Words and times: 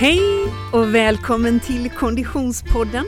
Hej 0.00 0.20
och 0.72 0.94
välkommen 0.94 1.60
till 1.60 1.90
Konditionspodden. 1.90 3.04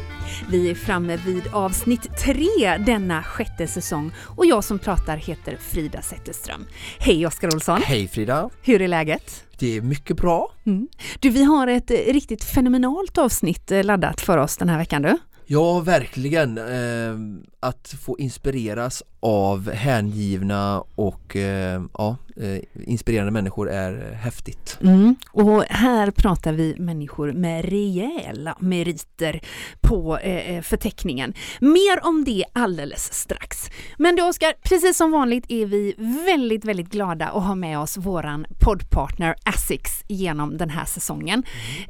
Vi 0.51 0.71
är 0.71 0.75
framme 0.75 1.17
vid 1.27 1.43
avsnitt 1.53 2.19
tre 2.19 2.77
denna 2.87 3.23
sjätte 3.23 3.67
säsong 3.67 4.13
och 4.37 4.47
jag 4.47 4.65
som 4.65 4.79
pratar 4.79 5.17
heter 5.17 5.57
Frida 5.57 6.03
Zetterström. 6.03 6.67
Hej 6.99 7.27
Oskar 7.27 7.55
Olsson! 7.55 7.83
Hej 7.83 8.09
Frida! 8.09 8.51
Hur 8.63 8.83
är 8.83 8.89
läget? 8.89 9.45
Det 9.59 9.77
är 9.77 9.81
mycket 9.81 10.17
bra. 10.17 10.53
Mm. 10.67 10.89
Du, 11.21 11.31
vi 11.31 11.45
har 11.45 11.67
ett 11.67 11.91
riktigt 11.91 12.45
fenomenalt 12.45 13.19
avsnitt 13.19 13.71
eh, 13.71 13.85
laddat 13.85 14.21
för 14.21 14.39
oss 14.39 14.57
den 14.57 14.69
här 14.69 14.79
veckan 14.79 15.03
du. 15.03 15.19
Ja, 15.47 15.81
verkligen. 15.81 16.59
Eh, 16.59 17.15
att 17.61 17.95
få 18.03 18.19
inspireras 18.19 19.03
av 19.23 19.71
hängivna 19.71 20.85
och 20.95 21.37
eh, 21.37 21.83
ja, 21.99 22.17
eh, 22.37 22.59
inspirerande 22.87 23.33
människor 23.33 23.71
är 23.71 24.13
häftigt. 24.13 24.79
Mm. 24.83 25.17
Och 25.33 25.65
här 25.69 26.11
pratar 26.11 26.53
vi 26.53 26.77
människor 26.79 27.33
med 27.33 27.65
rejäla 27.65 28.57
meriter 28.61 29.41
på 29.81 30.19
eh, 30.19 30.57
eh, 30.57 30.63
förteckningen. 30.63 31.35
Mer 31.61 32.07
om 32.07 32.25
det 32.25 32.45
alldeles 32.53 33.13
strax. 33.13 33.71
Men 33.99 34.17
du 34.17 34.23
Oskar, 34.23 34.55
precis 34.63 34.97
som 34.97 35.13
vanligt 35.13 35.45
är 35.49 35.67
vi 35.67 35.95
väldigt, 36.27 36.65
väldigt 36.65 36.89
glada 36.89 37.29
att 37.29 37.45
ha 37.45 37.55
med 37.55 37.79
oss 37.79 37.97
våran 37.97 38.47
poddpartner 38.59 39.35
Asics 39.45 40.05
genom 40.09 40.57
den 40.57 40.71
här 40.71 40.85
säsongen. 40.85 41.43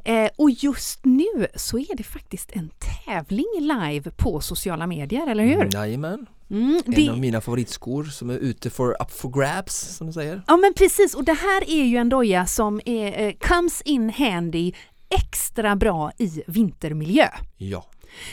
Mm. 0.05 0.25
Eh, 0.25 0.31
och 0.37 0.49
just 0.51 1.05
nu 1.05 1.47
så 1.55 1.77
är 1.77 1.95
det 1.97 2.03
faktiskt 2.03 2.51
en 2.51 2.69
tävling 3.05 3.45
live 3.59 4.11
på 4.11 4.39
sociala 4.39 4.87
medier, 4.87 5.27
eller 5.27 5.43
hur? 5.43 5.69
Jajamän. 5.73 6.27
Mm, 6.49 6.81
det... 6.85 7.07
En 7.07 7.09
av 7.09 7.19
mina 7.19 7.41
favoritskor 7.41 8.03
som 8.03 8.29
är 8.29 8.37
ute 8.37 8.69
for 8.69 9.01
up 9.01 9.11
for 9.11 9.29
grabs 9.29 9.75
som 9.97 10.07
de 10.07 10.13
säger. 10.13 10.41
Ja 10.47 10.57
men 10.57 10.73
precis 10.73 11.13
och 11.13 11.23
det 11.23 11.33
här 11.33 11.69
är 11.69 11.83
ju 11.83 11.97
en 11.97 12.09
doja 12.09 12.45
som 12.45 12.81
är, 12.85 13.21
eh, 13.21 13.33
comes 13.33 13.81
in 13.81 14.09
handy 14.09 14.71
extra 15.09 15.75
bra 15.75 16.11
i 16.17 16.43
vintermiljö. 16.47 17.27
Ja. 17.57 17.85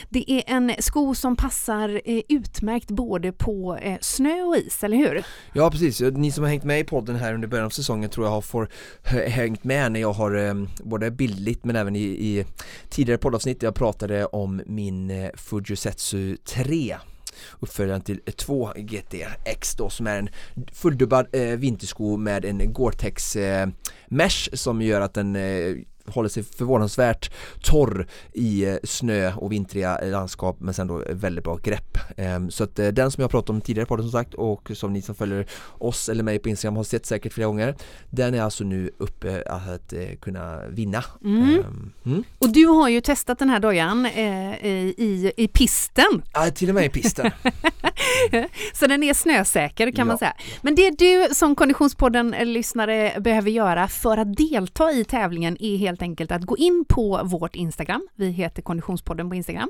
Det 0.08 0.30
är 0.32 0.42
en 0.46 0.72
sko 0.78 1.14
som 1.14 1.36
passar 1.36 2.00
eh, 2.04 2.22
utmärkt 2.28 2.90
både 2.90 3.32
på 3.32 3.76
eh, 3.82 3.98
snö 4.00 4.42
och 4.42 4.56
is, 4.56 4.84
eller 4.84 4.96
hur? 4.96 5.24
Ja 5.52 5.70
precis, 5.70 6.00
ni 6.00 6.32
som 6.32 6.44
har 6.44 6.50
hängt 6.50 6.64
med 6.64 6.80
i 6.80 6.84
podden 6.84 7.16
här 7.16 7.34
under 7.34 7.48
början 7.48 7.66
av 7.66 7.70
säsongen 7.70 8.10
tror 8.10 8.26
jag 8.26 8.32
har 8.32 8.40
får, 8.40 8.68
hängt 9.28 9.64
med 9.64 9.92
när 9.92 10.00
jag 10.00 10.12
har 10.12 10.46
eh, 10.46 10.54
både 10.84 11.10
bildligt 11.10 11.64
men 11.64 11.76
även 11.76 11.96
i, 11.96 12.02
i 12.02 12.44
tidigare 12.88 13.18
poddavsnitt 13.18 13.62
jag 13.62 13.74
pratade 13.74 14.26
om 14.26 14.62
min 14.66 15.10
eh, 15.10 15.30
Fujisetsu 15.34 16.36
3 16.36 16.96
uppföljaren 17.60 18.00
till 18.00 18.20
2 18.36 18.72
GTX 18.76 19.74
då 19.74 19.90
som 19.90 20.06
är 20.06 20.18
en 20.18 20.28
fulldubbad 20.72 21.26
eh, 21.32 21.42
vintersko 21.42 22.16
med 22.16 22.44
en 22.44 22.74
Gore-Tex 22.74 23.36
eh, 23.36 23.68
mesh 24.08 24.48
som 24.52 24.82
gör 24.82 25.00
att 25.00 25.14
den 25.14 25.36
eh, 25.36 25.76
håller 26.10 26.28
sig 26.28 26.42
förvånansvärt 26.42 27.30
torr 27.62 28.06
i 28.32 28.64
eh, 28.64 28.76
snö 28.84 29.32
och 29.34 29.52
vintriga 29.52 30.00
landskap 30.04 30.56
men 30.60 30.74
sen 30.74 30.86
då 30.86 31.04
väldigt 31.10 31.44
bra 31.44 31.56
grepp. 31.56 31.98
Ehm, 32.16 32.50
så 32.50 32.64
att 32.64 32.78
eh, 32.78 32.88
den 32.88 33.10
som 33.10 33.22
jag 33.22 33.30
pratat 33.30 33.50
om 33.50 33.60
tidigare 33.60 33.86
på 33.86 33.96
det 33.96 34.02
som 34.02 34.12
sagt 34.12 34.34
och 34.34 34.70
som 34.74 34.92
ni 34.92 35.02
som 35.02 35.14
följer 35.14 35.46
oss 35.78 36.08
eller 36.08 36.22
mig 36.22 36.38
på 36.38 36.48
Instagram 36.48 36.76
har 36.76 36.84
sett 36.84 37.06
säkert 37.06 37.32
flera 37.32 37.46
gånger. 37.46 37.74
Den 38.10 38.34
är 38.34 38.42
alltså 38.42 38.64
nu 38.64 38.90
uppe 38.98 39.42
att 39.46 39.92
eh, 39.92 40.16
kunna 40.20 40.66
vinna. 40.68 41.04
Mm. 41.24 41.42
Ehm, 41.42 41.92
mm. 42.06 42.24
Och 42.38 42.48
du 42.48 42.66
har 42.66 42.88
ju 42.88 43.00
testat 43.00 43.38
den 43.38 43.50
här 43.50 43.60
dojan 43.60 44.06
i, 44.06 45.32
i 45.36 45.48
pisten. 45.48 46.22
Ja, 46.32 46.50
till 46.50 46.68
och 46.68 46.74
med 46.74 46.84
i 46.84 46.88
pisten. 46.88 47.30
Så 48.72 48.86
den 48.86 49.02
är 49.02 49.14
snösäker 49.14 49.86
kan 49.86 49.94
ja. 49.96 50.04
man 50.04 50.18
säga. 50.18 50.34
Men 50.62 50.74
det 50.74 50.90
du 50.90 51.28
som 51.34 51.56
Konditionspodden-lyssnare 51.56 53.20
behöver 53.20 53.50
göra 53.50 53.88
för 53.88 54.16
att 54.16 54.36
delta 54.36 54.92
i 54.92 55.04
tävlingen 55.04 55.56
är 55.60 55.76
helt 55.76 55.99
helt 56.00 56.10
enkelt 56.10 56.32
att 56.32 56.44
gå 56.44 56.56
in 56.56 56.84
på 56.88 57.20
vårt 57.24 57.56
Instagram. 57.56 58.08
Vi 58.16 58.30
heter 58.30 58.62
Konditionspodden 58.62 59.28
på 59.28 59.34
Instagram. 59.34 59.68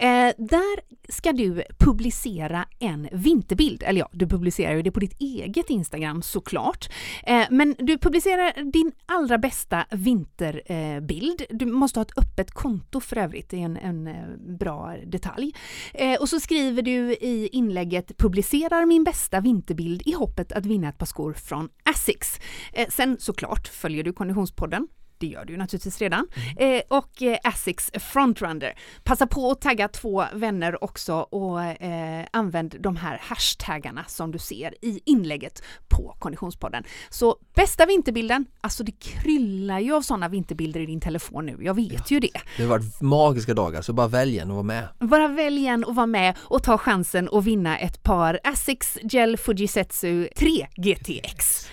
Eh, 0.00 0.32
där 0.38 0.80
ska 1.08 1.32
du 1.32 1.62
publicera 1.78 2.64
en 2.78 3.08
vinterbild. 3.12 3.82
Eller 3.82 4.00
ja, 4.00 4.08
du 4.12 4.26
publicerar 4.26 4.74
ju 4.74 4.82
det 4.82 4.90
på 4.90 5.00
ditt 5.00 5.20
eget 5.20 5.70
Instagram 5.70 6.22
såklart. 6.22 6.88
Eh, 7.24 7.46
men 7.50 7.74
du 7.78 7.98
publicerar 7.98 8.72
din 8.72 8.92
allra 9.06 9.38
bästa 9.38 9.84
vinterbild. 9.90 11.42
du 11.50 11.66
måste 11.66 11.98
ha 11.98 12.02
ett 12.04 12.18
öppet 12.18 12.50
konto 12.50 13.00
för 13.00 13.16
övrigt. 13.16 13.50
Det 13.50 13.56
är 13.56 13.64
en, 13.64 13.76
en 13.76 14.06
eh, 14.06 14.56
bra 14.58 14.94
detalj. 15.06 15.54
Eh, 15.94 16.20
och 16.20 16.28
så 16.28 16.40
skriver 16.40 16.82
du 16.82 17.12
i 17.12 17.48
inlägget 17.52 18.16
publicerar 18.16 18.86
min 18.86 19.04
bästa 19.04 19.40
vinterbild 19.40 20.02
i 20.06 20.12
hoppet 20.12 20.52
att 20.52 20.66
vinna 20.66 20.88
ett 20.88 20.98
par 20.98 21.06
skor 21.06 21.32
från 21.32 21.68
Asics. 21.84 22.40
Eh, 22.72 22.88
sen 22.88 23.16
såklart 23.20 23.68
följer 23.68 24.04
du 24.04 24.12
Konditionspodden 24.12 24.88
det 25.18 25.26
gör 25.26 25.44
du 25.44 25.56
naturligtvis 25.56 25.98
redan. 25.98 26.26
Mm. 26.34 26.74
Eh, 26.76 26.82
och 26.88 27.22
eh, 27.22 27.38
Asics 27.44 27.90
Frontrunner. 27.94 28.78
Passa 29.04 29.26
på 29.26 29.50
att 29.50 29.60
tagga 29.60 29.88
två 29.88 30.24
vänner 30.32 30.84
också 30.84 31.14
och 31.14 31.62
eh, 31.62 32.26
använd 32.30 32.76
de 32.80 32.96
här 32.96 33.18
hashtaggarna 33.22 34.04
som 34.08 34.32
du 34.32 34.38
ser 34.38 34.74
i 34.84 35.00
inlägget 35.04 35.62
på 35.88 36.16
Konditionspodden. 36.18 36.84
Så 37.10 37.36
bästa 37.54 37.86
vinterbilden, 37.86 38.46
alltså 38.60 38.84
det 38.84 38.92
kryllar 38.92 39.78
ju 39.78 39.94
av 39.94 40.02
sådana 40.02 40.28
vinterbilder 40.28 40.80
i 40.80 40.86
din 40.86 41.00
telefon 41.00 41.46
nu, 41.46 41.58
jag 41.60 41.74
vet 41.74 41.92
ja. 41.92 42.04
ju 42.08 42.20
det. 42.20 42.40
Det 42.56 42.62
har 42.62 42.70
varit 42.70 43.00
magiska 43.00 43.54
dagar, 43.54 43.82
så 43.82 43.92
bara 43.92 44.08
välj 44.08 44.38
en 44.38 44.50
och 44.50 44.56
var 44.56 44.62
med. 44.62 44.88
Bara 44.98 45.28
välj 45.28 45.66
en 45.66 45.84
och 45.84 45.94
var 45.94 46.06
med 46.06 46.36
och 46.38 46.62
ta 46.62 46.78
chansen 46.78 47.28
att 47.32 47.44
vinna 47.44 47.78
ett 47.78 48.02
par 48.02 48.40
Asics 48.44 48.98
Gel 49.02 49.36
Fujisetsu 49.36 50.28
3 50.36 50.66
GTX 50.76 51.68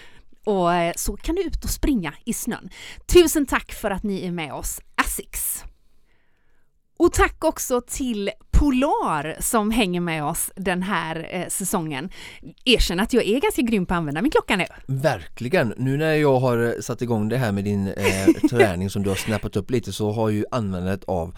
och 0.46 0.74
eh, 0.74 0.94
så 0.96 1.18
kan 1.18 1.36
du 1.36 1.42
ut 1.42 1.64
och 1.64 1.70
springa 1.70 2.14
i 2.26 2.34
snön. 2.34 2.70
Tusen 3.14 3.46
tack 3.46 3.72
för 3.72 3.92
att 3.92 4.04
ni 4.04 4.26
är 4.26 4.32
med 4.32 4.54
oss, 4.54 4.80
Asics! 4.96 5.64
Och 6.98 7.14
tack 7.14 7.44
också 7.44 7.82
till 7.82 8.32
Polar 8.52 9.36
som 9.40 9.72
hänger 9.72 10.00
med 10.02 10.24
oss 10.24 10.52
den 10.56 10.82
här 10.82 11.28
eh, 11.32 11.48
säsongen. 11.48 12.10
Erkänn 12.66 13.00
att 13.00 13.14
jag 13.14 13.24
är 13.26 13.40
ganska 13.40 13.62
grym 13.62 13.86
på 13.86 13.94
att 13.94 13.98
använda 13.98 14.22
min 14.22 14.32
klocka 14.32 14.56
nu. 14.56 14.66
Verkligen! 14.88 15.74
Nu 15.78 15.98
när 15.98 16.14
jag 16.14 16.40
har 16.40 16.58
eh, 16.58 16.82
satt 16.82 17.02
igång 17.02 17.30
det 17.30 17.38
här 17.38 17.52
med 17.52 17.64
din 17.64 17.88
eh, 17.88 18.28
träning 18.50 18.90
som 18.90 19.04
du 19.04 19.10
har 19.10 19.16
snappat 19.16 19.56
upp 19.56 19.72
lite 19.72 19.94
så 19.94 20.12
har 20.12 20.30
ju 20.30 20.46
användandet 20.52 21.04
av 21.04 21.36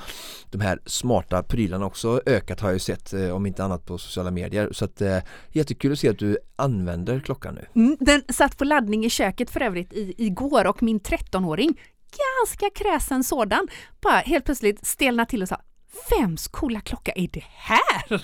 de 0.51 0.61
här 0.61 0.79
smarta 0.85 1.43
prylarna 1.43 1.85
också 1.85 2.21
ökat 2.25 2.59
har 2.59 2.69
jag 2.69 2.75
ju 2.75 2.79
sett 2.79 3.13
eh, 3.13 3.29
om 3.29 3.45
inte 3.45 3.63
annat 3.63 3.85
på 3.85 3.97
sociala 3.97 4.31
medier 4.31 4.69
så 4.71 4.85
att 4.85 5.01
eh, 5.01 5.17
jättekul 5.51 5.91
att 5.91 5.99
se 5.99 6.09
att 6.09 6.19
du 6.19 6.37
använder 6.55 7.19
klockan 7.19 7.55
nu. 7.55 7.81
Mm, 7.81 7.97
den 7.99 8.21
satt 8.29 8.57
på 8.57 8.65
laddning 8.65 9.05
i 9.05 9.09
köket 9.09 9.49
för 9.49 9.61
övrigt 9.61 9.93
i, 9.93 10.13
igår 10.17 10.67
och 10.67 10.83
min 10.83 10.99
13-åring 10.99 11.79
ganska 12.11 12.83
kräsen 12.83 13.23
sådan, 13.23 13.67
bara 14.01 14.17
helt 14.17 14.45
plötsligt 14.45 14.85
stelna 14.85 15.25
till 15.25 15.41
och 15.41 15.47
sa 15.47 15.61
Vems 16.09 16.47
coola 16.47 16.81
klocka 16.81 17.11
är 17.15 17.27
det 17.27 17.43
här? 17.55 18.21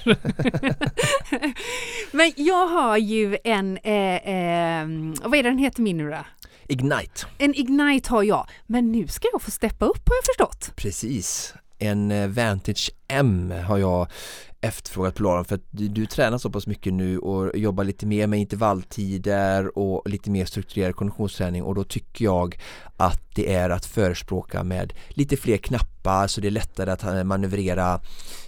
Men 2.16 2.34
jag 2.36 2.68
har 2.68 2.98
ju 2.98 3.38
en, 3.44 3.78
eh, 3.78 4.16
eh, 4.16 4.88
vad 5.24 5.40
är 5.40 5.44
det 5.44 5.50
den 5.50 5.58
heter 5.58 5.82
min 5.82 5.98
nu 5.98 6.10
då? 6.10 6.26
Ignite. 6.68 7.26
En 7.38 7.56
Ignite 7.56 8.10
har 8.10 8.24
jag, 8.24 8.50
men 8.68 8.92
nu 8.92 9.08
ska 9.08 9.28
jag 9.32 9.42
få 9.42 9.52
steppa 9.52 9.86
upp 9.86 10.10
har 10.10 10.16
jag 10.16 10.26
förstått. 10.26 10.76
Precis. 10.76 11.54
En 11.80 12.12
eh, 12.12 12.28
Vantage 12.28 12.92
M 13.08 13.54
har 13.68 13.78
jag 13.78 14.08
efterfrågat 14.63 15.16
Polaren 15.16 15.46
för 15.46 15.56
att 15.56 15.68
du, 15.72 15.88
du, 15.88 16.06
tränar 16.06 16.38
så 16.38 16.50
pass 16.50 16.68
mycket 16.68 16.94
nu 16.94 17.19
och 17.19 17.57
jobbar 17.57 17.84
lite 17.84 18.06
mer 18.06 18.28
med 18.28 18.40
intervalltider 18.40 19.78
och 19.78 20.09
lite 20.09 20.31
mer 20.31 20.46
strukturerad 20.46 20.96
konditionsträning 20.96 21.63
och 21.63 21.75
då 21.75 21.84
tycker 21.84 22.25
jag 22.25 22.59
att 22.97 23.22
det 23.35 23.53
är 23.53 23.69
att 23.69 23.85
förespråka 23.85 24.63
med 24.63 24.94
lite 25.09 25.38
fler 25.38 25.57
knappar 25.57 26.28
så 26.28 26.41
det 26.41 26.47
är 26.47 26.51
lättare 26.51 26.91
att 26.91 27.03
eh, 27.03 27.24
manövrera 27.24 28.00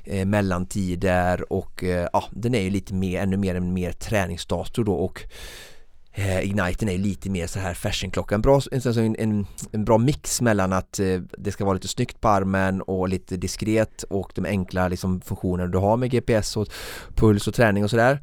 eh, 0.03 0.25
mellantider 0.25 1.53
och 1.53 1.83
eh, 1.83 2.07
ja, 2.13 2.23
den 2.31 2.55
är 2.55 2.61
ju 2.61 2.69
lite 2.69 2.93
mer, 2.93 3.21
ännu 3.21 3.37
mer 3.37 3.55
en 3.55 3.73
mer 3.73 3.91
träningsdator 3.91 4.83
då 4.83 4.93
och 4.93 5.21
eh, 6.15 6.45
Igniten 6.45 6.89
är 6.89 6.97
lite 6.97 7.29
mer 7.29 7.47
så 7.47 7.59
här 7.59 7.73
fashionklocka, 7.73 8.35
en 8.35 8.41
bra, 8.41 8.61
en, 8.71 9.15
en, 9.15 9.45
en 9.71 9.85
bra 9.85 9.97
mix 9.97 10.41
mellan 10.41 10.73
att 10.73 10.99
eh, 10.99 11.21
det 11.37 11.51
ska 11.51 11.65
vara 11.65 11.73
lite 11.73 11.87
snyggt 11.87 12.21
på 12.21 12.27
armen 12.27 12.81
och 12.81 13.09
lite 13.09 13.37
diskret 13.37 14.03
och 14.03 14.31
de 14.35 14.45
enkla 14.45 14.87
liksom, 14.87 15.21
funktioner 15.21 15.67
du 15.67 15.77
har 15.77 15.97
med 15.97 16.11
GPS 16.11 16.57
och 16.57 16.67
puls 17.15 17.47
och 17.47 17.53
träning 17.53 17.83
och 17.83 17.89
sådär. 17.89 18.21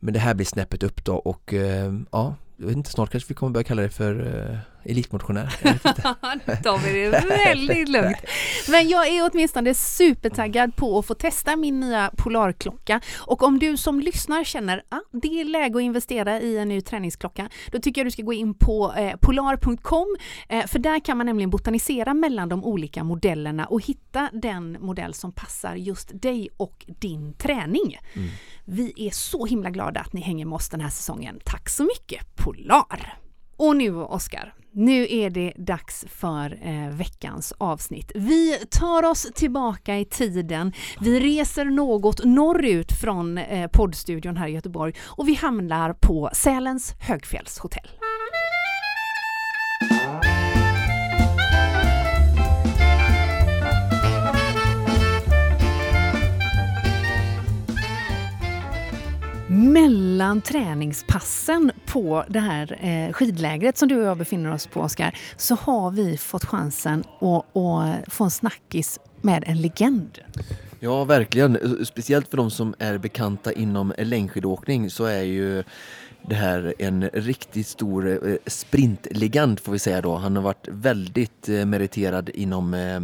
Men 0.00 0.14
det 0.14 0.20
här 0.20 0.34
blir 0.34 0.46
snäppet 0.46 0.82
upp 0.82 1.04
då 1.04 1.14
och 1.14 1.54
eh, 1.54 1.92
ja, 2.12 2.34
jag 2.56 2.66
vet 2.66 2.76
inte, 2.76 2.90
snart 2.90 3.10
kanske 3.10 3.28
vi 3.28 3.34
kommer 3.34 3.52
börja 3.52 3.64
kalla 3.64 3.82
det 3.82 3.90
för 3.90 4.36
eh, 4.50 4.58
elitmotionär. 4.84 5.56
vi 6.84 7.04
det 7.04 7.10
väldigt 7.28 7.88
lugnt. 7.88 8.16
Men 8.68 8.88
jag 8.88 9.08
är 9.08 9.30
åtminstone 9.32 9.74
supertaggad 9.74 10.76
på 10.76 10.98
att 10.98 11.06
få 11.06 11.14
testa 11.14 11.56
min 11.56 11.80
nya 11.80 12.10
Polarklocka. 12.16 13.00
Och 13.18 13.42
om 13.42 13.58
du 13.58 13.76
som 13.76 14.00
lyssnar 14.00 14.44
känner 14.44 14.78
att 14.78 14.84
ah, 14.88 15.00
det 15.12 15.40
är 15.40 15.44
läge 15.44 15.76
att 15.76 15.82
investera 15.82 16.40
i 16.40 16.58
en 16.58 16.68
ny 16.68 16.80
träningsklocka, 16.80 17.48
då 17.72 17.78
tycker 17.78 18.00
jag 18.00 18.06
du 18.06 18.10
ska 18.10 18.22
gå 18.22 18.32
in 18.32 18.54
på 18.54 18.94
eh, 18.96 19.16
polar.com, 19.16 20.16
eh, 20.48 20.66
för 20.66 20.78
där 20.78 21.04
kan 21.04 21.16
man 21.16 21.26
nämligen 21.26 21.50
botanisera 21.50 22.14
mellan 22.14 22.48
de 22.48 22.64
olika 22.64 23.04
modellerna 23.04 23.66
och 23.66 23.80
hitta 23.84 24.30
den 24.32 24.76
modell 24.80 25.14
som 25.14 25.32
passar 25.32 25.74
just 25.74 26.22
dig 26.22 26.48
och 26.56 26.84
din 26.86 27.32
träning. 27.32 27.98
Mm. 28.14 28.28
Vi 28.64 28.92
är 28.96 29.10
så 29.10 29.46
himla 29.46 29.70
glada 29.70 30.00
att 30.00 30.12
ni 30.12 30.20
hänger 30.20 30.46
med 30.46 30.56
oss 30.56 30.68
den 30.68 30.80
här 30.80 30.90
säsongen. 30.90 31.40
Tack 31.44 31.68
så 31.68 31.84
mycket 31.84 32.36
Polar! 32.36 33.18
Och 33.56 33.76
nu 33.76 33.94
Oskar, 33.96 34.54
nu 34.74 35.06
är 35.10 35.30
det 35.30 35.52
dags 35.56 36.04
för 36.08 36.58
eh, 36.62 36.88
veckans 36.96 37.52
avsnitt. 37.58 38.12
Vi 38.14 38.58
tar 38.70 39.02
oss 39.02 39.26
tillbaka 39.34 39.98
i 39.98 40.04
tiden. 40.04 40.72
Vi 41.00 41.20
reser 41.20 41.64
något 41.64 42.24
norrut 42.24 42.92
från 42.92 43.38
eh, 43.38 43.70
poddstudion 43.70 44.36
här 44.36 44.48
i 44.48 44.52
Göteborg 44.52 44.94
och 45.02 45.28
vi 45.28 45.34
hamnar 45.34 45.92
på 45.92 46.30
Sälens 46.32 46.94
högfjällshotell. 47.00 47.88
Mellan 59.72 60.40
träningspassen 60.40 61.72
på 61.86 62.24
det 62.28 62.40
här 62.40 62.78
eh, 62.80 63.12
skidlägret 63.12 63.78
som 63.78 63.88
du 63.88 63.96
och 63.96 64.04
jag 64.04 64.18
befinner 64.18 64.52
oss 64.52 64.66
på, 64.66 64.80
Oskar, 64.80 65.18
så 65.36 65.54
har 65.54 65.90
vi 65.90 66.16
fått 66.16 66.44
chansen 66.44 67.04
att, 67.20 67.56
att 67.56 68.14
få 68.14 68.24
en 68.24 68.30
snackis 68.30 69.00
med 69.22 69.44
en 69.46 69.62
legend. 69.62 70.18
Ja, 70.80 71.04
verkligen. 71.04 71.84
Speciellt 71.86 72.28
för 72.28 72.36
de 72.36 72.50
som 72.50 72.74
är 72.78 72.98
bekanta 72.98 73.52
inom 73.52 73.92
längdskidåkning 73.98 74.90
så 74.90 75.04
är 75.04 75.22
ju 75.22 75.64
det 76.28 76.34
här 76.34 76.74
en 76.78 77.10
riktigt 77.12 77.66
stor 77.66 78.28
eh, 78.28 78.36
sprintlegend 78.46 79.60
får 79.60 79.72
vi 79.72 79.78
säga 79.78 80.00
då. 80.00 80.14
Han 80.16 80.36
har 80.36 80.42
varit 80.42 80.68
väldigt 80.68 81.48
eh, 81.48 81.66
meriterad 81.66 82.28
inom 82.28 82.74
eh, 82.74 83.00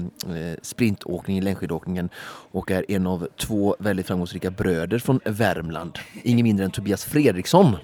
sprintåkning, 0.62 1.42
längdskidåkningen 1.42 2.08
och 2.52 2.70
är 2.70 2.84
en 2.88 3.06
av 3.06 3.28
två 3.36 3.76
väldigt 3.78 4.06
framgångsrika 4.06 4.50
bröder 4.50 4.98
från 4.98 5.20
Värmland. 5.24 5.98
Ingen 6.22 6.44
mindre 6.44 6.64
än 6.64 6.70
Tobias 6.70 7.04
Fredriksson. 7.04 7.76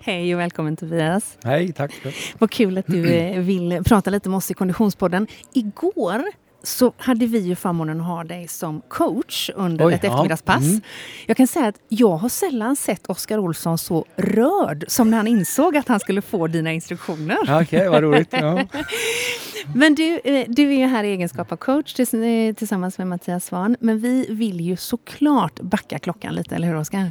Hej 0.00 0.34
och 0.34 0.40
välkommen 0.40 0.76
Tobias. 0.76 1.38
Hej, 1.44 1.72
tack. 1.72 1.92
Vad 2.38 2.50
kul 2.50 2.78
att 2.78 2.86
du 2.86 3.00
vill 3.40 3.82
prata 3.84 4.10
lite 4.10 4.28
med 4.28 4.36
oss 4.36 4.50
i 4.50 4.54
Konditionspodden. 4.54 5.26
Igår 5.52 6.22
så 6.62 6.92
hade 6.96 7.26
vi 7.26 7.38
ju 7.38 7.56
förmånen 7.56 8.00
att 8.00 8.06
ha 8.06 8.24
dig 8.24 8.48
som 8.48 8.82
coach 8.88 9.50
under 9.54 9.86
Oj, 9.86 9.94
ett 9.94 10.04
eftermiddagspass. 10.04 10.62
Ja. 10.62 10.68
Mm. 10.68 10.80
Jag 11.26 11.36
kan 11.36 11.46
säga 11.46 11.66
att 11.66 11.80
jag 11.88 12.16
har 12.16 12.28
sällan 12.28 12.76
sett 12.76 13.06
Oskar 13.06 13.38
Olsson 13.38 13.78
så 13.78 14.04
rörd 14.16 14.84
som 14.88 15.10
när 15.10 15.16
han 15.16 15.26
insåg 15.26 15.76
att 15.76 15.88
han 15.88 16.00
skulle 16.00 16.22
få 16.22 16.46
dina 16.46 16.72
instruktioner. 16.72 17.38
Okej, 17.42 17.62
okay, 17.62 17.88
vad 17.88 18.02
roligt. 18.02 18.28
Ja. 18.30 18.66
Men 19.74 19.94
du, 19.94 20.20
eh, 20.24 20.46
du 20.48 20.72
är 20.72 20.78
ju 20.78 20.86
här 20.86 21.04
i 21.04 21.08
egenskap 21.08 21.52
av 21.52 21.56
coach 21.56 22.00
eh, 22.00 22.54
tillsammans 22.54 22.98
med 22.98 23.06
Mattias 23.06 23.44
Svahn. 23.44 23.76
Men 23.80 23.98
vi 23.98 24.26
vill 24.30 24.60
ju 24.60 24.76
såklart 24.76 25.60
backa 25.60 25.98
klockan 25.98 26.34
lite, 26.34 26.54
eller 26.54 26.68
hur 26.68 26.76
Oskar? 26.76 27.10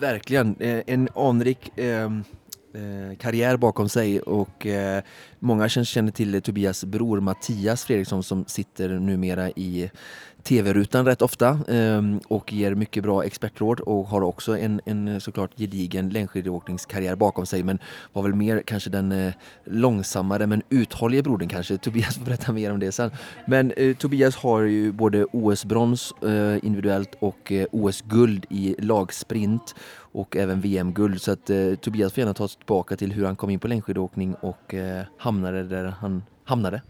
Verkligen. 0.00 0.56
Eh, 0.60 0.80
en 0.86 1.08
anrik 1.14 1.78
eh 1.78 2.08
Eh, 2.74 3.16
karriär 3.16 3.56
bakom 3.56 3.88
sig 3.88 4.20
och 4.20 4.66
eh, 4.66 5.02
många 5.38 5.68
känner 5.68 6.12
till 6.12 6.42
Tobias 6.42 6.84
bror 6.84 7.20
Mattias 7.20 7.84
Fredriksson 7.84 8.22
som 8.22 8.44
sitter 8.46 8.88
numera 8.88 9.50
i 9.50 9.90
tv-rutan 10.42 11.06
rätt 11.06 11.22
ofta 11.22 11.60
ehm, 11.68 12.20
och 12.28 12.52
ger 12.52 12.74
mycket 12.74 13.02
bra 13.02 13.24
expertråd 13.24 13.80
och 13.80 14.06
har 14.06 14.22
också 14.22 14.58
en, 14.58 14.80
en 14.84 15.08
eh, 15.08 15.18
såklart 15.18 15.50
gedigen 15.56 16.08
längdskidåkningskarriär 16.08 17.16
bakom 17.16 17.46
sig 17.46 17.62
men 17.62 17.78
var 18.12 18.22
väl 18.22 18.34
mer 18.34 18.62
kanske 18.66 18.90
den 18.90 19.12
eh, 19.12 19.32
långsammare 19.64 20.46
men 20.46 20.62
uthållige 20.68 21.22
brodern 21.22 21.48
kanske. 21.48 21.78
Tobias 21.78 22.16
får 22.16 22.24
berätta 22.24 22.52
mer 22.52 22.72
om 22.72 22.80
det 22.80 22.92
sen. 22.92 23.10
Men 23.46 23.72
eh, 23.76 23.96
Tobias 23.96 24.36
har 24.36 24.60
ju 24.60 24.92
både 24.92 25.24
OS-brons 25.24 26.14
eh, 26.22 26.64
individuellt 26.66 27.14
och 27.20 27.52
eh, 27.52 27.66
OS-guld 27.72 28.46
i 28.50 28.74
lagsprint 28.78 29.74
och 30.12 30.36
även 30.36 30.60
VM-guld 30.60 31.22
så 31.22 31.32
att 31.32 31.50
eh, 31.50 31.74
Tobias 31.74 32.12
får 32.12 32.20
gärna 32.20 32.34
ta 32.34 32.44
oss 32.44 32.56
tillbaka 32.56 32.96
till 32.96 33.12
hur 33.12 33.26
han 33.26 33.36
kom 33.36 33.50
in 33.50 33.60
på 33.60 33.68
längdskidåkning 33.68 34.34
och 34.34 34.74
eh, 34.74 35.04
hamnade 35.28 35.62
där 35.62 35.84
han 36.00 36.22
hamnade. 36.44 36.82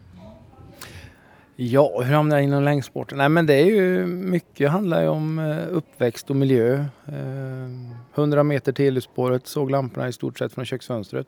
Ja, 1.57 2.03
hur 2.03 2.15
hamnade 2.15 2.41
jag 2.41 2.49
inom 2.49 2.63
längdsporten? 2.63 3.19
Nej 3.19 3.29
men 3.29 3.47
det 3.47 3.55
är 3.55 3.65
ju 3.65 4.07
mycket 4.07 4.71
handlar 4.71 5.03
ju 5.03 5.09
om 5.09 5.39
eh, 5.39 5.57
uppväxt 5.71 6.31
och 6.31 6.37
miljö. 6.37 6.85
100 8.15 8.39
eh, 8.39 8.45
meter 8.45 8.73
till 8.73 8.97
elspåret, 8.97 9.47
såg 9.47 9.71
lamporna 9.71 10.09
i 10.09 10.13
stort 10.13 10.39
sett 10.39 10.53
från 10.53 10.65
köksfönstret. 10.65 11.27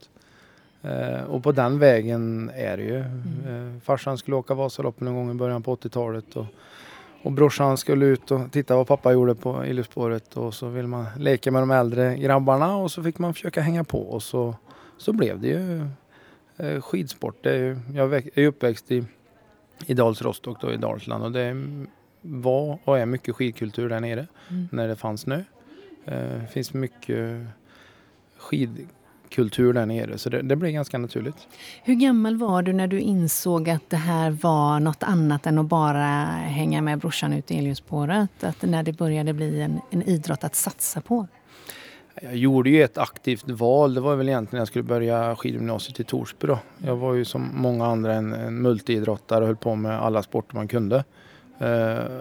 Eh, 0.82 1.22
och 1.22 1.42
på 1.42 1.52
den 1.52 1.78
vägen 1.78 2.50
är 2.54 2.76
det 2.76 2.82
ju. 2.82 2.98
Mm. 2.98 3.80
Farsan 3.80 4.18
skulle 4.18 4.36
åka 4.36 4.54
Vasaloppen 4.54 5.08
en 5.08 5.14
gång 5.14 5.30
i 5.30 5.34
början 5.34 5.62
på 5.62 5.76
80-talet. 5.76 6.36
Och, 6.36 6.46
och 7.22 7.32
brorsan 7.32 7.76
skulle 7.76 8.06
ut 8.06 8.30
och 8.30 8.40
titta 8.52 8.76
vad 8.76 8.86
pappa 8.86 9.12
gjorde 9.12 9.34
på 9.34 9.62
elspåret 9.62 10.36
och 10.36 10.54
så 10.54 10.68
vill 10.68 10.86
man 10.86 11.06
leka 11.18 11.50
med 11.50 11.62
de 11.62 11.70
äldre 11.70 12.16
grabbarna 12.16 12.76
och 12.76 12.90
så 12.90 13.02
fick 13.02 13.18
man 13.18 13.34
försöka 13.34 13.60
hänga 13.60 13.84
på 13.84 14.00
och 14.00 14.22
så, 14.22 14.54
så 14.98 15.12
blev 15.12 15.40
det 15.40 15.48
ju 15.48 15.86
skidsport. 16.80 17.42
Det 17.42 17.50
är 17.50 17.58
ju, 17.58 17.78
jag 17.94 18.14
är 18.14 18.46
uppväxt 18.46 18.90
i 18.90 19.04
i 19.86 19.94
Dals 19.94 20.22
Rostock 20.22 20.60
då 20.60 20.72
i 20.72 20.76
Dalsland 20.76 21.24
och 21.24 21.32
det 21.32 21.56
var 22.22 22.78
och 22.84 22.98
är 22.98 23.06
mycket 23.06 23.34
skidkultur 23.34 23.88
där 23.88 24.00
nere 24.00 24.26
mm. 24.50 24.68
när 24.72 24.88
det 24.88 24.96
fanns 24.96 25.20
snö. 25.20 25.42
Eh, 26.04 26.14
det 26.14 26.48
finns 26.52 26.74
mycket 26.74 27.46
skidkultur 28.38 29.72
där 29.72 29.86
nere 29.86 30.18
så 30.18 30.30
det, 30.30 30.42
det 30.42 30.56
blev 30.56 30.72
ganska 30.72 30.98
naturligt. 30.98 31.48
Hur 31.82 31.94
gammal 31.94 32.36
var 32.36 32.62
du 32.62 32.72
när 32.72 32.86
du 32.86 33.00
insåg 33.00 33.70
att 33.70 33.90
det 33.90 33.96
här 33.96 34.30
var 34.30 34.80
något 34.80 35.02
annat 35.02 35.46
än 35.46 35.58
att 35.58 35.66
bara 35.66 36.24
hänga 36.34 36.82
med 36.82 36.98
brorsan 36.98 37.32
ut 37.32 37.50
i 37.50 37.58
elljusspåret? 37.58 38.44
Att 38.44 38.62
när 38.62 38.82
det 38.82 38.92
började 38.92 39.32
bli 39.32 39.60
en, 39.60 39.80
en 39.90 40.02
idrott 40.02 40.44
att 40.44 40.54
satsa 40.54 41.00
på? 41.00 41.26
Jag 42.22 42.36
gjorde 42.36 42.70
ju 42.70 42.82
ett 42.82 42.98
aktivt 42.98 43.48
val. 43.48 43.94
Det 43.94 44.00
var 44.00 44.16
väl 44.16 44.28
egentligen 44.28 44.56
när 44.56 44.60
jag 44.60 44.68
skulle 44.68 44.82
börja 44.82 45.36
skidgymnasiet 45.36 46.00
i 46.00 46.04
Torsby 46.04 46.46
då. 46.46 46.58
Jag 46.78 46.96
var 46.96 47.14
ju 47.14 47.24
som 47.24 47.50
många 47.54 47.86
andra 47.86 48.14
en, 48.14 48.32
en 48.32 48.62
multiidrottare 48.62 49.40
och 49.40 49.46
höll 49.46 49.56
på 49.56 49.74
med 49.74 50.00
alla 50.00 50.22
sporter 50.22 50.56
man 50.56 50.68
kunde. 50.68 51.04
Eh, 51.58 51.66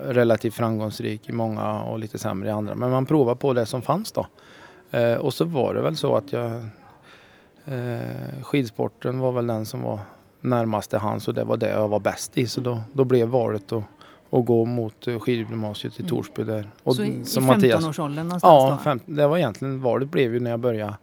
relativt 0.05 0.53
framgångsrik 0.53 1.29
i 1.29 1.31
många 1.31 1.81
och 1.81 1.99
lite 1.99 2.17
sämre 2.17 2.49
i 2.49 2.51
andra. 2.51 2.75
Men 2.75 2.91
man 2.91 3.05
provade 3.05 3.39
på 3.39 3.53
det 3.53 3.65
som 3.65 3.81
fanns 3.81 4.11
då. 4.11 4.27
Eh, 4.91 5.13
och 5.13 5.33
så 5.33 5.45
var 5.45 5.73
det 5.73 5.81
väl 5.81 5.97
så 5.97 6.15
att 6.15 6.33
jag 6.33 6.51
eh, 7.65 8.41
skidsporten 8.43 9.19
var 9.19 9.31
väl 9.31 9.47
den 9.47 9.65
som 9.65 9.81
var 9.81 9.99
närmast 10.41 10.89
till 10.89 10.99
hands 10.99 11.27
och 11.27 11.33
det 11.33 11.43
var 11.43 11.57
det 11.57 11.69
jag 11.69 11.87
var 11.87 11.99
bäst 11.99 12.37
i. 12.37 12.47
Så 12.47 12.61
då, 12.61 12.81
då 12.93 13.03
blev 13.03 13.27
valet 13.27 13.71
att 13.71 13.83
och 14.29 14.45
gå 14.45 14.65
mot 14.65 15.07
eh, 15.07 15.19
skidgymnasiet 15.19 15.99
i 15.99 16.01
mm. 16.01 16.09
Torsby. 16.09 16.43
Där. 16.43 16.69
Och 16.83 16.95
så 16.95 17.03
i, 17.03 17.25
som 17.25 17.43
i 17.43 17.47
15-årsåldern 17.47 18.27
någonstans? 18.27 18.41
Ja, 18.41 18.79
fem, 18.83 18.99
det 19.05 19.27
var 19.27 19.37
egentligen 19.37 19.81
valet 19.81 20.11
blev 20.11 20.33
ju 20.33 20.39
när 20.39 20.51
jag 20.51 20.59
började 20.59 20.93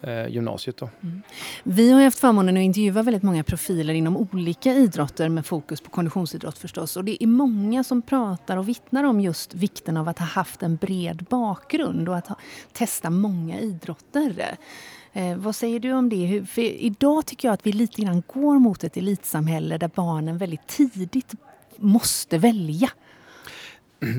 eh, 0.00 0.28
gymnasiet. 0.28 0.76
Då. 0.76 0.88
Mm. 1.02 1.22
Vi 1.62 1.90
har 1.90 2.02
haft 2.02 2.18
förmånen 2.18 2.56
att 2.56 2.62
intervjua 2.62 3.02
väldigt 3.02 3.22
många 3.22 3.44
profiler 3.44 3.94
inom 3.94 4.16
olika 4.16 4.72
idrotter 4.72 5.28
med 5.28 5.46
fokus 5.46 5.80
på 5.80 5.90
konditionsidrott 5.90 6.58
förstås. 6.58 6.96
Och 6.96 7.04
det 7.04 7.24
är 7.24 7.26
många 7.26 7.84
som 7.84 8.02
pratar 8.02 8.56
och 8.56 8.68
vittnar 8.68 9.04
om 9.04 9.20
just 9.20 9.54
vikten 9.54 9.96
av 9.96 10.08
att 10.08 10.18
ha 10.18 10.26
haft 10.26 10.62
en 10.62 10.76
bred 10.76 11.26
bakgrund 11.30 12.08
och 12.08 12.16
att 12.16 12.26
ha, 12.26 12.36
testa 12.72 13.10
många 13.10 13.60
idrotter. 13.60 14.56
Eh, 15.12 15.36
vad 15.36 15.56
säger 15.56 15.80
du 15.80 15.92
om 15.92 16.08
det? 16.08 16.26
Hur, 16.26 16.58
idag 16.58 17.26
tycker 17.26 17.48
jag 17.48 17.52
att 17.52 17.66
vi 17.66 17.72
lite 17.72 18.02
grann 18.02 18.22
går 18.34 18.58
mot 18.58 18.84
ett 18.84 18.96
elitsamhälle 18.96 19.78
där 19.78 19.90
barnen 19.94 20.38
väldigt 20.38 20.66
tidigt 20.66 21.34
måste 21.76 22.38
välja? 22.38 22.90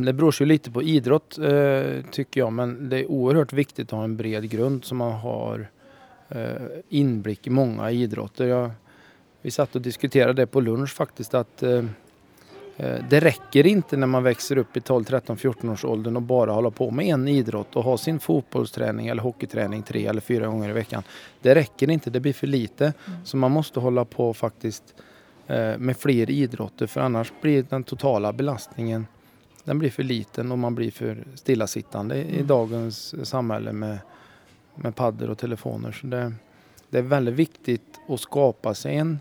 Det 0.05 0.13
beror 0.13 0.35
ju 0.39 0.45
lite 0.45 0.71
på 0.71 0.83
idrott 0.83 1.37
eh, 1.37 2.01
tycker 2.11 2.39
jag 2.39 2.53
men 2.53 2.89
det 2.89 2.99
är 2.99 3.11
oerhört 3.11 3.53
viktigt 3.53 3.87
att 3.87 3.97
ha 3.97 4.03
en 4.03 4.17
bred 4.17 4.49
grund 4.49 4.85
så 4.85 4.95
man 4.95 5.11
har 5.11 5.67
eh, 6.29 6.53
inblick 6.89 7.47
i 7.47 7.49
många 7.49 7.91
idrotter. 7.91 8.47
Jag, 8.47 8.71
vi 9.41 9.51
satt 9.51 9.75
och 9.75 9.81
diskuterade 9.81 10.41
det 10.41 10.47
på 10.47 10.61
lunch 10.61 10.93
faktiskt 10.93 11.33
att 11.33 11.63
eh, 11.63 11.83
det 13.09 13.19
räcker 13.19 13.67
inte 13.67 13.97
när 13.97 14.07
man 14.07 14.23
växer 14.23 14.57
upp 14.57 14.77
i 14.77 14.81
12, 14.81 15.03
13, 15.03 15.37
14 15.37 15.69
års 15.69 15.85
åldern 15.85 16.15
och 16.15 16.21
bara 16.21 16.51
hålla 16.51 16.71
på 16.71 16.91
med 16.91 17.05
en 17.05 17.27
idrott 17.27 17.75
och 17.75 17.83
ha 17.83 17.97
sin 17.97 18.19
fotbollsträning 18.19 19.07
eller 19.07 19.21
hockeyträning 19.21 19.83
tre 19.83 20.05
eller 20.05 20.21
fyra 20.21 20.47
gånger 20.47 20.69
i 20.69 20.73
veckan. 20.73 21.03
Det 21.41 21.55
räcker 21.55 21.89
inte, 21.89 22.09
det 22.09 22.19
blir 22.19 22.33
för 22.33 22.47
lite. 22.47 22.85
Mm. 22.85 23.25
Så 23.25 23.37
man 23.37 23.51
måste 23.51 23.79
hålla 23.79 24.05
på 24.05 24.33
faktiskt 24.33 24.83
med 25.77 25.97
fler 25.97 26.29
idrotter 26.29 26.87
för 26.87 27.01
annars 27.01 27.33
blir 27.41 27.65
den 27.69 27.83
totala 27.83 28.33
belastningen 28.33 29.05
den 29.65 29.79
blir 29.79 29.89
för 29.89 30.03
liten 30.03 30.51
och 30.51 30.57
man 30.57 30.75
blir 30.75 30.91
för 30.91 31.23
stillasittande 31.35 32.15
mm. 32.15 32.35
i 32.35 32.43
dagens 32.43 33.27
samhälle 33.29 33.73
med, 33.73 33.97
med 34.75 34.95
paddor 34.95 35.29
och 35.29 35.37
telefoner. 35.37 35.91
Så 35.91 36.07
det, 36.07 36.33
det, 36.89 36.97
är 36.97 37.01
väldigt 37.01 37.35
viktigt 37.35 37.99
att 38.07 38.19
skapa 38.19 38.73
sig 38.73 38.95
en, 38.95 39.19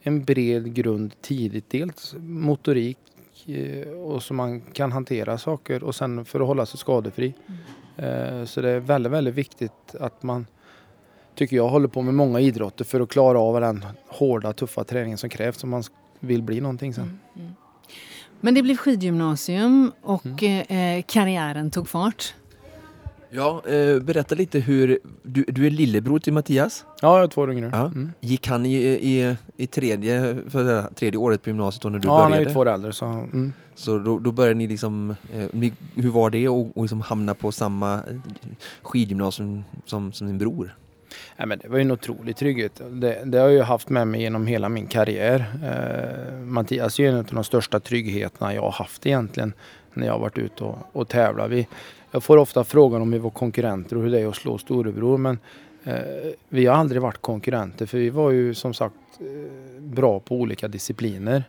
en 0.00 0.24
bred 0.24 0.74
grund 0.74 1.14
tidigt. 1.20 1.70
Dels 1.70 2.14
motorik 2.18 2.98
eh, 3.46 3.88
och 3.88 4.22
så 4.22 4.34
man 4.34 4.60
kan 4.60 4.92
hantera 4.92 5.38
saker 5.38 5.84
och 5.84 5.94
sen 5.94 6.24
för 6.24 6.40
att 6.40 6.46
hålla 6.46 6.66
sig 6.66 6.78
skadefri. 6.78 7.34
Mm. 7.46 8.40
Eh, 8.40 8.44
så 8.44 8.60
det 8.60 8.70
är 8.70 8.80
väldigt, 8.80 9.12
väldigt 9.12 9.34
viktigt 9.34 9.94
att 10.00 10.22
man 10.22 10.46
tycker 11.34 11.56
jag, 11.56 11.68
håller 11.68 11.88
på 11.88 12.02
med 12.02 12.14
många 12.14 12.40
idrotter 12.40 12.84
för 12.84 13.00
att 13.00 13.08
klara 13.08 13.38
av 13.40 13.60
den 13.60 13.84
hårda, 14.08 14.52
tuffa 14.52 14.84
träningen 14.84 15.18
som 15.18 15.30
krävs 15.30 15.64
om 15.64 15.70
man 15.70 15.82
vill 16.20 16.42
bli 16.42 16.60
någonting 16.60 16.94
sen. 16.94 17.04
Mm, 17.04 17.18
mm. 17.36 17.54
Men 18.40 18.54
det 18.54 18.62
blev 18.62 18.76
skidgymnasium 18.76 19.92
och 20.02 20.42
mm. 20.42 20.98
eh, 20.98 21.04
karriären 21.08 21.70
tog 21.70 21.88
fart. 21.88 22.34
Ja, 23.30 23.62
eh, 23.66 24.00
berätta 24.00 24.34
lite 24.34 24.58
hur, 24.58 24.98
du, 25.22 25.44
du 25.48 25.66
är 25.66 25.70
lillebror 25.70 26.18
till 26.18 26.32
Mattias. 26.32 26.84
Ja, 27.02 27.14
jag 27.14 27.20
har 27.20 27.28
två 27.28 27.50
yngre. 27.50 27.70
Ja. 27.72 27.86
Mm. 27.86 28.12
Gick 28.20 28.48
han 28.48 28.66
i, 28.66 28.74
i, 28.84 29.36
i 29.56 29.66
tredje, 29.66 30.36
för, 30.48 30.94
tredje 30.94 31.18
året 31.18 31.42
på 31.42 31.50
gymnasiet 31.50 31.82
då 31.82 31.88
när 31.88 31.98
du 31.98 32.08
Ja, 32.08 32.22
han 32.22 32.24
är 32.26 32.30
började? 32.30 32.50
ju 32.50 32.54
två 32.54 32.60
år 32.60 32.68
äldre 32.68 32.92
så 32.92 33.06
mm. 33.06 33.52
Så 33.74 33.98
då, 33.98 34.18
då 34.18 34.32
började 34.32 34.54
ni 34.54 34.66
liksom, 34.66 35.14
eh, 35.32 35.46
ni, 35.52 35.72
hur 35.94 36.10
var 36.10 36.30
det 36.30 36.46
att 36.46 36.76
och 36.76 36.82
liksom 36.82 37.00
hamna 37.00 37.34
på 37.34 37.52
samma 37.52 37.94
eh, 37.94 38.16
skidgymnasium 38.82 39.64
som, 39.86 40.12
som 40.12 40.26
din 40.26 40.38
bror? 40.38 40.76
Nej, 41.36 41.46
men 41.46 41.58
det 41.58 41.68
var 41.68 41.76
ju 41.76 41.82
en 41.82 41.90
otrolig 41.90 42.36
trygghet. 42.36 42.80
Det, 42.90 43.22
det 43.24 43.38
har 43.38 43.46
jag 43.46 43.54
ju 43.54 43.62
haft 43.62 43.88
med 43.88 44.08
mig 44.08 44.20
genom 44.20 44.46
hela 44.46 44.68
min 44.68 44.86
karriär. 44.86 45.46
Eh, 45.64 46.36
Mattias 46.38 47.00
är 47.00 47.08
en 47.08 47.16
av 47.16 47.24
de 47.24 47.44
största 47.44 47.80
tryggheterna 47.80 48.54
jag 48.54 48.62
har 48.62 48.72
haft 48.72 49.06
egentligen 49.06 49.52
när 49.94 50.06
jag 50.06 50.12
har 50.12 50.20
varit 50.20 50.38
ute 50.38 50.64
och, 50.64 50.78
och 50.92 51.08
tävlat. 51.08 51.50
Vi, 51.50 51.66
jag 52.10 52.22
får 52.22 52.36
ofta 52.36 52.64
frågan 52.64 53.02
om 53.02 53.10
vi 53.10 53.18
var 53.18 53.30
konkurrenter 53.30 53.96
och 53.96 54.02
hur 54.02 54.10
det 54.10 54.20
är 54.20 54.28
att 54.28 54.36
slå 54.36 54.58
storebror 54.58 55.18
men 55.18 55.38
eh, 55.84 55.94
vi 56.48 56.66
har 56.66 56.74
aldrig 56.74 57.02
varit 57.02 57.22
konkurrenter 57.22 57.86
för 57.86 57.98
vi 57.98 58.10
var 58.10 58.30
ju 58.30 58.54
som 58.54 58.74
sagt 58.74 58.94
eh, 59.20 59.80
bra 59.80 60.20
på 60.20 60.34
olika 60.36 60.68
discipliner. 60.68 61.44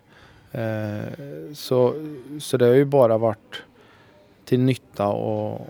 Eh, 0.52 1.54
så, 1.54 1.94
så 2.40 2.58
det 2.58 2.66
har 2.66 2.74
ju 2.74 2.86
bara 2.86 3.18
varit 3.18 3.64
till 4.46 4.60
nytta 4.60 5.08
och, 5.08 5.68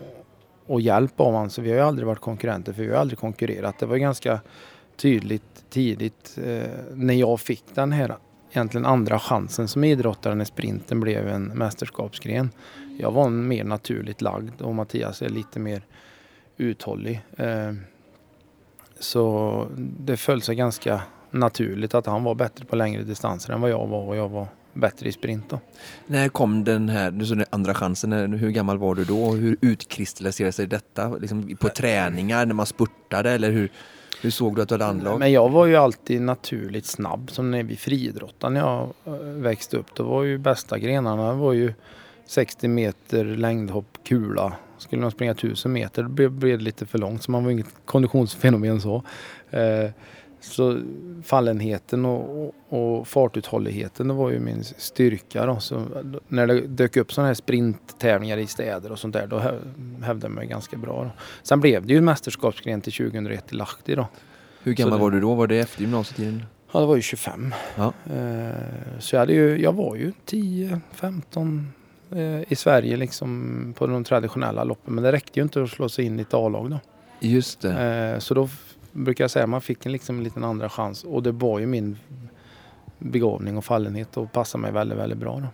och 0.65 0.81
hjälp 0.81 1.19
av 1.19 1.33
honom. 1.33 1.49
Så 1.49 1.61
vi 1.61 1.69
har 1.69 1.77
ju 1.77 1.83
aldrig 1.83 2.07
varit 2.07 2.19
konkurrenter 2.19 2.73
för 2.73 2.83
vi 2.83 2.91
har 2.91 2.99
aldrig 2.99 3.19
konkurrerat. 3.19 3.79
Det 3.79 3.85
var 3.85 3.97
ganska 3.97 4.39
tydligt 4.95 5.65
tidigt 5.69 6.37
eh, 6.43 6.69
när 6.93 7.13
jag 7.13 7.39
fick 7.39 7.63
den 7.73 7.91
här 7.91 8.15
egentligen 8.51 8.85
andra 8.85 9.19
chansen 9.19 9.67
som 9.67 9.83
idrottare 9.83 10.35
när 10.35 10.45
sprinten 10.45 10.99
blev 10.99 11.27
en 11.27 11.43
mästerskapsgren. 11.43 12.49
Jag 12.99 13.11
var 13.11 13.25
en 13.25 13.47
mer 13.47 13.63
naturligt 13.63 14.21
lagd 14.21 14.61
och 14.61 14.75
Mattias 14.75 15.21
är 15.21 15.29
lite 15.29 15.59
mer 15.59 15.81
uthållig. 16.57 17.21
Eh, 17.37 17.73
så 18.99 19.67
det 19.77 20.17
föll 20.17 20.41
sig 20.41 20.55
ganska 20.55 21.01
naturligt 21.31 21.95
att 21.95 22.05
han 22.05 22.23
var 22.23 22.35
bättre 22.35 22.65
på 22.65 22.75
längre 22.75 23.03
distanser 23.03 23.53
än 23.53 23.61
vad 23.61 23.71
jag 23.71 23.87
var 23.87 24.03
och 24.07 24.15
jag 24.15 24.29
var 24.29 24.47
bättre 24.75 25.09
i 25.09 25.11
sprint. 25.11 25.49
Då. 25.49 25.59
När 26.07 26.29
kom 26.29 26.63
den 26.63 26.89
här 26.89 27.11
du 27.11 27.25
den 27.25 27.45
andra 27.49 27.73
chansen? 27.73 28.33
Hur 28.33 28.49
gammal 28.49 28.77
var 28.77 28.95
du 28.95 29.05
då? 29.05 29.31
Hur 29.31 29.57
utkristalliserade 29.61 30.51
sig 30.51 30.67
detta? 30.67 31.07
Liksom 31.07 31.57
på 31.59 31.69
träningar, 31.69 32.45
när 32.45 32.53
man 32.53 32.65
spurtade 32.65 33.31
eller 33.31 33.51
hur, 33.51 33.71
hur 34.21 34.29
såg 34.29 34.55
du 34.55 34.61
att 34.61 34.69
du 34.69 34.73
hade 34.73 34.85
anlag? 34.85 35.19
Men 35.19 35.31
jag 35.31 35.49
var 35.49 35.65
ju 35.65 35.75
alltid 35.75 36.21
naturligt 36.21 36.85
snabb 36.85 37.31
som 37.31 37.51
när 37.51 37.63
vi 37.63 37.75
friidrottade 37.75 38.53
när 38.53 38.61
jag 38.61 38.93
eh, 39.05 39.13
växte 39.21 39.77
upp. 39.77 39.95
Då 39.95 40.03
var 40.03 40.23
ju 40.23 40.37
bästa 40.37 40.79
grenarna 40.79 41.33
var 41.33 41.53
ju 41.53 41.73
60 42.25 42.67
meter 42.67 43.25
längdhopp, 43.25 43.97
kula. 44.03 44.53
Skulle 44.77 45.01
man 45.01 45.11
springa 45.11 45.31
1000 45.31 45.71
meter 45.71 46.03
blev 46.03 46.39
det 46.39 46.57
lite 46.57 46.85
för 46.85 46.97
långt 46.97 47.23
så 47.23 47.31
man 47.31 47.43
var 47.43 47.51
inget 47.51 47.75
konditionsfenomen 47.85 48.81
så. 48.81 49.03
Eh, 49.49 49.89
Så 50.51 50.79
fallenheten 51.23 52.05
och, 52.05 52.45
och, 52.69 52.99
och 52.99 53.07
fartuthålligheten 53.07 54.07
det 54.07 54.13
var 54.13 54.29
ju 54.29 54.39
min 54.39 54.63
styrka. 54.63 55.45
Då. 55.45 55.59
Så 55.59 55.83
när 56.27 56.47
det 56.47 56.61
dök 56.67 56.97
upp 56.97 57.13
sådana 57.13 57.27
här 57.27 57.33
sprinttävlingar 57.33 58.37
i 58.37 58.47
städer 58.47 58.91
och 58.91 58.99
sånt 58.99 59.13
där 59.13 59.27
då 59.27 59.37
hä- 59.39 59.59
hävdade 60.03 60.25
jag 60.31 60.35
mig 60.35 60.47
ganska 60.47 60.77
bra. 60.77 61.03
Då. 61.03 61.09
Sen 61.43 61.59
blev 61.59 61.85
det 61.85 61.93
ju 61.93 61.97
en 61.97 62.05
mästerskapsgren 62.05 62.81
till 62.81 62.93
2001 62.93 63.51
i 63.53 63.55
Lahti 63.55 63.95
då. 63.95 64.07
Hur 64.63 64.73
gammal 64.73 64.97
det- 64.99 65.03
var 65.03 65.11
du 65.11 65.19
då? 65.19 65.33
Var 65.35 65.47
det 65.47 65.59
efter 65.59 65.81
gymnasietiden? 65.81 66.43
Ja, 66.71 66.79
det 66.79 66.85
var 66.85 66.95
ju 66.95 67.01
25. 67.01 67.53
Ja. 67.75 67.93
Eh, 68.13 68.49
Så 68.99 69.15
jag, 69.15 69.19
hade 69.19 69.33
ju, 69.33 69.61
jag 69.61 69.73
var 69.73 69.95
ju 69.95 70.11
10, 70.25 70.81
15 70.91 71.67
eh, 72.11 72.51
i 72.51 72.55
Sverige 72.55 72.97
liksom 72.97 73.73
på 73.77 73.87
de 73.87 74.03
traditionella 74.03 74.63
loppen. 74.63 74.95
Men 74.95 75.03
det 75.03 75.11
räckte 75.11 75.39
ju 75.39 75.43
inte 75.43 75.63
att 75.63 75.69
slå 75.69 75.89
sig 75.89 76.05
in 76.05 76.19
i 76.19 76.21
ett 76.21 76.33
A-lag 76.33 76.69
då. 76.69 76.79
Just 77.19 77.61
det. 77.61 77.83
Eh, 78.13 78.19
Så 78.19 78.33
då 78.33 78.49
brukar 78.95 79.23
jag 79.23 79.31
säga 79.31 79.47
man 79.47 79.61
fick 79.61 79.85
en, 79.85 79.91
liksom, 79.91 80.17
en 80.17 80.23
liten 80.23 80.43
andra 80.43 80.69
chans. 80.69 81.03
Och 81.03 81.23
det 81.23 81.31
var 81.31 81.59
ju 81.59 81.65
min 81.65 81.97
begåvning 82.99 83.57
och 83.57 83.65
fallenhet 83.65 84.17
och 84.17 84.31
passade 84.31 84.61
mig 84.61 84.71
väldigt, 84.71 84.97
väldigt 84.97 85.19
bra 85.19 85.39
då. 85.39 85.47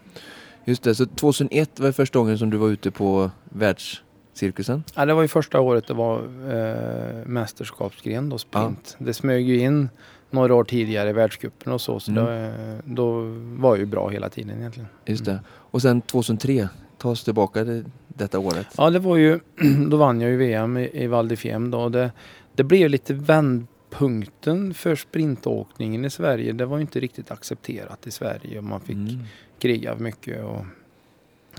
Just 0.65 0.83
det. 0.83 0.95
Så 0.95 1.05
2001 1.05 1.79
var 1.79 1.91
första 1.91 2.19
gången 2.19 2.37
som 2.37 2.49
du 2.49 2.57
var 2.57 2.67
ute 2.69 2.91
på 2.91 3.31
världscirkusen? 3.43 4.83
Ja, 4.95 5.05
det 5.05 5.13
var 5.13 5.21
ju 5.21 5.27
första 5.27 5.59
året 5.59 5.87
det 5.87 5.93
var 5.93 6.19
eh, 6.19 7.25
mästerskapsgren 7.27 8.29
då, 8.29 8.37
sprint. 8.37 8.95
Det 8.99 9.13
smög 9.13 9.49
ju 9.49 9.59
in 9.59 9.89
några 10.29 10.55
år 10.55 10.63
tidigare 10.63 11.09
i 11.09 11.13
världscupen 11.13 11.73
och 11.73 11.81
så. 11.81 11.99
Så 11.99 12.11
Mm. 12.11 12.25
då, 12.25 12.31
eh, 12.31 12.77
då 12.85 13.21
var 13.61 13.75
ju 13.75 13.85
bra 13.85 14.09
hela 14.09 14.29
tiden 14.29 14.57
egentligen. 14.59 14.89
Just 15.05 15.25
det. 15.25 15.31
Mm. 15.31 15.43
Och 15.49 15.81
sen 15.81 16.01
2003, 16.01 16.69
ta 16.97 17.09
oss 17.09 17.23
tillbaka 17.23 17.63
till 17.63 17.85
detta 18.07 18.39
året. 18.39 18.67
Ja, 18.77 18.89
det 18.89 18.99
var 18.99 19.17
ju, 19.17 19.39
då 19.89 19.97
vann 19.97 20.21
jag 20.21 20.31
ju 20.31 20.37
VM 20.37 20.77
i, 20.77 21.03
i 21.03 21.07
Val 21.07 21.37
då. 21.71 21.89
Det, 21.89 22.11
det 22.55 22.63
blev 22.63 22.89
lite 22.89 23.13
vändpunkten 23.13 24.73
för 24.73 24.95
sprintåkningen 24.95 26.05
i 26.05 26.09
Sverige. 26.09 26.51
Det 26.51 26.65
var 26.65 26.79
inte 26.79 26.99
riktigt 26.99 27.31
accepterat 27.31 28.07
i 28.07 28.11
Sverige 28.11 28.57
och 28.57 28.63
man 28.63 28.81
fick 28.81 28.95
Mm. 28.95 29.19
kriga 29.59 29.95
mycket 29.95 30.43
och, 30.43 30.65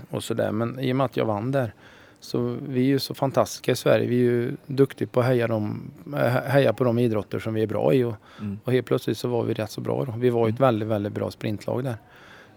och 0.09 0.23
sådär. 0.23 0.51
Men 0.51 0.79
i 0.79 0.91
och 0.91 0.95
med 0.95 1.05
att 1.05 1.17
jag 1.17 1.25
vann 1.25 1.51
där 1.51 1.73
så 2.19 2.57
vi 2.67 2.79
är 2.79 2.85
ju 2.85 2.99
så 2.99 3.13
fantastiska 3.13 3.71
i 3.71 3.75
Sverige. 3.75 4.07
Vi 4.07 4.15
är 4.15 4.19
ju 4.31 4.51
duktiga 4.65 5.07
på 5.07 5.19
att 5.19 5.25
heja, 5.25 5.47
dem, 5.47 5.91
eh, 6.15 6.19
heja 6.29 6.73
på 6.73 6.83
de 6.83 6.99
idrotter 6.99 7.39
som 7.39 7.53
vi 7.53 7.61
är 7.63 7.67
bra 7.67 7.93
i 7.93 8.03
och, 8.03 8.15
Mm. 8.39 8.59
och 8.63 8.71
helt 8.73 8.85
plötsligt 8.87 9.17
så 9.17 9.27
var 9.27 9.43
vi 9.43 9.53
rätt 9.53 9.71
så 9.71 9.81
bra 9.81 10.05
då. 10.05 10.13
Vi 10.17 10.29
var 10.29 10.49
ett 10.49 10.59
väldigt, 10.59 10.87
väldigt 10.89 11.13
bra 11.13 11.31
sprintlag 11.31 11.83
där. 11.83 11.95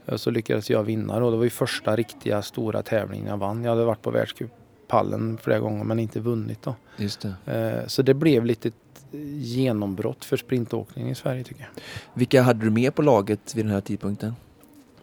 Eh, 0.07 0.16
Så 0.16 0.31
lyckades 0.31 0.71
jag 0.71 0.83
vinna 0.83 1.21
då. 1.21 1.31
Det 1.31 1.37
var 1.37 1.45
ju 1.45 1.50
första 1.50 1.97
riktiga 1.97 2.43
stora 2.43 2.83
tävlingen 2.83 3.26
jag 3.26 3.37
vann. 3.37 3.62
Jag 3.64 3.71
hade 3.71 3.85
varit 3.85 4.02
på 4.02 4.11
världscuppallen 4.87 5.38
flera 5.43 5.59
gånger 5.59 5.85
men 5.85 5.99
inte 5.99 6.21
vunnit 6.21 6.62
då. 6.62 6.75
Det. 6.97 7.52
Eh, 7.52 7.87
Så 7.87 8.02
det 8.02 8.14
blev 8.14 8.45
lite 8.45 8.69
ett 8.69 8.75
genombrott 9.43 10.25
för 10.25 10.37
sprintåkning 10.37 11.11
i 11.11 11.14
Sverige 11.14 11.45
tycker 11.45 11.61
jag. 11.61 11.83
Vilka 12.14 12.43
hade 12.43 12.64
du 12.64 12.71
med 12.71 12.95
på 12.95 13.02
laget 13.02 13.55
vid 13.55 13.64
den 13.64 13.73
här 13.73 13.81
tidpunkten? 13.81 14.35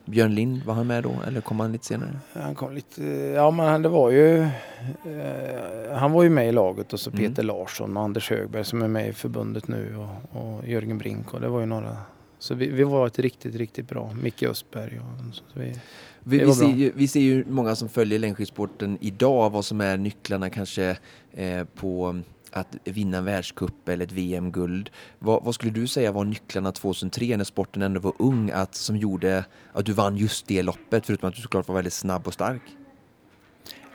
Björn 0.06 0.36
Lind, 0.36 0.64
var 0.66 0.74
han 0.74 0.88
med 0.88 1.04
då 1.04 1.12
eller 1.28 1.42
kom 1.42 1.60
han 1.60 1.72
lite 1.72 1.86
senare? 1.86 2.20
Han 2.34 2.56
kom 2.56 2.74
lite, 2.74 3.04
ja 3.36 3.52
men 3.52 3.82
det 3.82 3.90
var 3.90 4.12
ju, 4.12 4.42
eh, 4.42 5.96
han 5.98 6.12
var 6.12 6.24
ju 6.24 6.30
med 6.30 6.48
i 6.50 6.52
laget 6.52 6.94
och 6.94 7.00
så 7.00 7.10
Mm. 7.10 7.20
Peter 7.20 7.44
Larsson 7.44 7.98
och 7.98 8.04
Anders 8.04 8.30
Högberg 8.30 8.66
som 8.66 8.82
är 8.82 8.88
med 8.88 9.08
i 9.10 9.14
förbundet 9.14 9.68
nu 9.68 9.96
och, 9.98 10.42
och 10.42 10.68
Jörgen 10.68 10.98
Brink 10.98 11.34
och 11.34 11.42
det 11.42 11.48
var 11.50 11.60
ju 11.60 11.66
några. 11.66 11.98
Så 12.44 12.56
vi, 12.56 12.68
vi 12.68 12.84
var 12.84 13.08
ett 13.08 13.20
riktigt, 13.20 13.56
riktigt 13.56 13.88
bra. 13.88 14.12
Micke 14.22 14.44
Östberg 14.44 15.00
och 15.00 15.36
så 15.36 15.44
vi, 15.54 15.80
Vi, 16.24 16.38
vi, 16.40 16.54
ser 16.54 16.68
ju, 16.68 16.92
vi 16.96 17.08
ser 17.08 17.20
ju 17.20 17.46
många 17.48 17.76
som 17.76 17.90
följer 17.90 18.20
längdskidsporten 18.20 18.98
idag, 19.02 19.50
vad 19.50 19.66
som 19.66 19.82
är 19.82 19.98
nycklarna 19.98 20.50
kanske 20.50 20.98
eh, 21.32 21.64
på 21.64 22.22
att 22.52 22.78
vinna 22.84 23.18
en 23.18 23.26
världscup 23.26 23.90
eller 23.90 24.06
ett 24.06 24.12
VM-guld. 24.12 24.90
Vad, 25.20 25.44
vad 25.44 25.56
skulle 25.56 25.72
du 25.72 25.88
säga 25.88 26.12
var 26.12 26.26
nycklarna 26.26 26.72
2003 26.72 27.38
när 27.38 27.44
sporten 27.44 27.82
ändå 27.82 28.00
var 28.00 28.14
ung, 28.20 28.52
att, 28.52 28.76
som 28.76 28.98
gjorde 28.98 29.46
att 29.72 29.86
du 29.86 29.94
vann 29.94 30.18
just 30.18 30.48
det 30.48 30.62
loppet, 30.64 31.06
förutom 31.06 31.30
att 31.30 31.36
du 31.36 31.42
såklart 31.42 31.68
var 31.68 31.76
väldigt 31.76 31.94
snabb 31.94 32.28
och 32.28 32.34
stark? 32.34 32.62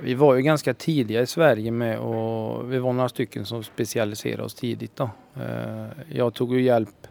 Vi 0.00 0.14
var 0.14 0.34
ju 0.34 0.42
ganska 0.42 0.74
tidiga 0.74 1.22
i 1.22 1.26
Sverige 1.26 1.70
med 1.70 1.98
och 1.98 2.72
vi 2.72 2.78
var 2.78 2.92
några 2.92 3.08
stycken 3.08 3.46
som 3.46 3.64
specialiserade 3.64 4.42
oss 4.42 4.54
tidigt 4.54 4.96
då. 4.96 5.10
Eh, 5.36 5.86
Jag 6.10 6.34
tog 6.34 6.54
ju 6.54 6.62
hjälp 6.62 7.06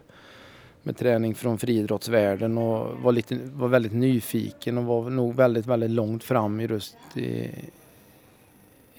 med 0.88 0.96
träning 0.96 1.34
från 1.34 1.58
friidrottsvärlden 1.58 2.58
och 2.58 2.98
var, 3.02 3.12
lite, 3.12 3.38
var 3.54 3.68
väldigt 3.68 3.92
nyfiken 3.92 4.78
och 4.78 4.84
var 4.84 5.10
nog 5.10 5.34
väldigt, 5.34 5.66
väldigt 5.66 5.90
långt 5.90 6.24
fram 6.24 6.60
i 6.60 6.66
just 6.66 6.96
i, 7.16 7.50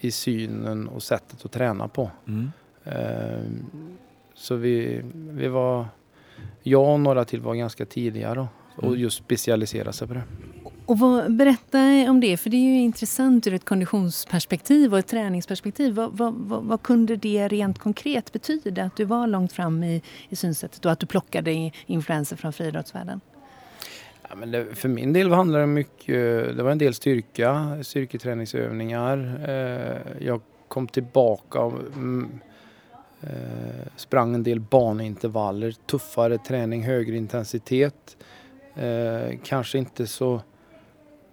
i 0.00 0.10
synen 0.10 0.88
och 0.88 1.02
sättet 1.02 1.44
att 1.44 1.52
träna 1.52 1.88
på. 1.88 2.10
Mm. 2.28 2.50
Eh, 2.84 3.40
Så 4.34 4.54
vi, 4.54 5.02
vi 5.14 5.48
var, 5.48 5.86
jag 6.62 6.92
och 6.92 7.00
några 7.00 7.24
till 7.24 7.40
var 7.40 7.54
ganska 7.54 7.86
tidiga 7.86 8.34
då 8.34 8.48
och 8.76 8.84
Mm. 8.84 8.98
just 9.00 9.16
specialiserade 9.16 9.92
sig 9.92 10.08
på 10.08 10.14
det. 10.14 10.22
Och 10.90 10.98
vad, 10.98 11.36
berätta 11.36 12.10
om 12.10 12.20
det, 12.20 12.36
för 12.36 12.50
det 12.50 12.56
är 12.56 12.74
ju 12.74 12.80
intressant 12.80 13.46
ur 13.46 13.54
ett 13.54 13.64
konditionsperspektiv 13.64 14.92
och 14.92 14.98
ett 14.98 15.06
träningsperspektiv. 15.06 15.94
Vad, 15.94 16.12
vad, 16.12 16.34
vad, 16.34 16.64
vad 16.64 16.82
kunde 16.82 17.16
det 17.16 17.48
rent 17.48 17.78
konkret 17.78 18.32
betyda 18.32 18.84
att 18.84 18.96
du 18.96 19.04
var 19.04 19.26
långt 19.26 19.52
fram 19.52 19.84
i, 19.84 20.02
i 20.28 20.36
synsättet 20.36 20.84
och 20.84 20.92
att 20.92 20.98
du 20.98 21.06
plockade 21.06 21.70
influenser 21.86 22.36
från 22.36 22.52
friidrottsvärlden? 22.52 23.20
Ja, 24.28 24.34
men 24.36 24.50
det, 24.50 24.74
för 24.74 24.88
min 24.88 25.12
del 25.12 25.32
handlade 25.32 25.62
det 25.62 25.66
mycket, 25.66 26.56
det 26.56 26.62
var 26.62 26.70
en 26.70 26.78
del 26.78 26.94
styrka, 26.94 27.78
styrketräningsövningar. 27.82 29.40
Eh, 29.48 30.26
jag 30.26 30.40
kom 30.68 30.88
tillbaka 30.88 31.60
och 31.60 31.80
mm, 31.94 32.40
eh, 33.20 33.28
sprang 33.96 34.34
en 34.34 34.42
del 34.42 34.60
banintervaller, 34.60 35.72
tuffare 35.86 36.38
träning, 36.38 36.82
högre 36.82 37.16
intensitet. 37.16 38.16
Eh, 38.74 39.38
kanske 39.44 39.78
inte 39.78 40.06
så 40.06 40.40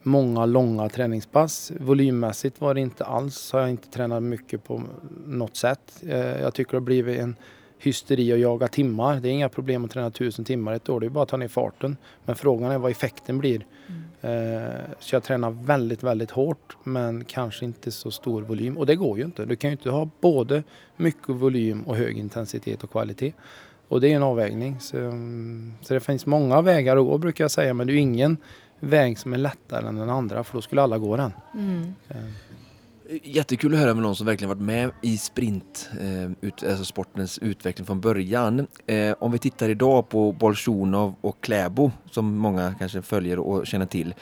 många 0.07 0.45
långa 0.45 0.89
träningspass. 0.89 1.71
Volymmässigt 1.79 2.61
var 2.61 2.73
det 2.73 2.81
inte 2.81 3.05
alls, 3.05 3.51
har 3.51 3.59
jag 3.59 3.69
inte 3.69 3.89
tränat 3.89 4.23
mycket 4.23 4.63
på 4.63 4.83
något 5.25 5.55
sätt. 5.55 6.03
Eh, 6.07 6.41
jag 6.41 6.53
tycker 6.53 6.71
det 6.71 6.77
har 6.77 6.81
blivit 6.81 7.19
en 7.19 7.35
hysteri 7.79 8.33
att 8.33 8.39
jaga 8.39 8.67
timmar. 8.67 9.19
Det 9.19 9.29
är 9.29 9.31
inga 9.31 9.49
problem 9.49 9.85
att 9.85 9.91
träna 9.91 10.11
tusen 10.11 10.45
timmar 10.45 10.73
ett 10.73 10.89
år, 10.89 10.99
det 10.99 11.05
är 11.05 11.09
bara 11.09 11.23
att 11.23 11.29
ta 11.29 11.37
ner 11.37 11.47
farten. 11.47 11.97
Men 12.25 12.35
frågan 12.35 12.71
är 12.71 12.77
vad 12.77 12.91
effekten 12.91 13.37
blir. 13.37 13.65
Mm. 14.21 14.73
så 14.99 15.15
jag 15.15 15.23
tränar 15.23 15.49
väldigt, 15.49 16.03
väldigt 16.03 16.31
hårt 16.31 16.77
men 16.83 17.25
kanske 17.25 17.65
inte 17.65 17.91
så 17.91 18.11
stor 18.11 18.41
volym. 18.41 18.77
Och 18.77 18.85
det 18.85 18.95
går 18.95 19.17
ju 19.17 19.25
inte. 19.25 19.45
Du 19.45 19.55
kan 19.55 19.69
ju 19.69 19.71
inte 19.71 19.89
ha 19.89 20.09
både 20.21 20.63
mycket 20.97 21.29
volym 21.29 21.81
och 21.81 21.95
hög 21.95 22.17
intensitet 22.17 22.83
och 22.83 22.91
kvalitet. 22.91 23.33
Och 23.87 24.01
det 24.01 24.11
är 24.11 24.15
en 24.15 24.23
avvägning. 24.23 24.79
Så, 24.79 24.97
mm, 24.97 25.73
så 25.81 25.93
det 25.93 25.99
finns 25.99 26.25
många 26.25 26.61
vägar 26.61 26.97
att 26.97 27.05
gå 27.05 27.17
brukar 27.17 27.43
jag 27.43 27.51
säga 27.51 27.73
men 27.73 27.87
det 27.87 27.93
är 27.93 27.97
ingen 27.97 28.37
väg 28.79 29.19
som 29.19 29.34
är 29.34 29.38
lättare 29.38 29.88
än 29.88 29.96
den 29.96 30.10
andra 30.10 30.43
för 30.43 30.53
då 30.53 30.62
skulle 30.62 30.81
alla 30.81 30.98
gå 30.98 31.17
den. 31.17 31.34
Mm. 31.53 31.93
Eh. 32.10 32.17
Jättekul 33.24 33.74
att 33.74 33.79
höra 33.79 33.93
med 33.93 34.03
någon 34.03 34.15
som 34.15 34.25
verkligen 34.25 34.50
varit 34.50 34.62
med 34.62 34.91
i 35.01 35.17
sprint, 35.17 35.89
eh, 36.00 36.31
ut, 36.41 36.63
alltså 36.63 36.86
sportens 36.86 37.38
utveckling 37.38 37.86
från 37.86 38.01
början. 38.01 38.67
Eh, 38.86 39.15
om 39.19 39.31
vi 39.31 39.39
tittar 39.39 39.69
idag 39.69 40.10
på 40.10 40.31
Bolsjunov 40.31 41.15
och 41.22 41.41
Kläbo 41.41 41.91
som 42.12 42.38
många 42.38 42.75
kanske 42.79 43.01
följer 43.01 43.39
och 43.39 43.67
känner 43.67 43.86
till. 43.86 44.15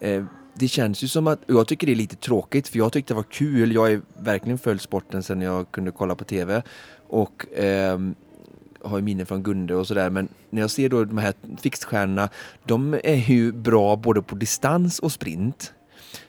Eh, 0.00 0.24
det 0.54 0.68
känns 0.68 1.02
ju 1.04 1.08
som 1.08 1.26
att, 1.26 1.40
jag 1.46 1.66
tycker 1.66 1.86
det 1.86 1.92
är 1.92 1.96
lite 1.96 2.16
tråkigt 2.16 2.68
för 2.68 2.78
jag 2.78 2.92
tyckte 2.92 3.14
det 3.14 3.16
var 3.16 3.22
kul. 3.22 3.72
Jag 3.72 3.80
har 3.80 4.00
verkligen 4.18 4.58
följt 4.58 4.82
sporten 4.82 5.22
sedan 5.22 5.40
jag 5.40 5.70
kunde 5.70 5.90
kolla 5.90 6.14
på 6.14 6.24
TV 6.24 6.62
och 7.08 7.46
ehm, 7.56 8.14
har 8.84 8.98
ju 8.98 9.04
minnen 9.04 9.26
från 9.26 9.42
Gunde 9.42 9.74
och 9.74 9.86
sådär 9.86 10.10
men 10.10 10.28
när 10.50 10.60
jag 10.60 10.70
ser 10.70 10.88
då 10.88 11.04
de 11.04 11.18
här 11.18 11.34
fixstjärnorna, 11.60 12.28
de 12.64 12.94
är 13.04 13.30
ju 13.30 13.52
bra 13.52 13.96
både 13.96 14.22
på 14.22 14.34
distans 14.34 14.98
och 14.98 15.12
sprint. 15.12 15.72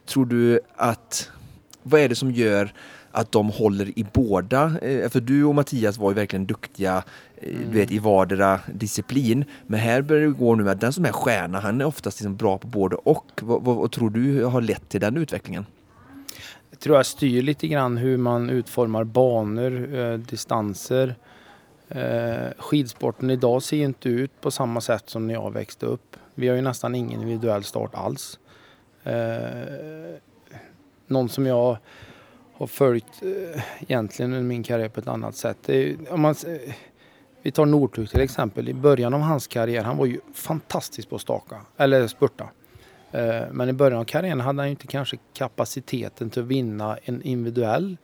Tror 0.06 0.26
du 0.26 0.60
att 0.76 1.32
vad 1.84 2.02
är 2.02 2.10
det 2.10 2.16
som 2.16 2.32
gör 2.32 2.74
att 3.12 3.32
de 3.32 3.50
håller 3.50 4.00
i 4.00 4.06
båda? 4.14 4.80
Eh, 4.82 5.10
för 5.10 5.20
du 5.20 5.44
och 5.44 5.56
Mattias 5.56 5.98
var 5.98 6.12
ju 6.12 6.16
verkligen 6.16 6.46
duktiga 6.46 7.04
mm. 7.42 7.58
du 7.72 7.78
vet, 7.78 7.92
i 7.92 8.00
vardera 8.00 8.60
disciplin. 8.74 9.46
Men 9.68 9.80
här 9.80 10.02
börjar 10.02 10.28
det 10.28 10.34
gå 10.34 10.56
nu 10.56 10.64
med 10.64 10.72
att 10.72 10.82
den 10.82 10.94
som 10.94 11.06
är 11.06 11.12
stjärna, 11.12 11.60
han 11.60 11.82
är 11.82 11.86
oftast 11.86 12.20
liksom 12.20 12.36
bra 12.36 12.58
på 12.58 12.68
både 12.68 12.96
och. 12.96 13.26
Vad, 13.42 13.64
vad, 13.64 13.76
vad 13.76 13.92
tror 13.92 14.10
du 14.10 14.44
har 14.44 14.62
lett 14.62 14.90
till 14.90 15.02
den 15.02 15.18
utvecklingen? 15.18 15.66
Jag 16.70 16.80
tror 16.80 16.96
jag 16.96 17.06
styr 17.06 17.42
lite 17.42 17.68
grann 17.68 17.98
hur 17.98 18.18
man 18.18 18.50
utformar 18.50 19.04
banor, 19.04 19.96
eh, 19.96 20.18
distanser. 20.18 21.16
Eh, 21.92 22.52
skidsporten 22.58 23.30
idag 23.30 23.64
ser 23.64 23.84
inte 23.84 24.10
ut 24.10 24.42
på 24.42 24.52
samma 24.52 24.82
sätt 24.82 25.10
som 25.10 25.28
när 25.28 25.34
jag 25.34 25.54
växte 25.54 25.86
upp. 25.86 26.18
Vi 26.36 26.48
har 26.48 26.56
ju 26.56 26.62
nästan 26.62 26.96
ingen 26.96 27.22
individuell 27.22 27.64
start 27.64 27.92
alls. 27.94 28.40
Eh, 29.04 30.16
någon 31.08 31.30
som 31.30 31.46
jag 31.46 31.78
har 32.54 32.68
följt 32.68 33.22
eh, 33.22 33.64
egentligen 33.80 34.34
under 34.34 34.44
min 34.44 34.64
karriär 34.64 34.90
på 34.90 35.00
ett 35.00 35.08
annat 35.08 35.36
sätt. 35.36 35.70
Är, 35.70 36.14
om 36.14 36.22
man, 36.22 36.36
eh, 36.48 36.74
vi 37.42 37.52
tar 37.52 37.66
Northug 37.66 38.10
till 38.10 38.22
exempel. 38.22 38.70
I 38.70 38.74
början 38.74 39.14
av 39.14 39.22
hans 39.22 39.48
karriär, 39.48 39.84
han 39.84 39.98
var 39.98 40.06
ju 40.06 40.20
fantastisk 40.34 41.10
på 41.10 41.16
att 41.16 41.22
staka, 41.22 41.62
eller 41.78 42.08
spurta. 42.08 42.50
Eh, 43.12 43.42
men 43.52 43.70
i 43.70 43.74
början 43.74 44.00
av 44.00 44.06
karriären 44.06 44.42
hade 44.42 44.62
han 44.62 44.70
inte 44.70 44.88
kanske 44.88 45.18
kapaciteten 45.34 46.30
till 46.30 46.42
att 46.42 46.48
vinna 46.48 46.98
en 47.04 47.22
individuell 47.22 47.98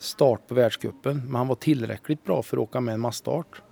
start 0.00 0.40
på 0.48 0.54
världscupen. 0.54 1.22
Men 1.26 1.34
han 1.34 1.48
var 1.48 1.54
tillräckligt 1.54 2.24
bra 2.24 2.42
för 2.42 2.56
att 2.56 2.62
åka 2.62 2.80
med 2.80 2.94
en 2.94 3.00
massstart. 3.00 3.62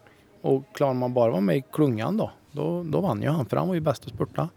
Och 0.40 0.64
klarar 0.74 0.94
man 0.94 1.14
bara 1.14 1.30
vara 1.30 1.40
med 1.40 1.56
i 1.56 1.64
klungan 1.72 2.16
då, 2.16 2.30
då, 2.52 2.82
då 2.82 3.00
vann 3.00 3.22
ju 3.22 3.28
han 3.28 3.46
för 3.46 3.56
han 3.56 3.68
var 3.68 3.74
ju 3.74 3.80
bäst 3.80 4.06
att 4.06 4.12
spurta. 4.14 4.48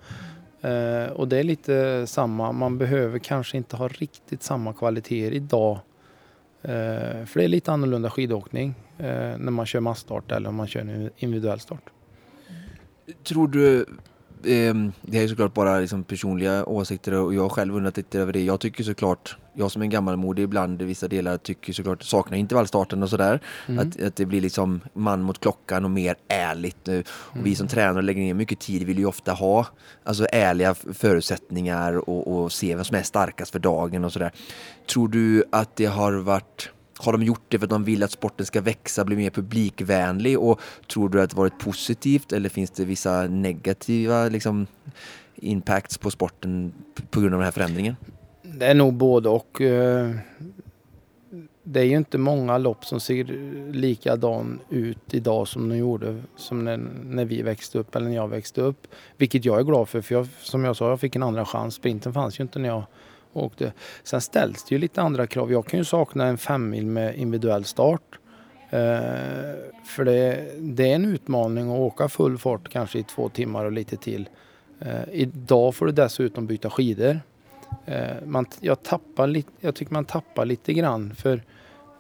Eh, 0.61 1.11
och 1.11 1.27
det 1.27 1.37
är 1.37 1.43
lite 1.43 2.07
samma, 2.07 2.51
man 2.51 2.77
behöver 2.77 3.19
kanske 3.19 3.57
inte 3.57 3.75
ha 3.75 3.87
riktigt 3.87 4.43
samma 4.43 4.73
kvaliteter 4.73 5.31
idag. 5.31 5.79
Eh, 6.61 7.25
för 7.25 7.33
det 7.33 7.43
är 7.43 7.47
lite 7.47 7.71
annorlunda 7.71 8.09
skidåkning 8.09 8.73
eh, 8.97 9.05
när 9.37 9.51
man 9.51 9.65
kör 9.65 9.79
massstart 9.79 10.31
eller 10.31 10.49
om 10.49 10.55
man 10.55 10.67
kör 10.67 10.79
en 10.79 11.09
individuell 11.17 11.59
start. 11.59 11.89
Tror 13.23 13.47
du 13.47 13.85
ehm, 14.45 14.91
det 15.01 15.19
är 15.19 15.27
såklart 15.27 15.53
bara 15.53 15.79
liksom 15.79 16.03
personliga 16.03 16.65
åsikter 16.65 17.13
och 17.13 17.33
jag 17.33 17.41
har 17.41 17.49
själv 17.49 17.75
undrat 17.75 17.97
lite 17.97 18.19
över 18.19 18.33
det. 18.33 18.43
Jag 18.43 18.59
tycker 18.59 18.83
såklart, 18.83 19.37
jag 19.53 19.72
som 19.72 19.81
är 19.81 19.86
gammalmodig 19.86 20.43
ibland 20.43 20.81
i 20.81 20.86
vissa 20.86 21.08
delar 21.08 21.38
tycker 21.38 21.74
såklart, 21.74 22.03
saknar 22.03 22.38
intervallstarten 22.38 23.03
och 23.03 23.09
sådär. 23.09 23.40
Mm. 23.68 23.79
Att, 23.79 24.01
att 24.01 24.16
det 24.16 24.25
blir 24.25 24.42
liksom 24.42 24.81
man 24.94 25.22
mot 25.22 25.40
klockan 25.40 25.85
och 25.85 25.92
mer 25.92 26.16
ärligt. 26.27 26.87
Och 26.87 26.94
mm. 26.94 27.05
vi 27.33 27.55
som 27.55 27.68
tränar 27.68 27.98
och 27.98 28.03
lägger 28.03 28.22
ner 28.22 28.33
mycket 28.33 28.59
tid 28.59 28.83
vill 28.83 28.98
ju 28.98 29.05
ofta 29.05 29.31
ha 29.31 29.68
alltså 30.03 30.27
ärliga 30.31 30.74
förutsättningar 30.74 32.09
och, 32.09 32.27
och 32.27 32.51
se 32.51 32.75
vem 32.75 32.85
som 32.85 32.98
är 32.98 33.03
starkast 33.03 33.51
för 33.51 33.59
dagen 33.59 34.05
och 34.05 34.14
sådär. 34.14 34.31
Tror 34.94 35.07
du 35.07 35.44
att 35.51 35.75
det 35.75 35.85
har 35.85 36.14
varit 36.14 36.70
har 36.98 37.11
de 37.11 37.24
gjort 37.24 37.46
det 37.48 37.59
för 37.59 37.66
att 37.66 37.70
de 37.70 37.83
vill 37.83 38.03
att 38.03 38.11
sporten 38.11 38.46
ska 38.46 38.61
växa, 38.61 39.05
bli 39.05 39.16
mer 39.16 39.29
publikvänlig 39.29 40.40
och 40.40 40.59
tror 40.94 41.09
du 41.09 41.22
att 41.22 41.29
det 41.29 41.35
varit 41.35 41.59
positivt 41.59 42.33
eller 42.33 42.50
finns 42.50 42.72
det 42.72 42.85
vissa 42.85 43.27
negativa 43.27 44.29
liksom, 44.29 44.68
impacts 45.35 45.98
på 45.98 46.11
sporten 46.11 46.74
på 47.09 47.20
grund 47.20 47.33
av 47.33 47.40
den 47.40 47.46
här 47.46 47.51
förändringen? 47.51 47.96
Det 48.53 48.66
är 48.66 48.74
nog 48.74 48.94
både 48.94 49.29
och. 49.29 49.61
Eh, 49.61 50.11
det 51.64 51.79
är 51.79 51.83
ju 51.83 51.98
inte 51.98 52.18
många 52.18 52.57
lopp 52.57 52.85
som 52.85 53.00
ser 53.00 53.24
likadan 53.74 54.59
ut 54.70 55.14
idag 55.14 55.48
som 55.48 55.70
de 55.70 55.77
gjorde 55.77 56.22
som 56.35 56.66
när, 56.66 56.77
när 57.03 57.25
vi 57.25 57.42
växte 57.42 57.79
upp 57.79 57.96
eller 57.96 58.07
när 58.07 58.16
jag 58.16 58.27
växte 58.27 58.61
upp. 58.61 58.87
Vilket 59.18 59.46
jag 59.46 59.59
är 59.59 59.64
glad 59.64 59.90
för, 59.90 60.01
för 60.01 60.16
jag, 60.16 60.27
som 60.40 60.64
jag 60.64 60.75
sa, 60.75 60.90
jag 60.90 61.00
fick 61.00 61.16
en 61.16 61.24
andra 61.24 61.46
chans. 61.46 61.75
Sprinten 61.75 62.14
fanns 62.14 62.40
ju 62.40 62.42
inte 62.42 62.59
när 62.59 62.70
jag 62.70 62.83
åkte. 63.33 63.74
Sen 64.03 64.22
ställs 64.22 64.64
det 64.64 64.75
ju 64.75 64.79
lite 64.79 65.01
andra 65.01 65.27
krav. 65.27 65.51
Jag 65.51 65.66
kan 65.66 65.79
ju 65.79 65.83
sakna 65.83 66.25
en 66.25 66.37
femmil 66.37 66.85
med 66.85 67.16
individuell 67.16 67.64
start. 67.66 68.20
Eh, 68.70 68.79
för 69.85 70.05
det, 70.05 70.48
det, 70.59 70.92
är 70.92 70.96
en 70.96 71.05
utmaning 71.05 71.72
att 71.72 71.79
åka 71.79 72.09
full 72.09 72.37
fart 72.37 72.70
kanske 72.70 73.00
i 73.00 73.03
två 73.03 73.29
timmar 73.29 73.66
och 73.66 73.72
lite 73.72 73.98
till. 73.98 74.29
Eh, 74.79 75.03
idag 75.11 75.75
får 75.75 75.85
du 75.85 75.92
dessutom 75.92 76.48
byta 76.48 76.70
skidor. 76.70 77.20
Eh, 77.86 78.25
man, 78.25 78.46
jag, 78.60 78.84
tappar 78.84 79.27
li, 79.27 79.46
jag 79.60 79.75
tycker 79.75 79.94
man 79.94 80.05
tappar 80.05 80.46
lite 80.46 80.74
grann 80.74 81.16
för 81.16 81.44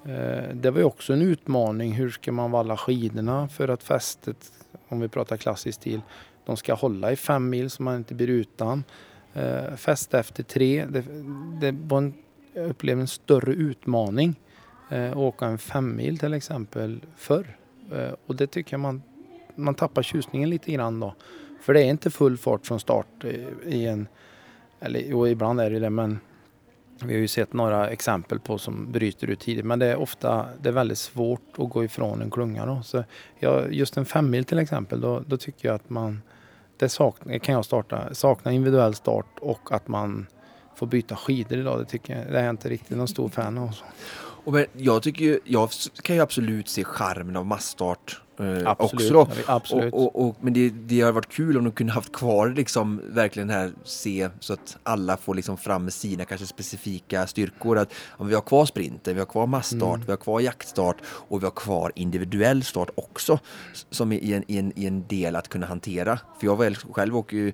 eh, 0.05 0.53
det 0.53 0.71
var 0.71 0.79
ju 0.79 0.83
också 0.83 1.13
en 1.13 1.21
utmaning. 1.21 1.91
Hur 1.91 2.09
ska 2.09 2.31
man 2.31 2.51
valla 2.51 2.77
skidorna 2.77 3.47
för 3.47 3.67
att 3.67 3.83
fästet, 3.83 4.51
om 4.87 4.99
vi 4.99 5.07
pratar 5.07 5.37
klassisk 5.37 5.75
stil, 5.75 6.01
de 6.45 6.57
ska 6.57 6.73
hålla 6.73 7.11
i 7.11 7.15
fem 7.15 7.49
mil 7.49 7.69
så 7.69 7.83
man 7.83 7.95
inte 7.95 8.13
blir 8.15 8.29
utan. 8.29 8.83
Eh, 9.33 9.75
fäste 9.75 10.19
efter 10.19 10.43
tre. 10.43 10.85
Det, 10.89 11.03
det 11.61 11.71
var 11.71 11.97
en, 11.97 12.13
jag 12.53 12.69
upplevde 12.69 13.01
en 13.01 13.07
större 13.07 13.53
utmaning 13.53 14.39
eh, 14.89 15.11
att 15.11 15.17
åka 15.17 15.45
en 15.45 15.57
femmil 15.57 16.19
till 16.19 16.33
exempel 16.33 17.01
förr. 17.17 17.57
Eh, 17.91 18.13
och 18.25 18.35
det 18.35 18.47
tycker 18.47 18.73
jag 18.73 18.79
man, 18.79 19.01
man 19.55 19.75
tappar 19.75 20.03
tjusningen 20.03 20.49
lite 20.49 20.71
grann 20.71 20.99
då. 20.99 21.15
För 21.61 21.73
det 21.73 21.81
är 21.81 21.89
inte 21.89 22.09
full 22.09 22.37
fart 22.37 22.67
från 22.67 22.79
start 22.79 23.23
eh, 23.23 23.73
i 23.73 23.87
en, 23.87 24.07
eller 24.81 24.99
jo, 24.99 25.27
ibland 25.27 25.61
är 25.61 25.69
det 25.69 25.79
det 25.79 25.89
men 25.89 26.19
vi 27.03 27.13
har 27.13 27.19
ju 27.19 27.27
sett 27.27 27.53
några 27.53 27.89
exempel 27.89 28.39
på 28.39 28.57
som 28.57 28.91
bryter 28.91 29.27
ut 29.27 29.39
tidigt 29.39 29.65
men 29.65 29.79
det 29.79 29.85
är 29.85 29.95
ofta 29.95 30.45
det 30.61 30.69
är 30.69 30.73
väldigt 30.73 30.97
svårt 30.97 31.41
att 31.57 31.69
gå 31.69 31.83
ifrån 31.83 32.21
en 32.21 32.31
klunga. 32.31 32.65
Då. 32.65 32.81
Så 32.83 33.03
jag, 33.39 33.73
just 33.73 33.97
en 33.97 34.05
femmil 34.05 34.45
till 34.45 34.59
exempel, 34.59 35.01
då, 35.01 35.23
då 35.27 35.37
tycker 35.37 35.67
jag 35.67 35.75
att 35.75 35.89
man 35.89 36.21
det 36.77 36.89
sakna, 36.89 37.39
kan 37.39 37.55
jag 37.55 37.65
starta, 37.65 38.13
sakna 38.13 38.51
individuell 38.51 38.93
start 38.93 39.39
och 39.41 39.71
att 39.71 39.87
man 39.87 40.27
får 40.75 40.87
byta 40.87 41.15
skidor 41.15 41.59
idag. 41.59 41.79
Det, 41.79 41.85
tycker 41.85 42.17
jag, 42.17 42.31
det 42.31 42.39
är 42.39 42.43
jag 42.43 42.49
inte 42.49 42.69
riktigt 42.69 42.97
någon 42.97 43.07
stor 43.07 43.29
fan 43.29 43.57
av. 43.57 43.75
Och 44.43 44.53
men 44.53 44.65
jag, 44.73 45.03
tycker 45.03 45.25
ju, 45.25 45.39
jag 45.45 45.69
kan 46.03 46.15
ju 46.15 46.21
absolut 46.21 46.69
se 46.69 46.83
charmen 46.83 47.35
av 47.35 47.45
massstart 47.45 48.21
eh, 48.41 48.63
absolut, 48.65 49.11
också. 49.11 49.41
Absolut. 49.51 49.93
Och, 49.93 50.15
och, 50.15 50.27
och, 50.27 50.35
men 50.41 50.53
det, 50.53 50.69
det 50.69 51.01
har 51.01 51.11
varit 51.11 51.31
kul 51.31 51.57
om 51.57 51.63
de 51.63 51.71
kunde 51.71 51.93
haft 51.93 52.11
kvar 52.11 52.49
liksom 52.49 53.01
verkligen 53.09 53.49
här 53.49 53.71
se 53.83 54.29
så 54.39 54.53
att 54.53 54.77
alla 54.83 55.17
får 55.17 55.35
liksom 55.35 55.57
fram 55.57 55.91
sina 55.91 56.25
kanske 56.25 56.47
specifika 56.47 57.27
styrkor. 57.27 57.77
Att 57.77 57.93
om 58.09 58.27
vi 58.27 58.35
har 58.35 58.41
kvar 58.41 58.65
sprinten, 58.65 59.13
vi 59.13 59.19
har 59.19 59.25
kvar 59.25 59.47
massstart, 59.47 59.95
mm. 59.95 60.05
vi 60.05 60.11
har 60.11 60.17
kvar 60.17 60.39
jaktstart 60.39 60.97
och 61.05 61.41
vi 61.41 61.45
har 61.45 61.51
kvar 61.51 61.91
individuell 61.95 62.63
start 62.63 62.89
också 62.95 63.39
som 63.89 64.11
i 64.11 64.33
en, 64.33 64.43
i 64.47 64.57
en, 64.57 64.79
i 64.79 64.85
en 64.85 65.07
del 65.07 65.35
att 65.35 65.47
kunna 65.47 65.65
hantera. 65.65 66.19
För 66.39 66.47
jag 66.47 66.77
själv 66.91 67.17
åker 67.17 67.37
ju 67.37 67.53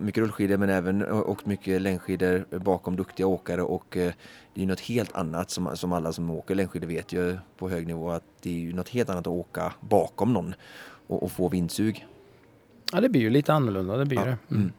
mycket 0.00 0.20
rullskidor 0.20 0.56
men 0.56 0.70
även 0.70 1.12
åkt 1.12 1.46
mycket 1.46 1.82
längdskidor 1.82 2.58
bakom 2.58 2.96
duktiga 2.96 3.26
åkare 3.26 3.62
och 3.62 3.96
eh, 3.96 4.12
det 4.54 4.62
är 4.62 4.66
något 4.66 4.80
helt 4.80 5.16
annat 5.16 5.50
som, 5.50 5.76
som 5.76 5.92
alla 5.92 6.12
som 6.12 6.30
åker 6.30 6.54
längdskidor 6.54 6.86
vet 6.86 7.12
ju 7.12 7.38
på 7.58 7.68
hög 7.68 7.86
nivå 7.86 8.10
att 8.10 8.24
det 8.42 8.50
är 8.50 8.58
ju 8.58 8.72
något 8.72 8.88
helt 8.88 9.10
annat 9.10 9.26
att 9.26 9.32
åka 9.32 9.72
bakom 9.80 10.32
någon 10.32 10.54
och, 11.06 11.22
och 11.22 11.32
få 11.32 11.48
vindsug. 11.48 12.06
Ja 12.92 13.00
det 13.00 13.08
blir 13.08 13.20
ju 13.20 13.30
lite 13.30 13.52
annorlunda, 13.52 13.96
det 13.96 14.06
blir 14.06 14.18
ja. 14.18 14.24
det. 14.24 14.38
Mm. 14.50 14.62
Mm. 14.62 14.72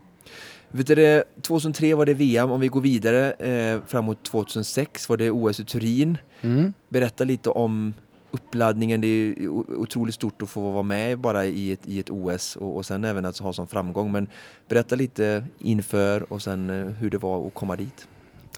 Vet 0.69 0.87
du, 0.87 1.23
2003 1.41 1.95
var 1.95 2.05
det 2.05 2.13
VM, 2.13 2.51
om 2.51 2.59
vi 2.59 2.67
går 2.67 2.81
vidare 2.81 3.31
eh, 3.31 3.81
framåt 3.87 4.23
2006 4.23 5.09
var 5.09 5.17
det 5.17 5.31
OS 5.31 5.59
i 5.59 5.65
Turin. 5.65 6.17
Mm. 6.41 6.73
Berätta 6.89 7.23
lite 7.23 7.49
om 7.49 7.93
uppladdningen, 8.31 9.01
det 9.01 9.07
är 9.07 9.47
otroligt 9.47 10.15
stort 10.15 10.41
att 10.41 10.49
få 10.49 10.71
vara 10.71 10.83
med 10.83 11.19
bara 11.19 11.45
i 11.45 11.71
ett, 11.71 11.87
i 11.87 11.99
ett 11.99 12.09
OS 12.09 12.55
och, 12.55 12.75
och 12.75 12.85
sen 12.85 13.03
även 13.03 13.25
att 13.25 13.37
ha 13.37 13.53
sån 13.53 13.67
framgång. 13.67 14.11
Men 14.11 14.27
berätta 14.67 14.95
lite 14.95 15.43
inför 15.59 16.33
och 16.33 16.41
sen 16.41 16.69
eh, 16.69 16.85
hur 16.85 17.09
det 17.09 17.17
var 17.17 17.47
att 17.47 17.53
komma 17.53 17.75
dit. 17.75 18.07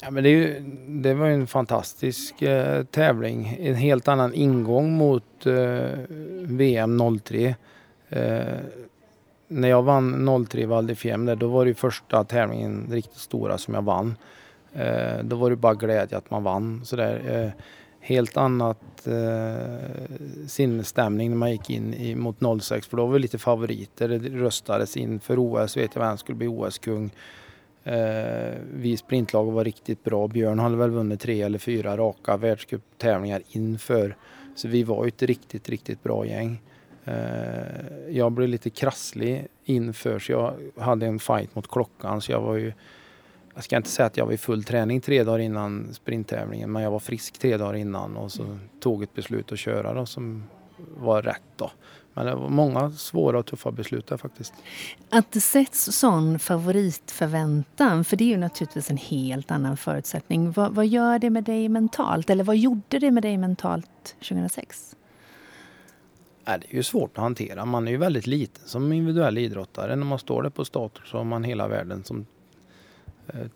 Ja, 0.01 0.11
men 0.11 0.23
det, 0.23 0.29
ju, 0.29 0.59
det 0.87 1.13
var 1.13 1.27
en 1.27 1.47
fantastisk 1.47 2.41
eh, 2.41 2.83
tävling. 2.83 3.57
En 3.59 3.75
helt 3.75 4.07
annan 4.07 4.33
ingång 4.33 4.91
mot 4.97 5.45
eh, 5.45 5.99
VM 6.41 7.19
03. 7.19 7.55
Eh, 8.09 8.43
när 9.47 9.69
jag 9.69 9.83
vann 9.83 10.45
03 10.49 10.65
Val 10.65 10.87
di 10.87 10.95
Fiemme, 10.95 11.35
då 11.35 11.47
var 11.47 11.65
det 11.65 11.69
ju 11.69 11.75
första 11.75 12.23
tävlingen 12.23 12.87
riktigt 12.91 13.17
stora 13.17 13.57
som 13.57 13.73
jag 13.73 13.81
vann. 13.81 14.15
Eh, 14.73 15.23
då 15.23 15.35
var 15.35 15.49
det 15.49 15.55
bara 15.55 15.73
glädje 15.73 16.17
att 16.17 16.31
man 16.31 16.43
vann. 16.43 16.81
Sådär. 16.85 17.43
Eh, 17.45 17.63
helt 17.99 18.37
annat 18.37 19.07
eh, 19.07 20.47
sinnesstämning 20.47 21.29
när 21.29 21.37
man 21.37 21.51
gick 21.51 21.69
in 21.69 21.93
i, 21.93 22.15
mot 22.15 22.61
06 22.61 22.87
för 22.87 22.97
då 22.97 23.05
var 23.05 23.13
vi 23.13 23.19
lite 23.19 23.37
favoriter. 23.37 24.07
Det 24.07 24.29
röstades 24.29 24.97
in 24.97 25.19
för 25.19 25.37
OS, 25.39 25.77
vet 25.77 25.95
jag 25.95 26.01
vem 26.01 26.17
skulle 26.17 26.35
bli 26.35 26.47
OS-kung. 26.47 27.11
Eh, 27.83 28.53
vi 28.73 28.97
sprintlag 28.97 29.51
var 29.51 29.63
riktigt 29.63 30.03
bra. 30.03 30.27
Björn 30.27 30.59
hade 30.59 30.75
väl 30.75 30.89
vunnit 30.89 31.19
tre 31.19 31.41
eller 31.41 31.59
fyra 31.59 31.97
raka 31.97 32.37
världscuptävlingar 32.37 33.41
inför. 33.49 34.15
Så 34.55 34.67
vi 34.67 34.83
var 34.83 35.05
ju 35.05 35.07
ett 35.07 35.21
riktigt, 35.21 35.69
riktigt 35.69 36.03
bra 36.03 36.25
gäng. 36.25 36.61
Eh, 37.05 38.09
jag 38.09 38.31
blev 38.31 38.49
lite 38.49 38.69
krasslig 38.69 39.47
inför 39.65 40.19
så 40.19 40.31
jag 40.31 40.53
hade 40.77 41.05
en 41.05 41.19
fight 41.19 41.55
mot 41.55 41.67
klockan 41.67 42.21
så 42.21 42.31
jag 42.31 42.41
var 42.41 42.55
ju 42.55 42.73
jag 43.59 43.63
ska 43.63 43.77
inte 43.77 43.89
säga 43.89 44.05
att 44.05 44.17
jag 44.17 44.25
var 44.25 44.33
i 44.33 44.37
full 44.37 44.63
träning 44.63 45.01
tre 45.01 45.23
dagar 45.23 45.39
innan 45.39 45.93
sprinttävlingen 45.93 46.71
men 46.71 46.83
jag 46.83 46.91
var 46.91 46.99
frisk 46.99 47.39
tre 47.39 47.57
dagar 47.57 47.73
innan 47.73 48.17
och 48.17 48.31
så 48.31 48.57
tog 48.79 49.03
ett 49.03 49.13
beslut 49.13 49.51
att 49.51 49.59
köra 49.59 49.93
då, 49.93 50.05
som 50.05 50.43
var 50.97 51.21
rätt 51.21 51.41
då. 51.55 51.71
Men 52.13 52.25
det 52.25 52.35
var 52.35 52.49
många 52.49 52.91
svåra 52.91 53.39
och 53.39 53.45
tuffa 53.45 53.71
beslut 53.71 54.07
där 54.07 54.17
faktiskt. 54.17 54.53
Att 55.09 55.31
det 55.31 55.41
sätts 55.41 55.97
sån 55.97 56.39
favoritförväntan, 56.39 58.05
för 58.05 58.17
det 58.17 58.23
är 58.23 58.29
ju 58.29 58.37
naturligtvis 58.37 58.89
en 58.89 58.97
helt 58.97 59.51
annan 59.51 59.77
förutsättning. 59.77 60.51
Vad, 60.51 60.75
vad 60.75 60.87
gör 60.87 61.19
det 61.19 61.29
med 61.29 61.43
dig 61.43 61.69
mentalt? 61.69 62.29
Eller 62.29 62.43
vad 62.43 62.57
gjorde 62.57 62.99
det 62.99 63.11
med 63.11 63.23
dig 63.23 63.37
mentalt 63.37 64.15
2006? 64.29 64.95
det 66.45 66.51
är 66.69 66.75
ju 66.75 66.83
svårt 66.83 67.17
att 67.17 67.23
hantera. 67.23 67.65
Man 67.65 67.87
är 67.87 67.91
ju 67.91 67.97
väldigt 67.97 68.27
liten 68.27 68.67
som 68.67 68.93
individuell 68.93 69.37
idrottare. 69.37 69.95
När 69.95 70.05
man 70.05 70.19
står 70.19 70.43
där 70.43 70.49
på 70.49 70.65
stator 70.65 71.03
så 71.05 71.17
har 71.17 71.23
man 71.23 71.43
hela 71.43 71.67
världen 71.67 72.03
som 72.03 72.25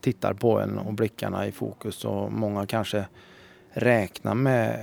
tittar 0.02 0.34
på 0.34 0.60
en 0.60 0.78
och 0.78 0.94
blickarna 0.94 1.48
i 1.48 1.52
fokus 1.52 2.06
och 2.06 2.32
många 2.32 2.66
kanske 2.66 3.06
räknar 3.74 4.36
med 4.36 4.78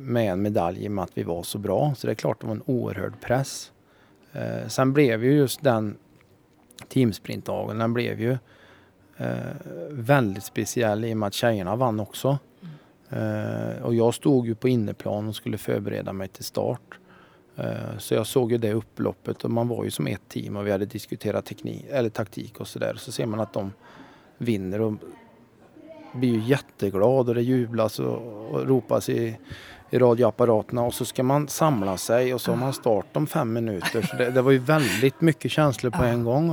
med 0.00 0.32
en 0.32 0.42
medalj 0.42 0.84
i 0.84 0.88
och 0.88 0.92
med 0.92 1.04
att 1.04 1.18
vi 1.18 1.22
var 1.22 1.42
så 1.42 1.58
bra. 1.58 1.94
Så 1.96 2.06
det 2.06 2.12
är 2.12 2.14
klart 2.14 2.40
det 2.40 2.46
var 2.46 2.54
en 2.54 2.62
oerhörd 2.66 3.20
press. 3.20 3.72
Eh, 4.32 4.68
sen 4.68 4.92
blev 4.92 5.24
ju 5.24 5.32
just 5.32 5.62
den 5.62 5.96
teamsprintdagen, 6.88 7.78
den 7.78 7.92
blev 7.94 8.20
ju 8.20 8.38
eh, 9.16 9.36
väldigt 9.90 10.44
speciell 10.44 11.04
i 11.04 11.12
och 11.12 11.16
med 11.16 11.26
att 11.26 11.34
tjejerna 11.34 11.76
vann 11.76 12.00
också. 12.00 12.38
Eh, 13.08 13.82
och 13.82 13.94
jag 13.94 14.14
stod 14.14 14.46
ju 14.46 14.54
på 14.54 14.68
inneplan 14.68 15.28
och 15.28 15.36
skulle 15.36 15.58
förbereda 15.58 16.12
mig 16.12 16.28
till 16.28 16.44
start. 16.44 16.99
Eh, 17.60 17.98
så 17.98 18.14
jag 18.14 18.26
såg 18.26 18.52
ju 18.52 18.58
det 18.58 18.72
upploppet 18.72 19.44
och 19.44 19.50
man 19.50 19.68
var 19.68 19.84
ju 19.84 19.90
som 19.90 20.06
ett 20.06 20.28
team 20.28 20.56
och 20.56 20.66
vi 20.66 20.70
hade 20.70 20.86
diskuterat 20.86 21.44
teknik, 21.44 21.84
eller 21.90 22.08
taktik 22.08 22.60
och 22.60 22.68
sådär. 22.68 22.94
Så 22.98 23.12
ser 23.12 23.26
man 23.26 23.40
att 23.40 23.52
de 23.52 23.72
vinner 24.38 24.80
och 24.80 24.92
blir 26.12 26.30
ju 26.30 26.40
jätteglad 26.40 27.28
och 27.28 27.34
det 27.34 27.42
jublas 27.42 27.98
och, 27.98 28.50
och 28.50 28.66
ropas 28.68 29.08
i 29.08 29.36
i 29.90 29.98
radioapparaterna 29.98 30.82
och 30.82 30.94
så 30.94 31.04
ska 31.04 31.22
man 31.22 31.48
samla 31.48 31.96
sig 31.96 32.34
och 32.34 32.40
så 32.40 32.52
har 32.52 32.56
man 32.56 32.72
start 32.72 33.06
om 33.12 33.26
fem 33.26 33.52
minuter. 33.52 34.02
Så 34.02 34.16
det, 34.16 34.30
det 34.30 34.42
var 34.42 34.50
ju 34.50 34.58
väldigt 34.58 35.20
mycket 35.20 35.50
känslor 35.50 35.90
på 35.90 36.04
en 36.04 36.24
gång. 36.24 36.50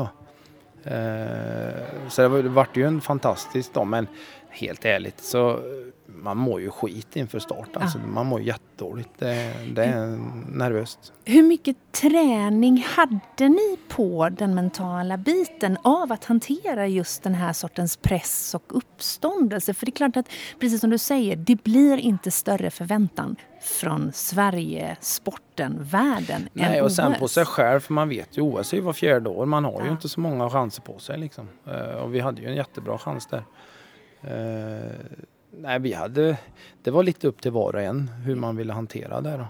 Eh, 0.84 1.74
så 2.10 2.22
det, 2.22 2.28
var, 2.28 2.44
det 2.44 2.50
vart 2.50 2.78
ju 2.78 2.88
en 2.88 3.02
fantastisk 3.02 3.74
dag 3.74 3.88
men 3.88 4.08
helt 4.50 4.86
ärligt 4.86 5.20
så 5.22 5.60
man 6.08 6.38
mår 6.38 6.62
ju 6.62 6.72
skit 6.72 7.16
inför 7.16 7.40
start. 7.40 7.70
Alltså, 7.74 7.98
Man 7.98 8.26
mår 8.26 8.42
jättedåligt. 8.42 9.10
Det, 9.18 9.54
det 9.72 9.84
är 9.84 10.20
nervöst. 10.58 11.14
Hur 11.26 11.44
mycket 11.44 11.78
träning 11.92 12.86
hade 12.88 13.50
ni 13.50 13.78
på 13.88 14.30
den 14.30 14.56
mentala 14.56 15.18
biten 15.18 15.78
av 15.82 16.12
att 16.12 16.26
hantera 16.26 16.88
just 16.88 17.24
den 17.24 17.36
här 17.36 17.54
sortens 17.54 17.98
press 17.98 18.56
och 18.56 18.64
uppståndelse? 18.68 19.74
För 19.74 19.86
det 19.86 19.90
är 19.90 19.96
klart 19.96 20.18
att, 20.18 20.30
precis 20.60 20.82
som 20.82 20.90
du 20.90 20.98
säger, 20.98 21.36
det 21.36 21.64
blir 21.64 21.98
inte 21.98 22.32
större 22.32 22.72
förväntan 22.72 23.36
från 23.62 24.12
Sverige, 24.14 24.98
sporten, 25.02 25.78
världen 25.84 26.50
Nej, 26.54 26.82
och 26.82 26.92
sen 26.92 27.16
på 27.20 27.28
sig 27.28 27.46
själv, 27.46 27.80
för 27.80 27.94
man 27.94 28.10
vet 28.10 28.38
ju 28.38 28.42
OS 28.42 28.74
är 28.74 28.78
ju 28.78 28.84
var 28.84 28.94
fjärde 28.94 29.30
år. 29.30 29.46
Man 29.46 29.66
har 29.66 29.80
ja. 29.80 29.86
ju 29.86 29.92
inte 29.92 30.10
så 30.10 30.20
många 30.20 30.50
chanser 30.50 30.82
på 30.82 31.00
sig 31.00 31.18
liksom. 31.18 31.50
Eh, 31.66 31.98
och 31.98 32.16
vi 32.16 32.20
hade 32.20 32.42
ju 32.42 32.48
en 32.48 32.56
jättebra 32.56 32.98
chans 32.98 33.28
där. 33.28 33.44
Eh, 34.22 34.92
nej, 35.52 35.80
vi 35.80 35.94
hade, 35.94 36.38
det 36.84 36.92
var 36.92 37.04
lite 37.04 37.28
upp 37.28 37.42
till 37.42 37.52
var 37.52 37.76
och 37.76 37.82
en 37.82 38.08
hur 38.08 38.36
man 38.36 38.56
ville 38.56 38.74
hantera 38.74 39.22
det. 39.22 39.38
Då. 39.38 39.48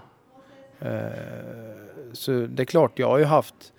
Eh, 0.86 2.12
så 2.12 2.30
det 2.46 2.62
är 2.62 2.64
klart, 2.64 2.98
jag 2.98 3.08
har 3.08 3.18
ju 3.18 3.24
haft 3.24 3.72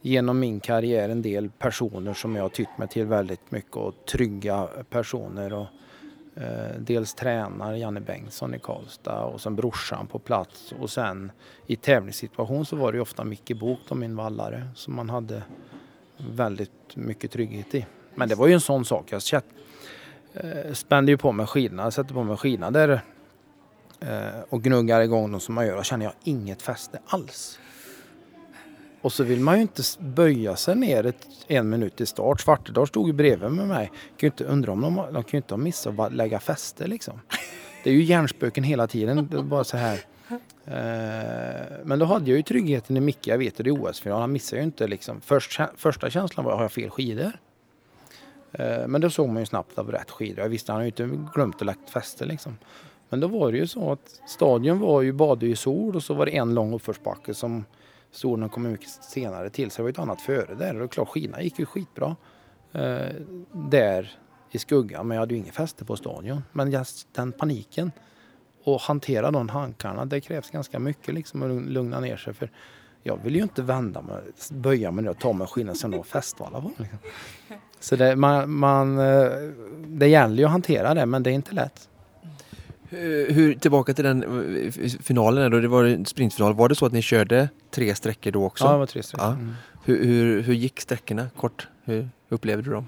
genom 0.00 0.40
min 0.40 0.60
karriär 0.60 1.08
en 1.08 1.22
del 1.22 1.50
personer 1.50 2.14
som 2.14 2.36
jag 2.36 2.42
har 2.42 2.48
tyckt 2.48 2.78
mig 2.78 2.88
till 2.88 3.06
väldigt 3.06 3.50
mycket 3.50 3.76
och 3.76 3.94
trygga 4.12 4.68
personer. 4.90 5.52
Och, 5.52 5.66
eh, 6.42 6.78
dels 6.78 7.14
tränare 7.14 7.78
Janne 7.78 8.00
Bengtsson 8.00 8.54
i 8.54 8.58
Karlstad 8.58 9.24
och 9.24 9.40
sen 9.40 9.56
brorsan 9.56 10.06
på 10.06 10.18
plats 10.18 10.72
och 10.80 10.90
sen 10.90 11.32
i 11.66 11.76
tävlingssituation 11.76 12.66
så 12.66 12.76
var 12.76 12.92
det 12.92 12.96
ju 12.96 13.02
ofta 13.02 13.24
Micke 13.24 13.56
Bok, 13.60 13.78
min 13.94 14.16
vallare, 14.16 14.68
som 14.74 14.94
man 14.94 15.10
hade 15.10 15.42
väldigt 16.16 16.96
mycket 16.96 17.30
trygghet 17.30 17.74
i. 17.74 17.86
Men 18.14 18.28
det 18.28 18.34
var 18.34 18.46
ju 18.46 18.52
en 18.54 18.60
sån 18.60 18.84
sak. 18.84 19.12
Jag 19.12 19.22
Eh, 20.34 20.72
spände 20.72 21.12
ju 21.12 21.18
på 21.18 21.32
mig 21.32 21.46
skidorna, 21.46 21.90
sätter 21.90 22.14
på 22.14 22.24
mig 22.24 22.36
skidorna 22.36 22.70
där 22.70 23.00
eh, 24.00 24.40
och 24.48 24.62
gnuggar 24.62 25.00
igång 25.00 25.30
dem 25.30 25.40
som 25.40 25.54
man 25.54 25.66
gör 25.66 25.76
och 25.76 25.84
känner 25.84 26.04
jag 26.04 26.14
inget 26.24 26.62
fäste 26.62 26.98
alls. 27.06 27.58
Och 29.00 29.12
så 29.12 29.24
vill 29.24 29.40
man 29.40 29.56
ju 29.56 29.62
inte 29.62 29.82
böja 29.98 30.56
sig 30.56 30.76
ner 30.76 31.06
ett, 31.06 31.26
en 31.46 31.68
minut 31.68 32.00
i 32.00 32.06
start. 32.06 32.40
Svartedal 32.40 32.86
stod 32.86 33.06
ju 33.06 33.12
bredvid 33.12 33.50
med 33.50 33.68
mig. 33.68 33.86
Kan 33.86 34.26
ju 34.26 34.26
inte 34.26 34.44
undra 34.44 34.72
om 34.72 34.80
de, 34.80 34.94
de 34.96 35.12
kan 35.12 35.30
ju 35.30 35.36
inte 35.36 35.54
ha 35.54 35.58
missat 35.58 35.98
att 35.98 36.12
lägga 36.12 36.40
fäste 36.40 36.86
liksom. 36.86 37.20
Det 37.84 37.90
är 37.90 37.94
ju 37.94 38.02
hjärnspöken 38.02 38.64
hela 38.64 38.86
tiden. 38.86 39.28
Det 39.30 39.36
är 39.36 39.42
bara 39.42 39.64
så 39.64 39.76
här. 39.76 40.00
Eh, 40.66 41.84
men 41.84 41.98
då 41.98 42.04
hade 42.04 42.30
jag 42.30 42.36
ju 42.36 42.42
tryggheten 42.42 42.96
i 42.96 43.00
Micke. 43.00 43.26
Jag 43.26 43.38
vet 43.38 43.60
att 43.60 43.64
det 43.64 43.70
är 43.70 43.82
OS-final. 43.82 44.20
Han 44.20 44.32
missar 44.32 44.56
ju 44.56 44.62
inte 44.62 44.86
liksom. 44.86 45.20
Först, 45.20 45.60
första 45.76 46.10
känslan 46.10 46.46
var, 46.46 46.56
har 46.56 46.62
jag 46.62 46.72
fel 46.72 46.90
skidor? 46.90 47.32
Eh, 48.58 48.86
men 48.86 49.00
då 49.00 49.10
såg 49.10 49.28
man 49.28 49.42
ju 49.42 49.46
snabbt 49.46 49.78
av 49.78 49.92
rätt 49.92 50.10
skidor. 50.10 50.40
Jag 50.40 50.48
visste 50.48 50.72
han 50.72 50.76
hade 50.76 50.84
ju 50.84 51.04
inte 51.04 51.30
glömt 51.34 51.56
att 51.56 51.66
lägga 51.66 51.78
fäste 51.92 52.24
liksom. 52.24 52.58
Men 53.08 53.20
då 53.20 53.28
var 53.28 53.52
det 53.52 53.58
ju 53.58 53.66
så 53.66 53.92
att 53.92 54.20
stadion 54.26 54.78
var 54.78 55.02
ju 55.02 55.12
badade 55.12 55.46
i 55.46 55.56
sol 55.56 55.96
och 55.96 56.02
så 56.02 56.14
var 56.14 56.26
det 56.26 56.36
en 56.36 56.54
lång 56.54 56.74
uppförsbacke 56.74 57.34
som 57.34 57.64
solen 58.10 58.48
kom 58.48 58.62
mycket 58.62 58.88
senare 58.88 59.50
till. 59.50 59.70
Så 59.70 59.76
det 59.76 59.82
var 59.82 59.90
ett 59.90 59.98
annat 59.98 60.20
före 60.20 60.54
där. 60.54 60.82
Och 60.82 60.92
klart 60.92 61.08
skidorna 61.08 61.42
gick 61.42 61.58
ju 61.58 61.66
skitbra. 61.66 62.16
Eh, 62.72 63.12
där 63.52 64.18
i 64.50 64.58
skuggan. 64.58 65.08
Men 65.08 65.14
jag 65.14 65.22
hade 65.22 65.34
ju 65.34 65.40
inget 65.40 65.54
fäste 65.54 65.84
på 65.84 65.96
stadion. 65.96 66.42
Men 66.52 66.70
just 66.70 67.14
den 67.14 67.32
paniken 67.32 67.92
och 68.64 68.80
hantera 68.80 69.30
de 69.30 69.48
hankarna. 69.48 70.04
Det 70.04 70.20
krävs 70.20 70.50
ganska 70.50 70.78
mycket 70.78 71.14
liksom 71.14 71.42
att 71.42 71.72
lugna 71.72 72.00
ner 72.00 72.16
sig. 72.16 72.34
För 72.34 72.50
jag 73.02 73.16
vill 73.24 73.36
ju 73.36 73.42
inte 73.42 73.62
vända 73.62 74.02
mig, 74.02 74.22
böja 74.50 74.90
mig 74.90 75.04
ner 75.04 75.10
och 75.10 75.18
ta 75.18 75.32
mig 75.32 75.46
skinn 75.46 75.74
sen 75.74 75.94
och 75.94 76.06
fästvalla 76.06 76.60
på. 76.60 76.70
Liksom. 76.76 76.98
Så 77.84 77.96
det, 77.96 78.16
man, 78.16 78.50
man, 78.50 78.98
eh, 78.98 79.30
det 79.86 80.08
gäller 80.08 80.36
ju 80.36 80.44
att 80.44 80.50
hantera 80.50 80.94
det 80.94 81.06
men 81.06 81.22
det 81.22 81.30
är 81.30 81.34
inte 81.34 81.54
lätt. 81.54 81.88
Hur, 82.88 83.54
tillbaka 83.54 83.94
till 83.94 84.04
den 84.04 84.22
eh, 84.22 84.90
finalen 85.02 85.50
då, 85.50 85.60
det 85.60 85.68
var 85.68 85.84
en 85.84 86.06
sprintfinal. 86.06 86.54
Var 86.54 86.68
det 86.68 86.74
så 86.74 86.86
att 86.86 86.92
ni 86.92 87.02
körde 87.02 87.48
tre 87.70 87.94
sträckor 87.94 88.30
då 88.30 88.44
också? 88.44 88.64
Ja, 88.64 88.72
det 88.72 88.78
var 88.78 88.86
tre 88.86 89.02
sträckor. 89.02 89.26
Ja. 89.26 89.32
Mm. 89.32 89.54
Hur, 89.84 90.04
hur, 90.04 90.42
hur, 90.42 90.54
gick 90.54 90.80
sträckorna 90.80 91.26
kort? 91.36 91.68
Hur 91.84 92.08
upplevde 92.28 92.62
du 92.62 92.70
dem? 92.70 92.86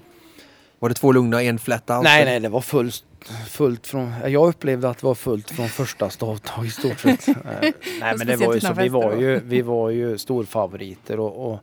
Var 0.79 0.89
det 0.89 0.95
två 0.95 1.11
lugna, 1.11 1.43
en 1.43 1.59
flätta? 1.59 2.01
Nej, 2.01 2.25
nej, 2.25 2.39
det 2.39 2.49
var 2.49 2.61
fullt, 2.61 3.03
fullt 3.47 3.87
från... 3.87 4.13
Jag 4.25 4.49
upplevde 4.49 4.89
att 4.89 4.97
det 4.97 5.05
var 5.05 5.15
fullt 5.15 5.51
från 5.51 5.69
första 5.69 6.09
stavtag 6.09 6.65
i 6.65 6.69
stort 6.69 6.99
sett. 6.99 7.27
nej, 7.45 7.73
men 8.17 8.27
det 8.27 8.35
var 8.35 8.53
ju 8.53 8.59
så. 8.59 8.73
Vi 8.73 8.89
var 8.89 9.15
ju, 9.15 9.39
vi 9.43 9.61
var 9.61 9.89
ju 9.89 10.17
storfavoriter 10.17 11.19
och, 11.19 11.47
och 11.47 11.53
eh, 11.53 11.59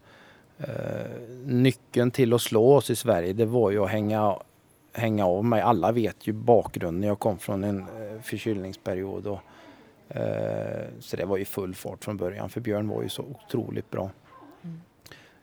nyckeln 1.45 2.11
till 2.11 2.33
att 2.33 2.43
slå 2.43 2.75
oss 2.75 2.90
i 2.90 2.97
Sverige, 2.97 3.33
det 3.33 3.47
var 3.47 3.71
ju 3.71 3.85
att 3.85 3.90
hänga 3.90 4.37
hänga 4.95 5.27
av 5.27 5.45
mig. 5.45 5.61
Alla 5.61 5.93
vet 5.93 6.27
ju 6.27 6.33
bakgrunden. 6.33 7.09
Jag 7.09 7.19
kom 7.19 7.38
från 7.38 7.64
en 7.64 7.81
eh, 7.81 8.21
förkylningsperiod. 8.23 9.27
Och, 9.27 9.40
eh, 10.17 10.85
så 11.01 11.17
det 11.17 11.25
var 11.25 11.37
ju 11.37 11.45
full 11.45 11.75
fart 11.75 12.05
från 12.05 12.17
början 12.17 12.49
för 12.49 12.61
Björn 12.61 12.88
var 12.88 13.03
ju 13.03 13.09
så 13.09 13.23
otroligt 13.23 13.90
bra. 13.90 14.11
Mm. 14.62 14.81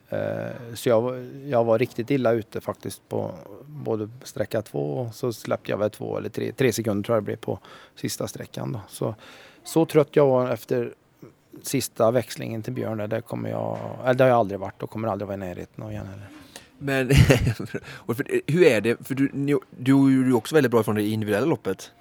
Eh, 0.10 0.74
så 0.74 0.90
jag, 0.90 1.26
jag 1.46 1.64
var 1.64 1.80
riktigt 1.80 2.12
illa 2.12 2.32
ute 2.32 2.62
faktiskt 2.62 3.10
på 3.10 3.32
både 3.66 4.10
sträcka 4.24 4.62
två 4.62 4.80
och 4.80 5.16
så 5.16 5.34
släppte 5.34 5.72
jag 5.72 5.78
väl 5.78 5.90
två 5.90 6.18
eller 6.18 6.30
tre, 6.30 6.52
tre 6.52 6.74
sekunder 6.74 7.04
tror 7.04 7.16
jag 7.16 7.24
det 7.24 7.26
blev 7.26 7.38
på 7.38 7.60
sista 7.96 8.28
sträckan. 8.28 8.72
Då. 8.72 8.82
Så, 8.90 9.16
så 9.64 9.86
trött 9.86 10.16
jag 10.16 10.28
var 10.28 10.50
efter 10.50 10.94
sista 11.64 12.12
växlingen 12.12 12.62
till 12.64 12.74
Björn, 12.74 13.10
det, 13.10 13.22
kommer 13.22 13.50
jag, 13.50 13.78
eller 14.04 14.14
det 14.14 14.24
har 14.24 14.30
jag 14.30 14.38
aldrig 14.38 14.60
varit 14.60 14.84
och 14.84 14.90
kommer 14.90 15.08
aldrig 15.08 15.28
vara 15.28 15.36
i 15.36 15.40
närheten 15.40 15.84
av 15.84 15.92
igen 15.92 16.06
heller. 16.08 16.28
Men 16.78 17.10
för, 18.16 18.52
hur 18.52 18.64
är 18.64 18.82
det, 18.82 19.08
för 19.08 19.16
du, 19.16 19.30
du 19.78 19.92
är 20.06 20.10
ju 20.10 20.34
också 20.34 20.56
väldigt 20.56 20.72
bra 20.72 20.84
från 20.84 20.96
det 20.96 21.04
individuella 21.04 21.46
loppet. 21.46 21.92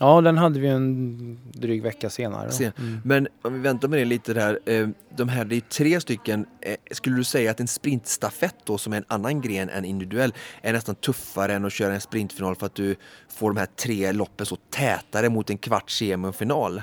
Ja, 0.00 0.20
den 0.20 0.38
hade 0.38 0.60
vi 0.60 0.68
en 0.68 1.38
dryg 1.52 1.82
vecka 1.82 2.10
senare. 2.10 2.46
då. 2.46 2.52
Se. 2.52 2.72
Mm. 2.78 3.00
Men 3.04 3.28
om 3.42 3.52
vi 3.52 3.58
väntar 3.58 3.88
med 3.88 3.98
det 3.98 4.04
lite 4.04 4.34
där. 4.34 4.58
eh, 4.66 4.88
De 5.16 5.28
här, 5.28 5.44
det 5.44 5.56
är 5.56 5.60
tre 5.60 6.00
stycken. 6.00 6.46
Eh, 6.60 6.76
Skulle 6.90 7.16
du 7.16 7.24
säga 7.24 7.50
att 7.50 7.60
en 7.60 7.68
sprintstafett 7.68 8.54
då 8.64 8.78
som 8.78 8.92
är 8.92 8.96
en 8.96 9.04
annan 9.08 9.40
gren 9.40 9.68
än 9.68 9.84
individuell 9.84 10.34
är 10.62 10.72
nästan 10.72 10.94
tuffare 10.94 11.54
än 11.54 11.64
att 11.64 11.72
köra 11.72 11.94
en 11.94 12.00
sprintfinal 12.00 12.56
för 12.56 12.66
att 12.66 12.74
du 12.74 12.96
får 13.28 13.50
de 13.50 13.56
här 13.60 13.68
tre 13.76 14.12
loppen 14.12 14.46
så 14.46 14.56
tätare 14.70 15.28
mot 15.28 15.50
en 15.50 15.58
kvart 15.58 15.90
semi 15.90 16.28
och 16.28 16.34
final? 16.36 16.82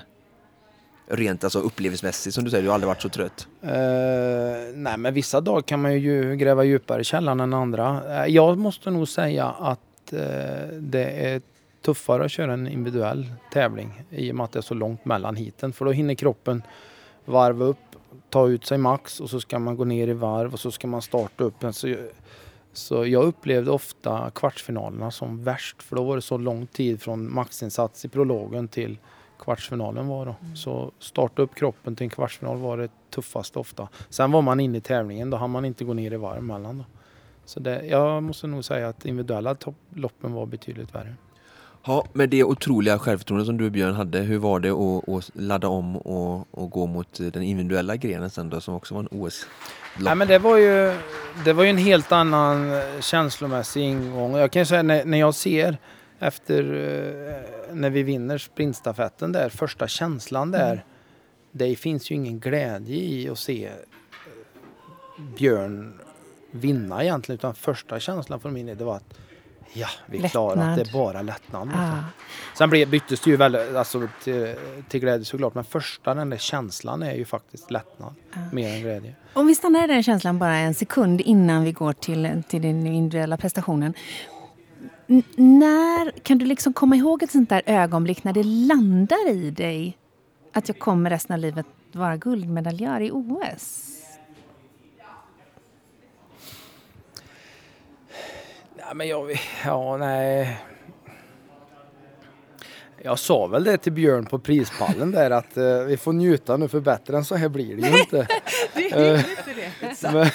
Rent 1.12 1.43
alltså 1.43 1.60
upplevelsemässigt 1.60 2.36
som 2.36 2.43
du 2.43 2.50
säger, 2.50 2.63
du 2.63 2.69
har 2.69 2.74
aldrig 2.74 2.88
varit 2.88 3.02
så 3.02 3.10
trött. 3.10 3.48
Uh, 3.63 3.69
nej, 4.74 4.98
men 4.98 5.13
vissa 5.13 5.41
dagar 5.41 5.62
kan 5.62 5.82
man 5.82 6.00
ju 6.00 6.36
gräva 6.36 6.63
djupare 6.63 7.02
i 7.02 7.04
källaren 7.04 7.39
än 7.39 7.54
andra. 7.54 8.02
Eh, 8.24 8.34
jag 8.34 8.58
måste 8.58 8.91
nog 8.91 9.08
säga 9.08 9.45
att 9.45 10.13
uh, 10.13 10.19
det 10.80 11.04
är 11.04 11.41
tuffare 11.82 12.26
att 12.26 12.32
köra 12.32 12.54
en 12.54 12.67
individuell 12.67 13.32
tävling 13.54 14.04
i 14.10 14.32
och 14.32 14.36
med 14.36 14.43
att 14.43 14.52
det 14.52 14.60
är 14.60 14.62
så 14.62 14.74
långt 14.74 15.06
mellan 15.06 15.36
heaten. 15.36 15.74
För 15.74 15.86
då 15.86 15.91
hinner 15.91 16.13
kroppen 16.13 16.63
varva 17.26 17.65
upp, 17.65 17.78
ta 18.30 18.48
ut 18.48 18.65
sig 18.65 18.78
max 18.78 19.19
och 19.19 19.30
så 19.30 19.39
ska 19.39 19.60
man 19.60 19.76
gå 19.76 19.86
ner 19.86 20.08
i 20.08 20.13
varv 20.13 20.54
och 20.54 20.60
så 20.60 20.72
ska 20.72 20.88
man 20.88 21.02
starta 21.02 21.43
upp. 21.43 21.63
Alltså, 21.63 21.88
så, 21.88 21.95
så 22.74 23.06
jag 23.06 23.24
upplevde 23.24 23.72
ofta 23.72 24.32
kvartsfinalerna 24.36 25.12
som 25.12 25.43
värst 25.43 25.84
för 25.84 25.95
då 25.95 26.04
var 26.04 26.15
det 26.15 26.22
så 26.22 26.38
lång 26.38 26.67
tid 26.67 27.02
från 27.02 27.34
maxinsats 27.34 28.06
i 28.06 28.08
prologen 28.08 28.67
till 28.67 28.98
kvartsfinalen 29.39 30.08
var 30.08 30.25
då. 30.25 30.36
Så 30.56 30.91
starta 30.99 31.41
upp 31.41 31.56
kroppen 31.56 31.95
till 31.95 32.04
en 32.04 32.10
kvartsfinal 32.10 32.58
var 32.58 32.78
det 32.78 32.89
tuffaste 33.10 33.60
ofta. 33.60 33.88
Sen 34.10 34.32
var 34.32 34.41
man 34.41 34.60
inne 34.60 34.78
i 34.78 34.82
tävlingen, 34.82 35.30
då 35.30 35.38
hann 35.38 35.49
man 35.49 35.65
inte 35.65 35.84
gå 35.84 35.93
ner 35.93 36.13
i 36.13 36.17
varv 36.17 36.43
mellan. 36.43 36.78
Då. 36.78 36.86
Så 37.45 37.60
det, 37.60 37.86
jag 37.86 38.23
måste 38.23 38.47
nog 38.47 38.65
säga 38.65 38.88
att 38.88 39.06
individuella 39.06 39.56
topploppen 39.56 40.34
var 40.34 40.45
betydligt 40.45 40.95
värre. 40.95 41.15
Ja, 41.86 42.06
med 42.13 42.30
det 42.30 42.43
otroliga 42.43 42.99
självförtroende 42.99 43.45
som 43.45 43.58
du 43.58 43.69
Björn 43.69 43.93
hade, 43.93 44.19
hur 44.19 44.38
var 44.38 44.60
det 44.60 44.69
att, 44.69 45.10
att 45.10 45.32
ladda 45.34 45.67
om 45.67 45.97
och, 45.97 46.47
och 46.52 46.71
gå 46.71 46.86
mot 46.86 47.13
den 47.34 47.43
individuella 47.43 47.95
grenen 47.95 48.30
sen 48.30 48.49
då 48.49 48.62
som 48.62 48.75
också 48.75 48.93
var 48.93 49.02
en 49.02 49.08
OS? 49.12 49.45
Nej, 49.97 50.15
men 50.15 50.28
det 50.28 50.39
var 50.39 50.58
ju, 50.58 50.93
det 51.45 51.54
var 51.54 51.63
ju 51.63 51.69
en 51.69 51.78
helt 51.78 52.12
annan 52.12 52.71
eh, 52.73 53.02
känslomässig 53.02 53.82
ingång. 53.82 54.36
Jag 54.36 54.52
kan 54.52 54.62
ju 54.62 54.65
säga 54.65 54.84
när, 54.84 55.06
när 55.06 55.17
jag 55.17 55.36
ser 55.36 55.78
efter 56.19 56.63
eh, 56.63 57.59
när 57.74 57.90
vi 57.90 58.04
vinner 58.04 58.38
sprintstafetten 58.38 59.32
där, 59.32 59.50
första 59.50 59.88
känslan 59.88 60.52
där. 60.52 60.86
Det 61.52 61.76
finns 61.76 62.12
ju 62.12 62.16
ingen 62.16 62.40
glädje 62.40 62.96
i 62.96 63.30
att 63.30 63.40
se 63.40 63.66
eh, 63.66 63.74
Björn 65.38 66.00
vinna 66.52 67.04
egentligen 67.04 67.40
utan 67.40 67.56
första 67.56 68.00
känslan 68.00 68.40
från 68.40 68.54
min 68.54 68.66
del 68.66 68.78
det 68.78 68.84
var 68.84 68.96
att 68.96 69.14
ja, 69.74 69.88
vi 70.06 70.30
klarar 70.30 70.76
det 70.76 70.82
är 70.82 70.94
bara 70.94 71.22
lättnad. 71.22 71.70
Ah. 71.76 71.98
Sen 72.58 72.70
blev, 72.70 72.90
byttes 72.90 73.20
det 73.20 73.30
ju 73.30 73.38
väldigt, 73.38 73.76
alltså, 73.76 74.08
till, 74.24 74.56
till 74.90 75.00
glädje 75.00 75.26
såklart 75.26 75.56
men 75.56 75.64
första 75.64 76.14
den 76.14 76.30
där 76.30 76.38
känslan 76.38 77.04
är 77.04 77.14
ju 77.14 77.26
faktiskt 77.26 77.72
lättnad 77.72 78.16
mer 78.52 78.76
än 78.76 78.82
glädje. 78.82 79.16
Om 79.34 79.48
vi 79.48 79.56
stannar 79.56 79.84
i 79.84 79.88
den 79.88 80.04
känslan 80.04 80.40
bara 80.40 80.56
en 80.56 80.74
sekund 80.74 81.22
innan 81.22 81.64
vi 81.64 81.72
går 81.72 81.94
till, 81.94 82.44
till 82.48 82.62
den 82.62 82.88
individuella 82.88 83.38
prestationen. 83.38 83.94
N- 85.10 85.24
när 85.36 86.12
kan 86.19 86.38
du 86.38 86.45
liksom 86.45 86.74
komma 86.74 86.95
ihåg 86.95 87.24
ett 87.24 87.32
sånt 87.32 87.50
där 87.50 87.62
ögonblick 87.65 88.24
när 88.24 88.34
det 88.34 88.43
landar 88.43 89.30
i 89.30 89.52
dig 89.52 89.98
att 90.54 90.67
jag 90.67 90.80
kommer 90.80 91.10
resten 91.10 91.34
av 91.34 91.39
livet 91.39 91.65
vara 91.91 92.17
guldmedaljör 92.17 93.02
i 93.02 93.12
OS? 93.12 93.86
Ja, 98.78 98.93
men 98.93 99.08
jag, 99.08 99.39
ja, 99.65 99.98
nej. 99.98 100.58
Jag 103.02 103.19
sa 103.19 103.48
väl 103.48 103.63
det 103.63 103.78
till 103.78 103.91
Björn 103.91 104.26
på 104.26 104.39
prispallen 104.39 105.12
där 105.12 105.32
att 105.32 105.58
eh, 105.58 105.80
vi 105.80 105.98
får 105.98 106.13
njuta 106.13 106.58
nu 106.58 106.67
för 106.67 106.80
bättre 106.80 107.17
än 107.17 107.26
så 107.26 107.36
här 107.36 107.50
blir 107.50 107.76
det 107.76 107.89
ju 107.89 108.00
inte. 108.00 108.28
Eh, 108.95 109.21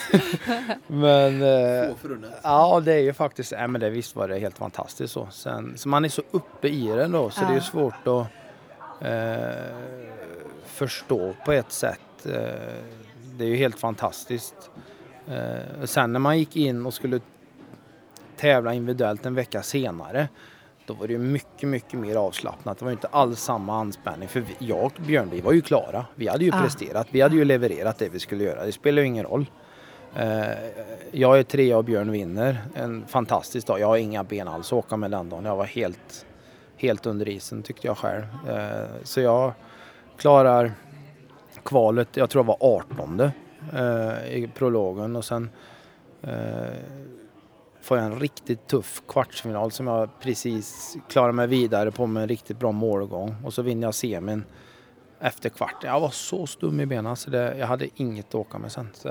men 0.87 1.37
men 1.37 1.41
eh, 1.41 1.95
ja, 2.43 2.81
det 2.85 2.93
är 2.93 2.99
ju 2.99 3.13
faktiskt, 3.13 3.51
nej, 3.51 3.67
men 3.67 3.81
det 3.81 3.89
visst 3.89 4.15
var 4.15 4.27
det 4.27 4.39
helt 4.39 4.57
fantastiskt 4.57 5.13
så. 5.13 5.27
Sen, 5.31 5.77
så 5.77 5.89
man 5.89 6.05
är 6.05 6.09
så 6.09 6.21
uppe 6.31 6.67
i 6.67 6.87
det 6.87 7.07
då 7.07 7.29
så 7.29 7.41
det 7.45 7.53
är 7.55 7.59
svårt 7.59 8.07
att 8.07 8.27
eh, 9.01 9.75
förstå 10.65 11.33
på 11.45 11.51
ett 11.51 11.71
sätt. 11.71 12.25
Eh, 12.25 12.31
det 13.37 13.43
är 13.43 13.49
ju 13.49 13.55
helt 13.55 13.79
fantastiskt. 13.79 14.71
Eh, 15.27 15.85
sen 15.85 16.13
när 16.13 16.19
man 16.19 16.39
gick 16.39 16.55
in 16.55 16.85
och 16.85 16.93
skulle 16.93 17.19
tävla 18.37 18.73
individuellt 18.73 19.25
en 19.25 19.35
vecka 19.35 19.63
senare. 19.63 20.27
Då 20.87 20.93
var 20.93 21.07
det 21.07 21.17
mycket, 21.17 21.69
mycket 21.69 21.99
mer 21.99 22.15
avslappnat. 22.15 22.77
Det 22.79 22.85
var 22.85 22.91
ju 22.91 22.95
inte 22.95 23.07
alls 23.07 23.39
samma 23.39 23.79
anspänning. 23.79 24.27
För 24.27 24.43
jag 24.59 24.83
och 24.85 24.93
Björn, 25.07 25.29
vi 25.31 25.41
var 25.41 25.51
ju 25.53 25.61
klara. 25.61 26.05
Vi 26.15 26.27
hade 26.27 26.45
ju 26.45 26.51
Ah. 26.53 26.61
presterat. 26.61 27.07
Vi 27.11 27.21
hade 27.21 27.35
ju 27.35 27.45
levererat 27.45 27.97
det 27.97 28.09
vi 28.09 28.19
skulle 28.19 28.43
göra. 28.43 28.65
Det 28.65 28.71
spelar 28.71 29.01
ju 29.01 29.07
ingen 29.07 29.25
roll. 29.25 29.45
Eh, 30.15 30.43
jag 31.11 31.39
är 31.39 31.43
trea 31.43 31.77
och 31.77 31.83
Björn 31.85 32.11
vinner. 32.11 32.61
En 32.75 33.05
fantastisk 33.07 33.67
dag. 33.67 33.79
Jag 33.79 33.87
har 33.87 33.97
inga 33.97 34.23
ben 34.23 34.47
alls 34.47 34.67
att 34.67 34.73
åka 34.73 34.97
med 34.97 35.11
den 35.11 35.29
dagen. 35.29 35.45
Jag 35.45 35.55
var 35.55 35.65
helt, 35.65 36.25
helt 36.77 37.05
under 37.05 37.29
isen 37.29 37.63
tyckte 37.63 37.87
jag 37.87 37.97
själv. 37.97 38.23
Eh, 38.49 38.85
så 39.03 39.21
jag 39.21 39.53
klarar 40.17 40.71
kvalet, 41.63 42.17
jag 42.17 42.29
tror 42.29 42.39
jag 42.39 42.47
var 42.47 42.57
18 42.59 43.19
eh, 43.73 44.35
i 44.35 44.49
prologen 44.55 45.15
och 45.15 45.25
sen 45.25 45.49
får 47.85 47.97
jag 47.97 48.05
en 48.05 48.19
riktigt 48.19 48.67
tuff 48.67 49.03
kvartsfinal 49.07 49.71
som 49.71 49.87
jag 49.87 50.09
precis 50.19 50.97
klarar 51.09 51.31
mig 51.31 51.47
vidare 51.47 51.91
på 51.91 52.07
med 52.07 52.23
en 52.23 52.29
riktigt 52.29 52.59
bra 52.59 52.71
målgång. 52.71 53.35
Och 53.43 53.53
så 53.53 53.61
vinner 53.61 53.87
jag 53.87 53.95
semin 53.95 54.43
efter 55.19 55.49
kvarten. 55.49 55.89
Jag 55.89 55.99
var 55.99 56.09
så 56.09 56.47
stum 56.47 56.79
i 56.79 56.85
benen 56.85 57.15
så 57.15 57.29
det, 57.29 57.57
jag 57.57 57.67
hade 57.67 57.87
inget 57.95 58.27
att 58.27 58.35
åka 58.35 58.57
med 58.57 58.71
sen. 58.71 58.89
Så 58.93 59.07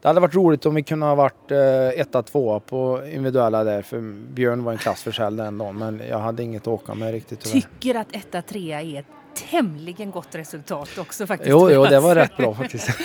det 0.00 0.08
hade 0.08 0.20
varit 0.20 0.34
roligt 0.34 0.66
om 0.66 0.74
vi 0.74 0.82
kunde 0.82 1.06
ha 1.06 1.14
varit 1.14 1.50
eh, 1.50 1.88
etta, 1.88 2.22
tvåa 2.22 2.60
på 2.60 3.02
individuella 3.06 3.64
där 3.64 3.82
för 3.82 4.00
Björn 4.32 4.64
var 4.64 4.72
en 4.72 4.78
klass 4.78 5.02
för 5.02 5.12
sig 5.12 5.32
den 5.32 5.58
dagen 5.58 5.78
men 5.78 6.02
jag 6.08 6.18
hade 6.18 6.42
inget 6.42 6.62
att 6.62 6.68
åka 6.68 6.94
med 6.94 7.12
riktigt 7.12 7.40
tyvärr. 7.40 7.60
Tycker 7.60 7.94
att 7.94 8.16
etta, 8.16 8.42
trea 8.42 8.82
är 8.82 9.00
ett 9.00 9.06
tämligen 9.50 10.10
gott 10.10 10.34
resultat 10.34 10.98
också 10.98 11.26
faktiskt. 11.26 11.50
Jo, 11.50 11.70
jo, 11.70 11.84
det 11.84 12.00
var 12.00 12.14
rätt 12.14 12.36
bra 12.36 12.54
faktiskt. 12.54 12.90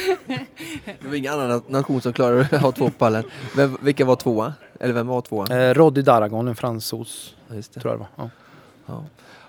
Det 1.01 1.07
var 1.07 1.15
ingen 1.15 1.33
annan 1.33 1.61
nation 1.67 2.01
som 2.01 2.13
klarade 2.13 2.41
att 2.51 2.61
ha 2.61 2.71
två 2.71 2.89
pallen. 2.89 3.23
Men 3.55 3.77
vilka 3.81 4.05
var 4.05 4.15
tvåa? 4.15 4.53
Eller 4.79 4.93
vem 4.93 5.07
var 5.07 5.21
tvåa? 5.21 5.63
Eh, 5.63 5.73
Roddy 5.73 6.01
Daragon, 6.01 6.47
en 6.47 6.55
fransos, 6.55 7.35
Ja, 7.49 7.55
just 7.55 7.73
det. 7.73 7.79
tror 7.79 7.93
jag 7.93 7.99
det 7.99 8.05
var. 8.17 8.25
Ja. 8.25 8.29
Ja. 8.85 9.03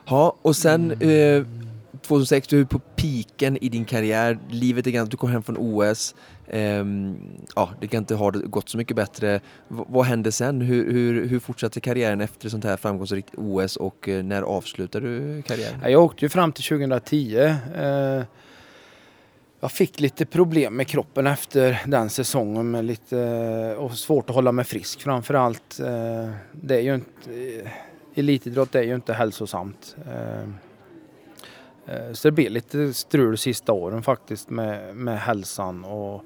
ja, 0.05 0.37
och 0.43 0.57
sen 0.57 0.91
eh, 1.01 1.45
2006, 2.07 2.49
du 2.49 2.61
är 2.61 2.65
på 2.65 2.79
piken 2.79 3.57
i 3.57 3.69
din 3.69 3.85
karriär. 3.85 4.39
Livet 4.51 4.87
är 4.87 4.91
ganska, 4.91 5.11
du 5.11 5.17
kom 5.17 5.31
hem 5.31 5.43
från 5.43 5.57
OS. 5.59 6.15
Ehm, 6.55 7.17
ja, 7.57 7.71
det 7.81 7.87
kan 7.87 7.99
inte 7.99 8.15
ha 8.15 8.31
gått 8.31 8.69
så 8.69 8.77
mycket 8.79 8.97
bättre. 8.97 9.41
V- 9.69 9.85
vad 9.89 10.07
hände 10.07 10.33
sen? 10.33 10.61
Hur, 10.61 10.93
hur, 10.93 11.27
hur 11.29 11.39
fortsatte 11.41 11.81
karriären 11.81 12.21
efter 12.21 12.49
sånt 12.49 12.65
här 12.65 12.77
framgångsrikt 12.77 13.31
OS 13.37 13.77
och 13.77 14.09
eh, 14.09 14.25
när 14.25 14.43
avslutade 14.43 15.07
du 15.07 15.43
karriären? 15.43 15.81
Jag 15.93 16.03
åkte 16.05 16.25
ju 16.25 16.29
fram 16.29 16.53
till 16.53 16.65
2010. 16.65 17.37
Eh, 17.77 18.23
jag 19.61 19.73
fick 19.73 20.01
lite 20.01 20.27
problem 20.27 20.77
med 20.77 20.87
kroppen 20.87 21.27
efter 21.27 21.81
den 21.87 22.11
säsongen 22.11 22.71
med 22.71 22.85
lite, 22.85 23.19
eh, 23.19 23.85
och 23.85 23.93
svårt 23.93 24.31
att 24.31 24.35
hålla 24.37 24.53
mig 24.53 24.65
frisk 24.65 25.03
framförallt. 25.03 25.81
Eh, 25.81 26.31
det 26.53 26.77
är 26.77 26.81
ju 26.81 26.95
inte, 26.95 27.31
eh, 27.65 27.71
elitidrott 28.15 28.75
är 28.75 28.83
ju 28.83 28.95
inte 28.95 29.13
hälsosamt. 29.13 29.97
Eh, 30.07 30.49
så 32.13 32.29
det 32.29 32.33
blev 32.33 32.51
lite 32.51 32.95
strul 32.95 33.31
de 33.31 33.37
sista 33.37 33.73
åren 33.73 34.03
faktiskt 34.03 34.51
med, 34.51 34.97
med 34.97 35.21
hälsan 35.21 35.85
och 35.85 36.25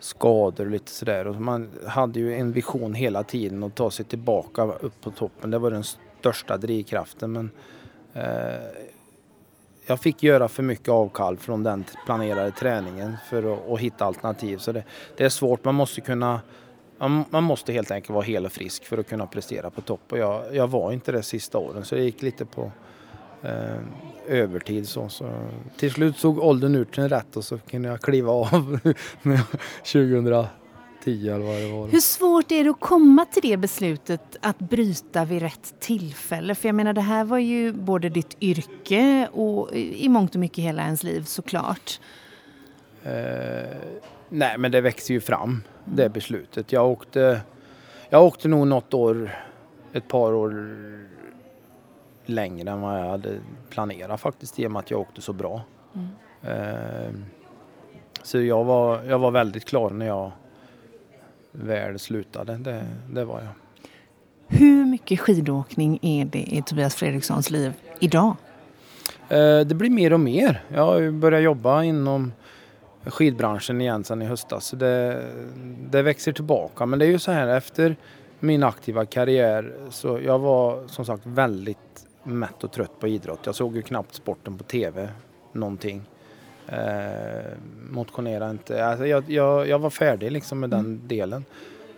skador 0.00 0.64
och 0.64 0.70
lite 0.70 0.90
sådär. 0.90 1.26
Och 1.26 1.34
man 1.34 1.70
hade 1.86 2.18
ju 2.20 2.34
en 2.34 2.52
vision 2.52 2.94
hela 2.94 3.22
tiden 3.22 3.62
att 3.62 3.74
ta 3.74 3.90
sig 3.90 4.04
tillbaka 4.04 4.62
upp 4.62 5.00
på 5.00 5.10
toppen. 5.10 5.50
Det 5.50 5.58
var 5.58 5.70
den 5.70 5.84
största 6.20 6.56
drivkraften. 6.56 7.32
Men 7.32 7.50
eh, 8.12 8.60
jag 9.86 10.00
fick 10.00 10.22
göra 10.22 10.48
för 10.48 10.62
mycket 10.62 10.88
avkall 10.88 11.36
från 11.36 11.62
den 11.62 11.84
planerade 12.06 12.50
träningen 12.50 13.16
för 13.30 13.52
att, 13.52 13.70
att 13.70 13.80
hitta 13.80 14.04
alternativ. 14.04 14.58
Så 14.58 14.72
det, 14.72 14.84
det 15.16 15.24
är 15.24 15.28
svårt. 15.28 15.64
Man 15.64 15.74
måste 15.74 16.00
kunna 16.00 16.40
man, 16.98 17.24
man 17.30 17.44
måste 17.44 17.72
helt 17.72 17.90
enkelt 17.90 18.10
vara 18.10 18.24
hel 18.24 18.46
och 18.46 18.52
frisk 18.52 18.84
för 18.84 18.98
att 18.98 19.08
kunna 19.08 19.26
prestera 19.26 19.70
på 19.70 19.80
topp. 19.80 20.00
Och 20.12 20.18
jag, 20.18 20.54
jag 20.54 20.68
var 20.68 20.92
inte 20.92 21.12
det 21.12 21.22
sista 21.22 21.58
åren 21.58 21.84
så 21.84 21.94
det 21.94 22.02
gick 22.02 22.22
lite 22.22 22.44
på 22.44 22.72
eh, 23.42 23.78
övertid. 24.26 24.88
Så, 24.88 25.08
så. 25.08 25.30
Till 25.76 25.90
slut 25.92 26.16
såg 26.16 26.38
åldern 26.38 26.74
ut 26.74 26.98
en 26.98 27.08
rätt 27.08 27.36
och 27.36 27.44
så 27.44 27.58
kunde 27.58 27.88
jag 27.88 28.00
kliva 28.00 28.32
av 28.32 28.78
när 29.22 29.34
jag- 29.34 29.44
2010 29.82 30.48
eller 31.28 31.38
vad 31.46 31.56
det 31.56 31.72
var. 31.72 31.86
Hur 31.88 32.00
svårt 32.00 32.52
är 32.52 32.64
det 32.64 32.70
att 32.70 32.80
komma 32.80 33.24
till 33.24 33.42
det 33.50 33.56
beslutet 33.56 34.36
att 34.40 34.58
bryta 34.58 35.24
vid 35.24 35.42
rätt 35.42 35.74
tillfälle? 35.80 36.54
För 36.54 36.68
jag 36.68 36.74
menar, 36.74 36.92
det 36.92 37.00
här 37.00 37.24
var 37.24 37.38
ju 37.38 37.72
både 37.72 38.08
ditt 38.08 38.36
yrke 38.40 39.28
och 39.32 39.74
i 39.76 40.08
mångt 40.08 40.34
och 40.34 40.40
mycket 40.40 40.64
hela 40.64 40.82
ens 40.82 41.02
liv 41.02 41.22
såklart. 41.22 42.00
Eh, 43.04 43.76
nej, 44.28 44.58
men 44.58 44.72
det 44.72 44.80
växer 44.80 45.14
ju 45.14 45.20
fram, 45.20 45.62
det 45.84 46.08
beslutet. 46.08 46.72
Jag 46.72 46.86
åkte, 46.90 47.40
jag 48.10 48.24
åkte 48.24 48.48
nog 48.48 48.66
något 48.66 48.94
år, 48.94 49.30
ett 49.92 50.08
par 50.08 50.32
år 50.34 50.50
längre 52.28 52.70
än 52.70 52.80
vad 52.80 53.00
jag 53.00 53.10
hade 53.10 53.38
planerat 53.70 54.20
faktiskt 54.20 54.58
i 54.58 54.66
och 54.66 54.70
med 54.70 54.80
att 54.80 54.90
jag 54.90 55.00
åkte 55.00 55.22
så 55.22 55.32
bra. 55.32 55.62
Mm. 55.94 56.08
Eh, 56.42 57.12
så 58.22 58.40
jag 58.40 58.64
var, 58.64 59.02
jag 59.02 59.18
var 59.18 59.30
väldigt 59.30 59.64
klar 59.64 59.90
när 59.90 60.06
jag 60.06 60.30
väl 61.52 61.98
slutade. 61.98 62.56
Det, 62.56 62.86
det 63.10 63.24
var 63.24 63.40
jag. 63.40 63.52
Hur 64.58 64.84
mycket 64.84 65.20
skidåkning 65.20 65.98
är 66.02 66.24
det 66.24 66.38
i 66.38 66.62
Tobias 66.66 66.94
Fredrikssons 66.94 67.50
liv 67.50 67.72
idag? 67.98 68.36
Eh, 69.28 69.60
det 69.60 69.74
blir 69.74 69.90
mer 69.90 70.12
och 70.12 70.20
mer. 70.20 70.62
Jag 70.68 70.86
har 70.86 71.10
börjat 71.10 71.42
jobba 71.42 71.82
inom 71.82 72.32
skidbranschen 73.04 73.80
igen 73.80 74.04
sedan 74.04 74.22
i 74.22 74.24
höstas. 74.24 74.64
Så 74.64 74.76
det, 74.76 75.24
det 75.90 76.02
växer 76.02 76.32
tillbaka. 76.32 76.86
Men 76.86 76.98
det 76.98 77.06
är 77.06 77.10
ju 77.10 77.18
så 77.18 77.32
här 77.32 77.48
efter 77.48 77.96
min 78.40 78.62
aktiva 78.62 79.06
karriär 79.06 79.74
så 79.90 80.20
jag 80.24 80.38
var 80.38 80.88
som 80.88 81.04
sagt 81.04 81.26
väldigt 81.26 81.78
mätt 82.28 82.64
och 82.64 82.72
trött 82.72 83.00
på 83.00 83.08
idrott. 83.08 83.40
Jag 83.44 83.54
såg 83.54 83.76
ju 83.76 83.82
knappt 83.82 84.14
sporten 84.14 84.58
på 84.58 84.64
TV 84.64 85.08
någonting. 85.52 86.02
Eh, 86.68 87.52
motionera 87.90 88.50
inte. 88.50 88.86
Alltså 88.86 89.06
jag, 89.06 89.30
jag, 89.30 89.68
jag 89.68 89.78
var 89.78 89.90
färdig 89.90 90.32
liksom 90.32 90.60
med 90.60 90.70
den 90.70 90.80
mm. 90.80 91.00
delen. 91.06 91.44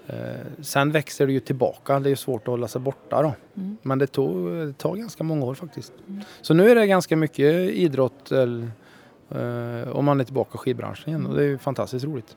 Eh, 0.06 0.62
sen 0.62 0.92
växer 0.92 1.26
det 1.26 1.32
ju 1.32 1.40
tillbaka. 1.40 2.00
Det 2.00 2.10
är 2.10 2.16
svårt 2.16 2.42
att 2.42 2.46
hålla 2.46 2.68
sig 2.68 2.80
borta 2.80 3.22
då. 3.22 3.34
Mm. 3.54 3.76
Men 3.82 3.98
det 3.98 4.06
tog, 4.06 4.52
det 4.52 4.72
tar 4.72 4.96
ganska 4.96 5.24
många 5.24 5.46
år 5.46 5.54
faktiskt. 5.54 5.92
Mm. 6.08 6.20
Så 6.42 6.54
nu 6.54 6.70
är 6.70 6.74
det 6.74 6.86
ganska 6.86 7.16
mycket 7.16 7.54
idrott 7.70 8.32
eh, 8.32 8.46
Eh, 9.34 9.88
och 9.88 10.04
man 10.04 10.20
är 10.20 10.24
tillbaka 10.24 10.50
i 10.54 10.58
skidbranschen 10.58 11.08
igen 11.08 11.26
och 11.26 11.36
det 11.36 11.44
är 11.44 11.58
fantastiskt 11.58 12.04
roligt. 12.04 12.36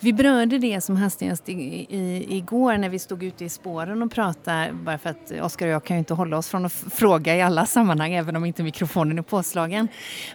Vi 0.00 0.12
berörde 0.12 0.58
det 0.58 0.80
som 0.80 0.96
hastigast 0.96 1.48
i, 1.48 1.52
i, 1.52 2.26
igår 2.36 2.78
när 2.78 2.88
vi 2.88 2.98
stod 2.98 3.22
ute 3.22 3.44
i 3.44 3.48
spåren 3.48 4.02
och 4.02 4.12
pratade 4.12 4.72
bara 4.72 4.98
för 4.98 5.10
att 5.10 5.32
Oskar 5.42 5.66
och 5.66 5.72
jag 5.72 5.84
kan 5.84 5.96
ju 5.96 5.98
inte 5.98 6.14
hålla 6.14 6.38
oss 6.38 6.48
från 6.48 6.64
att 6.64 6.72
fråga 6.72 7.36
i 7.36 7.42
alla 7.42 7.66
sammanhang 7.66 8.12
även 8.12 8.36
om 8.36 8.44
inte 8.44 8.62
mikrofonen 8.62 9.18
är 9.18 9.22
påslagen. 9.22 9.88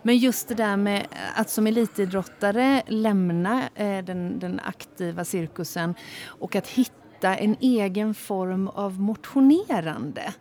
Men 0.04 0.18
just 0.18 0.48
det 0.48 0.56
där 0.56 0.78
med 0.78 1.08
att 1.36 1.50
som 1.50 1.68
elitidrottare 1.68 2.82
lämna 2.88 3.64
eh, 3.76 4.06
den, 4.06 4.40
den 4.40 4.60
aktiva 4.64 5.26
cirkusen 5.26 5.96
och 6.26 6.56
att 6.56 6.68
hitta 6.68 7.36
en 7.36 7.56
egen 7.60 8.14
form 8.14 8.68
av 8.68 9.00
motionerande 9.00 10.34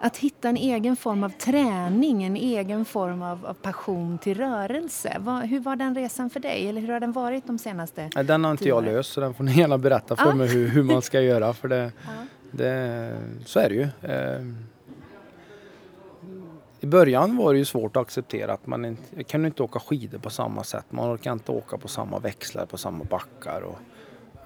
att 0.00 0.16
hitta 0.16 0.48
en 0.48 0.56
egen 0.56 0.96
form 0.96 1.24
av 1.24 1.28
träning, 1.28 2.24
en 2.24 2.36
egen 2.36 2.84
form 2.84 3.22
av, 3.22 3.46
av 3.46 3.54
passion 3.54 4.18
till 4.18 4.36
rörelse. 4.36 5.16
Var, 5.18 5.42
hur 5.42 5.60
var 5.60 5.76
den 5.76 5.94
resan 5.94 6.30
för 6.30 6.40
dig? 6.40 6.68
Eller 6.68 6.80
hur 6.80 6.92
har 6.92 7.00
den 7.00 7.12
varit 7.12 7.46
de 7.46 7.58
senaste 7.58 8.08
Den 8.24 8.44
har 8.44 8.50
inte 8.50 8.68
jag 8.68 8.84
löst 8.84 9.12
så 9.12 9.20
den 9.20 9.34
får 9.34 9.44
ni 9.44 9.58
gärna 9.58 9.78
berätta 9.78 10.16
för 10.16 10.30
ah. 10.30 10.34
mig 10.34 10.48
hur, 10.48 10.68
hur, 10.68 10.82
man 10.82 11.02
ska 11.02 11.20
göra. 11.20 11.52
För 11.52 11.68
det, 11.68 11.92
ah. 12.06 12.10
det, 12.50 13.16
så 13.44 13.60
är 13.60 13.68
det 13.68 13.74
ju. 13.74 13.88
Eh, 14.02 14.46
I 16.80 16.86
början 16.86 17.36
var 17.36 17.52
det 17.52 17.58
ju 17.58 17.64
svårt 17.64 17.96
att 17.96 18.02
acceptera 18.02 18.52
att 18.52 18.66
man 18.66 18.84
inte, 18.84 19.24
kunde 19.24 19.46
inte 19.46 19.62
åka 19.62 19.80
skidor 19.80 20.18
på 20.18 20.30
samma 20.30 20.64
sätt. 20.64 20.86
Man 20.90 21.18
kan 21.18 21.32
inte 21.32 21.52
åka 21.52 21.78
på 21.78 21.88
samma 21.88 22.18
växlar, 22.18 22.66
på 22.66 22.76
samma 22.76 23.04
backar. 23.04 23.60
Och, 23.60 23.78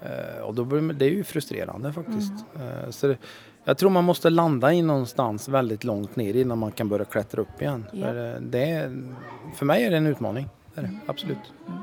eh, 0.07 0.41
och 0.41 0.55
då 0.55 0.63
det 0.63 1.05
är 1.05 1.09
ju 1.09 1.23
frustrerande 1.23 1.93
faktiskt. 1.93 2.33
Mm. 2.55 2.67
Eh, 2.67 2.89
så 2.89 3.07
det, 3.07 3.17
jag 3.63 3.77
tror 3.77 3.89
man 3.89 4.03
måste 4.03 4.29
landa 4.29 4.73
i 4.73 4.81
någonstans 4.81 5.49
väldigt 5.49 5.83
långt 5.83 6.15
ner 6.15 6.35
innan 6.35 6.57
man 6.57 6.71
kan 6.71 6.89
börja 6.89 7.05
klättra 7.05 7.41
upp 7.41 7.61
igen. 7.61 7.85
Ja. 7.93 8.05
För, 8.05 8.35
eh, 8.35 8.41
det 8.41 8.63
är, 8.63 9.03
för 9.55 9.65
mig 9.65 9.83
är 9.83 9.91
det 9.91 9.97
en 9.97 10.07
utmaning. 10.07 10.49
Det 10.73 10.81
är 10.81 10.83
det, 10.85 10.99
absolut. 11.07 11.53
Mm. 11.67 11.81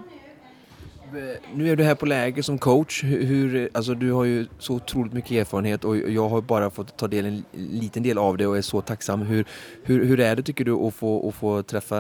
Nu 1.55 1.71
är 1.71 1.77
du 1.77 1.85
här 1.85 1.95
på 1.95 2.07
läger 2.07 2.43
som 2.43 2.59
coach. 2.59 3.05
Hur, 3.05 3.69
alltså 3.73 3.95
du 3.95 4.13
har 4.13 4.25
ju 4.25 4.47
så 4.59 4.75
otroligt 4.75 5.13
mycket 5.13 5.31
erfarenhet 5.31 5.85
och 5.85 5.97
jag 5.97 6.29
har 6.29 6.41
bara 6.41 6.71
fått 6.71 6.97
ta 6.97 7.09
del 7.09 7.27
en 7.27 7.45
liten 7.53 8.03
del 8.03 8.19
av 8.19 8.37
det 8.37 8.47
och 8.47 8.57
är 8.57 8.63
så 8.63 8.81
tacksam. 8.81 9.23
Hur, 9.23 9.45
hur, 9.83 10.05
hur 10.05 10.21
är 10.21 10.37
det 10.37 10.43
tycker 10.43 10.65
du 10.65 10.73
att 10.73 10.95
få, 10.95 11.29
att 11.29 11.35
få 11.35 11.63
träffa 11.63 11.97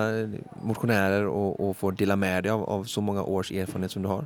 motionärer 0.63 1.27
och, 1.27 1.69
och 1.69 1.77
få 1.77 1.91
dela 1.91 2.17
med 2.17 2.43
dig 2.43 2.53
av, 2.53 2.65
av 2.65 2.85
så 2.85 3.01
många 3.01 3.23
års 3.23 3.53
erfarenhet 3.53 3.91
som 3.91 4.03
du 4.03 4.09
har? 4.09 4.25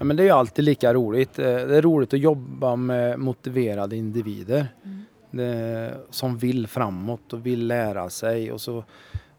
Ja, 0.00 0.04
men 0.04 0.16
det 0.16 0.28
är 0.28 0.32
alltid 0.32 0.64
lika 0.64 0.94
roligt. 0.94 1.38
Eh, 1.38 1.44
det 1.44 1.76
är 1.76 1.82
roligt 1.82 2.14
att 2.14 2.20
jobba 2.20 2.76
med 2.76 3.18
motiverade 3.18 3.96
individer 3.96 4.68
mm. 4.84 5.04
det, 5.30 5.96
som 6.10 6.38
vill 6.38 6.66
framåt 6.66 7.32
och 7.32 7.46
vill 7.46 7.66
lära 7.66 8.10
sig. 8.10 8.52
Och 8.52 8.60
så, 8.60 8.84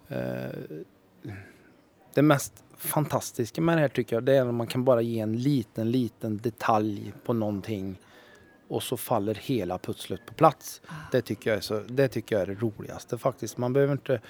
eh, 0.07 0.51
det 2.13 2.21
mest 2.21 2.63
fantastiska 2.77 3.61
med 3.61 3.77
det 3.77 3.81
här 3.81 3.87
tycker 3.87 4.15
jag 4.15 4.23
det 4.23 4.37
är 4.37 4.45
när 4.45 4.51
man 4.51 4.67
kan 4.67 4.83
bara 4.83 5.01
ge 5.01 5.19
en 5.19 5.37
liten, 5.37 5.91
liten 5.91 6.37
detalj 6.37 7.13
på 7.25 7.33
någonting 7.33 7.99
och 8.67 8.83
så 8.83 8.97
faller 8.97 9.35
hela 9.35 9.77
pusslet 9.77 10.25
på 10.25 10.33
plats. 10.33 10.81
Ah. 10.87 10.93
Det 11.11 11.21
tycker 11.21 11.49
jag 11.49 11.57
är, 11.57 11.61
så, 11.61 11.79
det, 11.87 12.07
tycker 12.07 12.35
jag 12.35 12.41
är 12.41 12.55
det 12.55 12.61
roligaste 12.61 13.17
faktiskt. 13.17 13.57
Man 13.57 13.73
behöver 13.73 13.93
inte... 13.93 14.21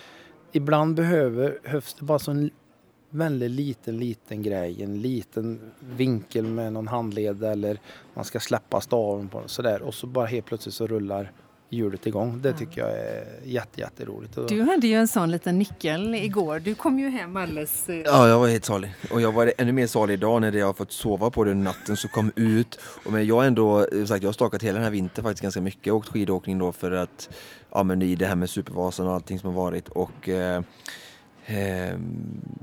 Ibland 0.52 0.96
behöver, 0.96 1.60
behövs 1.64 1.94
det 1.94 2.06
bara 2.06 2.20
så 2.20 2.32
en 2.32 2.52
väldigt 3.12 3.52
liten, 3.52 3.98
liten 3.98 4.44
grej. 4.44 4.84
En 4.84 5.02
liten 5.02 5.72
vinkel 5.80 6.46
med 6.46 6.74
någon 6.74 6.88
handled 6.88 7.44
eller 7.44 7.80
man 8.14 8.26
ska 8.26 8.40
släppa 8.40 8.82
staven 8.82 9.30
på 9.30 9.44
sådär 9.46 9.82
och 9.82 9.94
så 9.94 10.08
bara 10.08 10.26
helt 10.26 10.46
plötsligt 10.46 10.76
så 10.76 10.88
rullar 10.88 11.32
hjulet 11.72 12.08
igång. 12.08 12.42
Det 12.42 12.54
tycker 12.54 12.82
jag 12.82 12.92
är 12.92 13.26
jätte, 13.44 13.80
jätteroligt. 13.80 14.38
Du 14.48 14.62
hade 14.62 14.88
ju 14.88 14.96
en 14.96 15.08
sån 15.08 15.32
liten 15.32 15.60
nyckel 15.60 16.16
igår. 16.16 16.60
Du 16.60 16.76
kom 16.76 17.00
ju 17.00 17.10
hem 17.10 17.38
alldeles... 17.38 17.90
Eh, 17.90 17.96
ja, 17.96 18.28
jag 18.28 18.40
var 18.40 18.48
helt 18.48 18.66
salig. 18.66 18.94
Och 19.12 19.22
jag 19.22 19.32
var 19.32 19.54
ännu 19.58 19.72
mer 19.72 19.88
salig 19.88 20.14
idag 20.14 20.42
när 20.42 20.52
jag 20.52 20.66
har 20.66 20.74
fått 20.74 20.92
sova 20.92 21.30
på 21.30 21.44
den 21.44 21.64
natten 21.64 21.98
så 21.98 22.08
kom 22.08 22.32
ut. 22.36 22.80
Och 23.06 23.12
men 23.12 23.26
jag 23.26 23.36
har 23.36 23.44
ändå, 23.44 23.88
sagt, 24.08 24.24
jag 24.24 24.28
har 24.28 24.34
stakat 24.34 24.64
hela 24.64 24.74
den 24.74 24.84
här 24.84 24.92
vintern 24.92 25.24
faktiskt 25.24 25.42
ganska 25.42 25.62
mycket. 25.62 25.86
Jag 25.86 25.94
har 25.94 25.98
åkt 25.98 26.10
skidåkning 26.10 26.60
då 26.60 26.72
för 26.72 26.92
att, 26.92 27.30
ja 27.72 27.84
men 27.84 28.02
i 28.02 28.16
det 28.16 28.26
här 28.26 28.36
med 28.36 28.50
Supervasan 28.50 29.08
och 29.08 29.14
allting 29.14 29.40
som 29.40 29.56
har 29.56 29.64
varit. 29.64 29.90
Och 29.90 30.30
eh, 30.30 30.62
eh, 31.46 32.00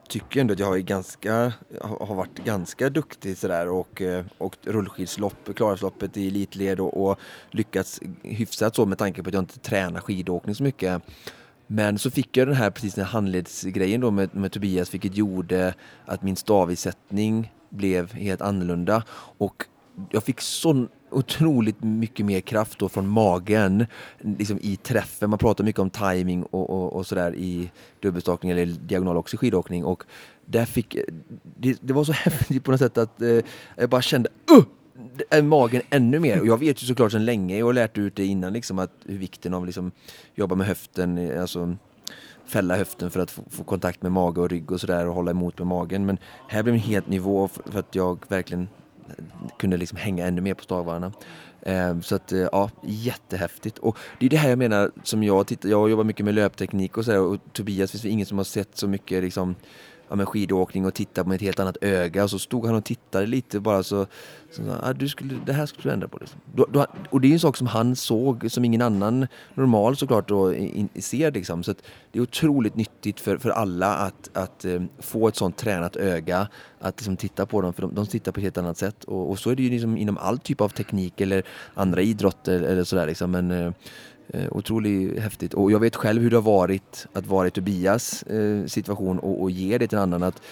tycker 0.09 0.41
ändå 0.41 0.53
att 0.53 0.59
jag 0.59 0.77
är 0.77 0.81
ganska, 0.81 1.53
har 1.81 2.15
varit 2.15 2.45
ganska 2.45 2.91
duktig 2.91 3.37
sådär 3.39 3.69
och, 3.69 4.03
eh, 4.03 4.25
åkt 4.39 4.67
rullskidslopp, 4.67 5.57
Klarälvsloppet 5.57 6.17
i 6.17 6.29
elitled 6.29 6.81
och, 6.81 7.11
och 7.11 7.19
lyckats 7.51 8.01
hyfsat 8.23 8.77
så 8.77 8.87
med 8.87 8.99
tanke 8.99 9.23
på 9.23 9.29
att 9.29 9.35
jag 9.35 9.43
inte 9.43 9.59
tränar 9.59 10.01
skidåkning 10.01 10.55
så 10.55 10.63
mycket. 10.63 11.03
Men 11.67 11.99
så 11.99 12.11
fick 12.11 12.37
jag 12.37 12.49
den 12.49 12.57
här 12.57 12.71
precis 12.71 12.95
den 12.95 13.05
här 13.05 13.13
handledsgrejen 13.13 14.01
då 14.01 14.11
med, 14.11 14.35
med 14.35 14.53
Tobias 14.53 14.95
vilket 14.95 15.17
gjorde 15.17 15.75
att 16.05 16.23
min 16.23 16.37
stavisättning 16.37 17.53
blev 17.71 18.13
helt 18.13 18.41
annorlunda 18.41 19.03
och 19.39 19.65
jag 20.11 20.25
fick 20.25 20.41
sån 20.41 20.89
otroligt 21.11 21.83
mycket 21.83 22.27
mer 22.27 22.41
kraft 22.41 22.79
då 22.79 22.89
från 22.89 23.09
magen 23.09 23.87
liksom 24.19 24.59
i 24.63 24.77
träffen. 24.77 25.31
Man 25.31 25.39
pratar 25.39 25.65
mycket 25.65 25.81
om 25.81 25.91
timing 25.91 26.43
och, 26.43 26.71
och, 26.71 26.93
och 26.93 27.07
sådär 27.07 27.35
i 27.35 27.71
dubbelstakning 28.01 28.53
eller 28.53 28.67
diagonal 28.67 29.17
också 29.17 29.35
i 29.35 29.39
skidåkning 29.39 29.85
och 29.85 30.05
där 30.45 30.65
fick, 30.65 30.97
det, 31.43 31.79
det 31.81 31.93
var 31.93 32.05
så 32.05 32.13
häftigt 32.25 32.65
på 32.65 32.71
något 32.71 32.81
sätt 32.81 32.99
att 32.99 33.23
eh, 33.23 33.39
jag 33.77 33.91
bara 33.91 34.03
kände 34.03 34.29
uh! 34.51 34.65
magen 35.43 35.83
ännu 35.91 36.19
mer. 36.19 36.41
Och 36.41 36.47
jag 36.47 36.59
vet 36.59 36.83
ju 36.83 36.87
såklart 36.87 37.13
sedan 37.13 37.25
länge, 37.25 37.59
jag 37.59 37.67
har 37.67 37.73
lärt 37.73 37.99
ut 37.99 38.17
det 38.17 38.27
innan 38.27 38.53
liksom 38.53 38.79
att 38.79 38.93
hur 39.05 39.19
vikten 39.19 39.55
av 39.55 39.67
liksom 39.67 39.93
jobba 40.35 40.55
med 40.55 40.67
höften, 40.67 41.19
eh, 41.19 41.41
alltså 41.41 41.77
fälla 42.47 42.77
höften 42.77 43.11
för 43.11 43.21
att 43.21 43.31
få, 43.31 43.43
få 43.51 43.65
kontakt 43.65 44.03
med 44.03 44.13
mage 44.13 44.41
och 44.41 44.51
rygg 44.51 44.73
och 44.73 44.81
sådär 44.81 45.07
och 45.07 45.15
hålla 45.15 45.31
emot 45.31 45.59
med 45.59 45.67
magen. 45.67 46.07
Men 46.07 46.19
här 46.49 46.63
blev 46.63 46.75
det 46.75 46.81
en 46.81 46.85
helt 46.85 47.09
nivå 47.09 47.49
för 47.49 47.79
att 47.79 47.95
jag 47.95 48.25
verkligen 48.29 48.69
kunde 49.59 49.77
liksom 49.77 49.99
hänga 49.99 50.27
ännu 50.27 50.41
mer 50.41 50.55
på 50.55 50.63
stavarna. 50.63 51.13
Ehm, 51.63 52.03
så 52.03 52.15
att 52.15 52.33
eh, 52.33 52.49
ja, 52.53 52.71
jättehäftigt. 52.83 53.79
Och 53.79 53.99
det 54.21 54.27
är 54.27 54.31
det 54.31 54.37
här 54.37 54.49
jag 54.49 54.59
menar 54.59 54.91
som 55.03 55.23
jag 55.23 55.47
tittar, 55.47 55.69
jag 55.69 55.91
jobbar 55.91 56.05
mycket 56.05 56.25
med 56.25 56.35
löpteknik 56.35 56.97
och 56.97 57.05
så 57.05 57.13
här, 57.13 57.21
och 57.21 57.39
Tobias 57.53 57.91
finns 57.91 58.03
det 58.03 58.09
ingen 58.09 58.27
som 58.27 58.39
har 58.39 58.45
sett 58.45 58.77
så 58.77 58.89
mycket 58.89 59.23
liksom 59.23 59.55
ja, 60.09 60.17
men 60.17 60.27
skidåkning 60.27 60.87
och 60.87 60.95
titta 60.95 61.25
med 61.25 61.35
ett 61.35 61.41
helt 61.41 61.61
annat 61.61 61.77
öga. 61.81 62.25
Och 62.25 62.31
så 62.31 62.39
stod 62.39 62.67
han 62.67 62.75
och 62.75 62.85
tittade 62.85 63.27
lite 63.27 63.61
bara 63.61 63.83
så, 63.83 64.07
så 64.51 64.63
ah, 64.83 64.93
du 64.93 65.09
skulle, 65.09 65.35
det 65.47 65.53
här 65.53 65.67
skulle 65.67 65.91
du 65.91 65.93
ändra 65.93 66.09
på. 66.09 66.19
Liksom. 66.19 66.41
Då, 66.55 66.67
då, 66.73 66.87
och 67.11 67.21
det 67.21 67.29
är 67.29 67.33
en 67.33 67.41
sak 67.41 67.57
som 67.57 67.67
han 67.67 67.97
såg 67.97 68.51
som 68.51 68.65
ingen 68.65 68.83
annan 68.83 69.27
normal 69.55 69.97
såklart 69.97 70.29
då, 70.29 70.55
in, 70.55 70.89
ser. 70.95 71.33
Liksom. 71.33 71.63
Så 71.63 71.75
det 72.13 72.19
är 72.19 72.23
otroligt 72.23 72.75
nyttigt 72.75 73.21
för, 73.21 73.39
för 73.39 73.51
alla 73.51 73.95
att, 73.95 74.31
att 74.33 74.65
um, 74.65 74.89
få 74.99 75.29
ett 75.29 75.37
sånt 75.37 75.57
tränat 75.57 75.97
öga. 75.97 76.49
Att 76.81 77.01
liksom, 77.01 77.17
titta 77.17 77.47
på 77.47 77.61
dem, 77.61 77.73
för 77.73 77.83
de, 77.83 77.95
de 77.95 78.07
tittar 78.07 78.33
på 78.33 78.41
ett 78.41 78.45
helt 78.45 78.59
annat 78.59 78.79
sätt. 78.79 79.05
Och, 79.05 79.31
och 79.31 79.39
så 79.39 79.51
är 79.51 79.57
det 79.57 79.63
ju 79.63 79.71
liksom 79.71 79.97
inom 79.97 80.19
all 80.19 80.39
typ 80.39 80.61
av 80.61 80.69
teknik 80.69 81.21
eller 81.21 81.43
andra 81.75 82.03
idrotter 82.03 82.63
eller 82.63 82.85
sådär. 82.85 83.07
Liksom. 83.07 83.31
Men, 83.31 83.51
uh, 83.51 83.73
Eh, 84.29 84.47
otroligt 84.51 85.19
häftigt. 85.19 85.55
Och 85.55 85.73
jag 85.73 85.81
vet 85.81 85.97
själv 85.97 86.23
hur 86.23 86.31
det 86.31 86.37
har 86.37 86.43
varit 86.43 87.07
att 87.13 87.27
vara 87.27 87.47
i 87.47 87.51
Tobias 87.51 88.23
eh, 88.23 88.67
situation 88.67 89.19
och, 89.19 89.43
och 89.43 89.51
ge 89.51 89.79
det 89.79 89.87
till 89.87 89.99
en 89.99 90.03
annan. 90.03 90.23
Att 90.23 90.43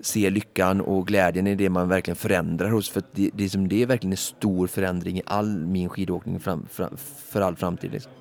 se 0.00 0.30
lyckan 0.30 0.80
och 0.80 1.06
glädjen 1.06 1.46
i 1.46 1.54
det 1.54 1.70
man 1.70 1.88
verkligen 1.88 2.16
förändrar 2.16 2.70
hos. 2.70 2.90
För 2.90 3.02
det, 3.12 3.30
det, 3.34 3.44
är 3.44 3.48
som 3.48 3.68
det 3.68 3.82
är 3.82 3.86
verkligen 3.86 4.12
en 4.12 4.16
stor 4.16 4.66
förändring 4.66 5.18
i 5.18 5.22
all 5.26 5.58
min 5.66 5.88
skidåkning 5.88 6.40
fram, 6.40 6.66
fram, 6.70 6.96
för 7.28 7.40
all 7.40 7.56
framtid. 7.56 7.92
Liksom. 7.92 8.12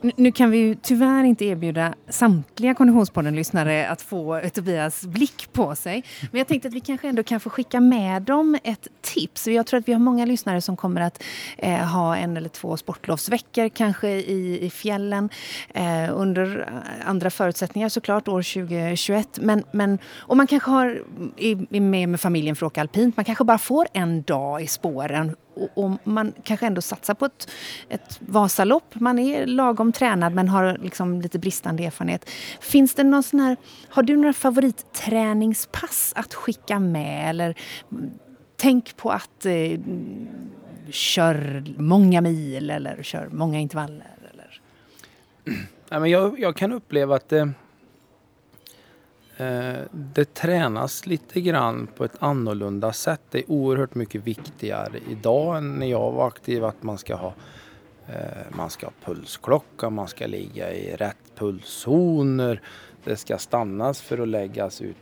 Nu 0.00 0.32
kan 0.32 0.50
vi 0.50 0.58
ju 0.58 0.74
tyvärr 0.74 1.24
inte 1.24 1.44
erbjuda 1.44 1.94
samtliga 2.08 2.74
Konditionspodden-lyssnare 2.74 3.88
att 3.88 4.02
få 4.02 4.40
Tobias 4.54 5.06
blick 5.06 5.52
på 5.52 5.74
sig. 5.74 6.04
Men 6.30 6.38
jag 6.38 6.46
tänkte 6.48 6.68
att 6.68 6.74
vi 6.74 6.80
kanske 6.80 7.08
ändå 7.08 7.22
kan 7.22 7.40
få 7.40 7.50
skicka 7.50 7.80
med 7.80 8.22
dem 8.22 8.58
ett 8.64 8.88
tips. 9.02 9.46
Jag 9.46 9.66
tror 9.66 9.80
att 9.80 9.88
vi 9.88 9.92
har 9.92 10.00
många 10.00 10.24
lyssnare 10.24 10.60
som 10.60 10.76
kommer 10.76 11.00
att 11.00 11.22
eh, 11.58 11.78
ha 11.78 12.16
en 12.16 12.36
eller 12.36 12.48
två 12.48 12.76
sportlovsveckor 12.76 13.68
kanske 13.68 14.08
i, 14.08 14.66
i 14.66 14.70
fjällen 14.70 15.28
eh, 15.74 16.10
under 16.12 16.58
eh, 16.58 17.08
andra 17.08 17.30
förutsättningar 17.30 17.88
såklart 17.88 18.28
år 18.28 18.42
2021. 18.42 19.38
Men, 19.42 19.64
men, 19.72 19.98
och 20.16 20.36
man 20.36 20.46
kanske 20.46 20.70
har, 20.70 21.02
är 21.36 21.80
med 21.80 22.08
med 22.08 22.20
familjen 22.20 22.56
för 22.56 22.66
att 22.66 22.72
åka 22.72 22.80
alpint. 22.80 23.16
Man 23.16 23.24
kanske 23.24 23.44
bara 23.44 23.58
får 23.58 23.86
en 23.92 24.22
dag 24.22 24.62
i 24.62 24.66
spåren 24.66 25.36
och, 25.56 25.84
och, 25.84 25.90
man 26.04 26.32
kanske 26.42 26.66
ändå 26.66 26.80
satsar 26.80 27.14
på 27.14 27.26
ett, 27.26 27.50
ett 27.88 28.18
Vasalopp. 28.20 28.94
Man 28.94 29.18
är 29.18 29.46
lagom 29.46 29.92
tränad 29.92 30.34
men 30.34 30.48
har 30.48 30.78
liksom 30.82 31.20
lite 31.20 31.38
bristande 31.38 31.84
erfarenhet. 31.84 32.30
Finns 32.60 32.94
det 32.94 33.04
någon 33.04 33.22
sån 33.22 33.40
här, 33.40 33.56
har 33.88 34.02
du 34.02 34.16
några 34.16 34.32
favoritträningspass 34.32 36.12
att 36.16 36.34
skicka 36.34 36.78
med? 36.78 37.30
Eller 37.30 37.54
tänk 38.56 38.96
på 38.96 39.10
att 39.10 39.46
eh, 39.46 39.80
kör 40.90 41.64
många 41.78 42.20
mil 42.20 42.70
eller 42.70 43.02
kör 43.02 43.28
många 43.32 43.58
intervaller? 43.58 44.16
Eller? 44.32 44.60
Men 46.00 46.10
jag, 46.10 46.40
jag 46.40 46.56
kan 46.56 46.72
uppleva 46.72 47.16
att 47.16 47.32
Eh, 47.32 47.46
Eh, 49.36 49.80
det 49.92 50.34
tränas 50.34 51.06
lite 51.06 51.40
grann 51.40 51.88
på 51.96 52.04
ett 52.04 52.16
annorlunda 52.18 52.92
sätt. 52.92 53.20
Det 53.30 53.38
är 53.38 53.50
oerhört 53.50 53.94
mycket 53.94 54.24
viktigare 54.24 54.98
idag 55.10 55.56
än 55.56 55.74
när 55.74 55.86
jag 55.86 56.12
var 56.12 56.28
aktiv 56.28 56.64
att 56.64 56.82
man 56.82 56.98
ska 56.98 57.16
ha 57.16 57.34
eh, 58.08 58.56
man 58.56 58.70
ska 58.70 58.86
ha 58.86 58.92
pulsklocka, 59.04 59.90
man 59.90 60.08
ska 60.08 60.26
ligga 60.26 60.72
i 60.72 60.96
rätt 60.96 61.34
pulszoner. 61.34 62.60
Det 63.04 63.16
ska 63.16 63.38
stannas 63.38 64.00
för 64.00 64.18
att 64.18 64.28
läggas 64.28 64.80
ut 64.80 64.96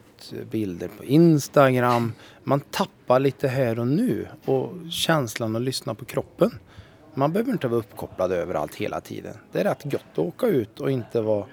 bilder 0.50 0.88
på 0.98 1.04
Instagram. 1.04 2.12
Man 2.42 2.60
tappar 2.60 3.20
lite 3.20 3.48
här 3.48 3.78
och 3.78 3.86
nu 3.86 4.28
och 4.44 4.72
känslan 4.90 5.56
att 5.56 5.62
lyssna 5.62 5.94
på 5.94 6.04
kroppen. 6.04 6.50
Man 7.14 7.32
behöver 7.32 7.52
inte 7.52 7.68
vara 7.68 7.78
uppkopplad 7.78 8.32
överallt 8.32 8.74
hela 8.74 9.00
tiden. 9.00 9.34
Det 9.52 9.60
är 9.60 9.64
rätt 9.64 9.84
gott 9.84 10.02
att 10.12 10.18
åka 10.18 10.46
ut 10.46 10.80
och 10.80 10.90
inte 10.90 11.20
vara 11.20 11.46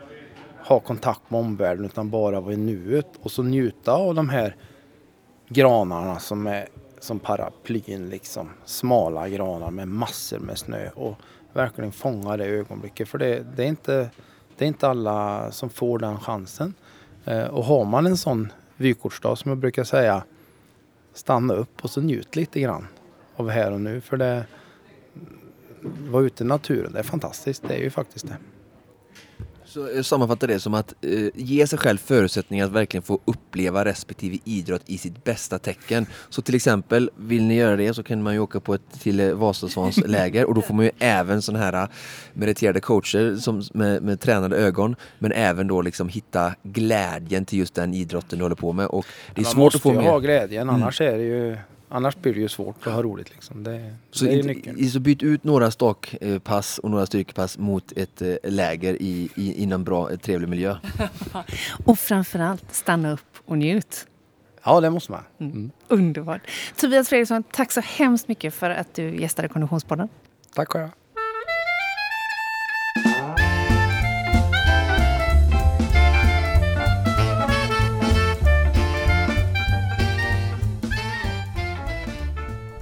ha 0.67 0.79
kontakt 0.79 1.29
med 1.29 1.39
omvärlden 1.39 1.85
utan 1.85 2.09
bara 2.09 2.39
vara 2.39 2.53
i 2.53 2.57
nuet 2.57 3.07
och 3.21 3.31
så 3.31 3.43
njuta 3.43 3.91
av 3.91 4.15
de 4.15 4.29
här 4.29 4.55
granarna 5.49 6.19
som 6.19 6.47
är 6.47 6.67
som 6.99 7.19
paraplyn 7.19 8.09
liksom. 8.09 8.49
Smala 8.65 9.29
granar 9.29 9.71
med 9.71 9.87
massor 9.87 10.39
med 10.39 10.57
snö 10.57 10.89
och 10.89 11.15
verkligen 11.53 11.91
fånga 11.91 12.37
det 12.37 12.45
ögonblicket 12.45 13.09
för 13.09 13.17
det, 13.17 13.45
det, 13.55 13.63
är, 13.63 13.67
inte, 13.67 14.09
det 14.57 14.65
är 14.65 14.67
inte 14.67 14.87
alla 14.87 15.51
som 15.51 15.69
får 15.69 15.99
den 15.99 16.19
chansen. 16.19 16.73
Eh, 17.25 17.43
och 17.43 17.63
har 17.65 17.85
man 17.85 18.05
en 18.05 18.17
sån 18.17 18.53
vykortsdag 18.77 19.37
som 19.37 19.49
jag 19.49 19.57
brukar 19.57 19.83
säga 19.83 20.23
stanna 21.13 21.53
upp 21.53 21.83
och 21.83 21.89
så 21.89 22.01
njut 22.01 22.35
lite 22.35 22.59
grann 22.59 22.87
av 23.35 23.49
här 23.49 23.71
och 23.71 23.81
nu 23.81 24.01
för 24.01 24.17
det 24.17 24.45
vara 26.09 26.23
ute 26.23 26.43
i 26.43 26.47
naturen, 26.47 26.91
det 26.93 26.99
är 26.99 27.03
fantastiskt, 27.03 27.63
det 27.67 27.73
är 27.73 27.79
ju 27.79 27.89
faktiskt 27.89 28.27
det. 28.27 28.37
Så 29.71 29.89
jag 29.95 30.05
sammanfattar 30.05 30.47
det 30.47 30.59
som 30.59 30.73
att 30.73 30.93
eh, 31.01 31.29
ge 31.35 31.67
sig 31.67 31.79
själv 31.79 31.97
förutsättningar 31.97 32.65
att 32.65 32.71
verkligen 32.71 33.01
få 33.01 33.19
uppleva 33.25 33.85
respektive 33.85 34.37
idrott 34.45 34.81
i 34.85 34.97
sitt 34.97 35.23
bästa 35.23 35.59
tecken. 35.59 36.05
Så 36.29 36.41
till 36.41 36.55
exempel, 36.55 37.09
vill 37.15 37.43
ni 37.43 37.55
göra 37.55 37.75
det 37.75 37.93
så 37.93 38.03
kan 38.03 38.23
man 38.23 38.33
ju 38.33 38.39
åka 38.39 38.59
på 38.59 38.73
ett 38.73 39.01
till 39.01 39.19
eh, 39.19 39.33
Vasasvans 39.33 39.97
läger 40.05 40.45
och 40.45 40.55
då 40.55 40.61
får 40.61 40.73
man 40.73 40.85
ju 40.85 40.91
även 40.99 41.41
sådana 41.41 41.65
här 41.65 41.73
eh, 41.73 41.89
meriterade 42.33 42.79
coacher 42.79 43.35
som, 43.35 43.63
med, 43.73 44.03
med 44.03 44.19
tränade 44.19 44.57
ögon 44.57 44.95
men 45.19 45.31
även 45.31 45.67
då 45.67 45.81
liksom 45.81 46.09
hitta 46.09 46.55
glädjen 46.63 47.45
till 47.45 47.59
just 47.59 47.75
den 47.75 47.93
idrotten 47.93 48.39
du 48.39 48.45
håller 48.45 48.55
på 48.55 48.73
med. 48.73 48.85
Och 48.85 49.05
det 49.35 49.41
är 49.41 49.45
man 49.45 49.53
svårt 49.53 49.75
att 49.75 49.81
få 49.81 49.89
med. 49.89 49.95
Man 49.95 50.03
måste 50.03 50.27
ju 50.27 50.33
ha 50.33 50.39
glädjen 50.39 50.69
annars 50.69 51.01
är 51.01 51.17
det 51.17 51.23
ju 51.23 51.57
Annars 51.93 52.15
blir 52.15 52.33
det 52.33 52.39
ju 52.39 52.49
svårt 52.49 52.87
att 52.87 52.93
ha 52.93 53.03
roligt. 53.03 53.29
Liksom. 53.29 53.63
Det, 53.63 53.95
så, 54.11 54.25
det 54.25 54.31
är 54.31 54.49
inte, 54.49 54.89
så 54.89 54.99
byt 54.99 55.23
ut 55.23 55.43
några 55.43 55.71
stakpass 55.71 56.79
och 56.79 56.91
några 56.91 57.05
styrkepass 57.05 57.57
mot 57.57 57.91
ett 57.91 58.21
eh, 58.21 58.35
läger 58.43 59.01
i, 59.01 59.29
i, 59.35 59.63
inom 59.63 59.83
bra, 59.83 60.17
trevlig 60.17 60.49
miljö. 60.49 60.77
och 61.85 61.99
framförallt 61.99 62.73
stanna 62.73 63.11
upp 63.11 63.37
och 63.45 63.57
njut. 63.57 64.07
Ja, 64.63 64.81
det 64.81 64.89
måste 64.89 65.11
man. 65.11 65.23
Mm. 65.39 65.51
Mm. 65.51 65.71
Underbart. 65.87 66.41
Tobias 66.75 67.09
Fredriksson, 67.09 67.43
tack 67.43 67.71
så 67.71 67.81
hemskt 67.81 68.27
mycket 68.27 68.53
för 68.53 68.69
att 68.69 68.93
du 68.93 69.21
gästade 69.21 69.47
Konditionspodden. 69.47 70.09
Tack 70.53 70.71
själv. 70.71 70.89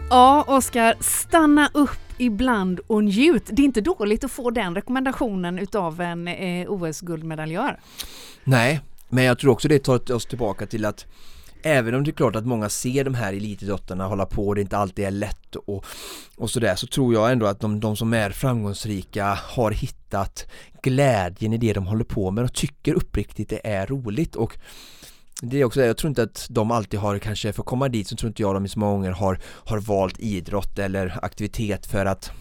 Ja, 0.10 0.46
Oskar, 0.48 0.96
stanna 1.00 1.70
upp 1.74 2.00
ibland 2.18 2.80
och 2.88 3.04
njut. 3.04 3.44
Det 3.52 3.62
är 3.62 3.66
inte 3.66 3.82
dåligt 3.82 4.24
att 4.24 4.32
få 4.32 4.50
den 4.50 4.76
rekommendationen 4.76 5.60
utav 5.60 6.02
en 6.02 6.28
eh, 6.28 6.72
OS-guldmedaljör. 6.72 7.80
Nej, 8.44 8.82
men 9.10 9.24
jag 9.24 9.40
tror 9.40 9.52
också 9.52 9.68
det 9.68 9.80
tar 9.80 10.12
oss 10.12 10.26
tillbaka 10.26 10.66
till 10.66 10.86
att 10.86 11.06
Även 11.62 11.96
om 11.96 12.04
det 12.04 12.10
är 12.10 12.14
klart 12.14 12.36
att 12.36 12.46
många 12.46 12.70
ser 12.70 13.04
de 13.04 13.14
här 13.14 13.34
elitidrottarna 13.34 14.08
hålla 14.08 14.26
på 14.26 14.48
och 14.48 14.56
det 14.56 14.62
inte 14.62 14.78
alltid 14.78 15.06
är 15.06 15.12
lätt 15.12 15.56
och, 15.56 15.86
och 16.38 16.50
sådär 16.50 16.76
så 16.76 16.88
tror 16.88 17.14
jag 17.14 17.32
ändå 17.32 17.46
att 17.46 17.60
de, 17.60 17.80
de 17.80 17.96
som 17.96 18.14
är 18.14 18.30
framgångsrika 18.30 19.40
har 19.42 19.72
hittat 19.72 20.48
glädjen 20.82 21.54
i 21.54 21.58
det 21.58 21.74
de 21.74 21.86
håller 21.86 22.04
på 22.04 22.32
med 22.32 22.44
och 22.44 22.54
tycker 22.54 22.94
uppriktigt 22.94 23.50
det 23.50 23.68
är 23.68 23.88
roligt 23.88 24.36
och 24.36 24.58
det 25.42 25.62
är 25.62 25.66
också 25.66 25.80
det, 25.80 25.86
jag 25.86 25.98
tror 25.98 26.10
inte 26.10 26.24
att 26.24 26.48
de 26.50 26.72
alltid 26.72 27.00
har 27.00 27.20
kanske, 27.20 27.54
för 27.54 27.62
att 27.62 27.68
komma 27.68 27.90
dit 27.90 28.08
så 28.08 28.16
tror 28.16 28.28
inte 28.28 28.42
jag 28.42 28.56
de 28.56 28.66
i 28.66 28.70
så 28.70 28.80
många 28.80 28.92
gånger 28.92 29.12
har, 29.12 29.40
har 29.46 29.80
valt 29.80 30.20
idrott 30.20 30.80
eller 30.80 31.20
aktivitet 31.22 31.86
för 31.86 32.06
att 32.06 32.32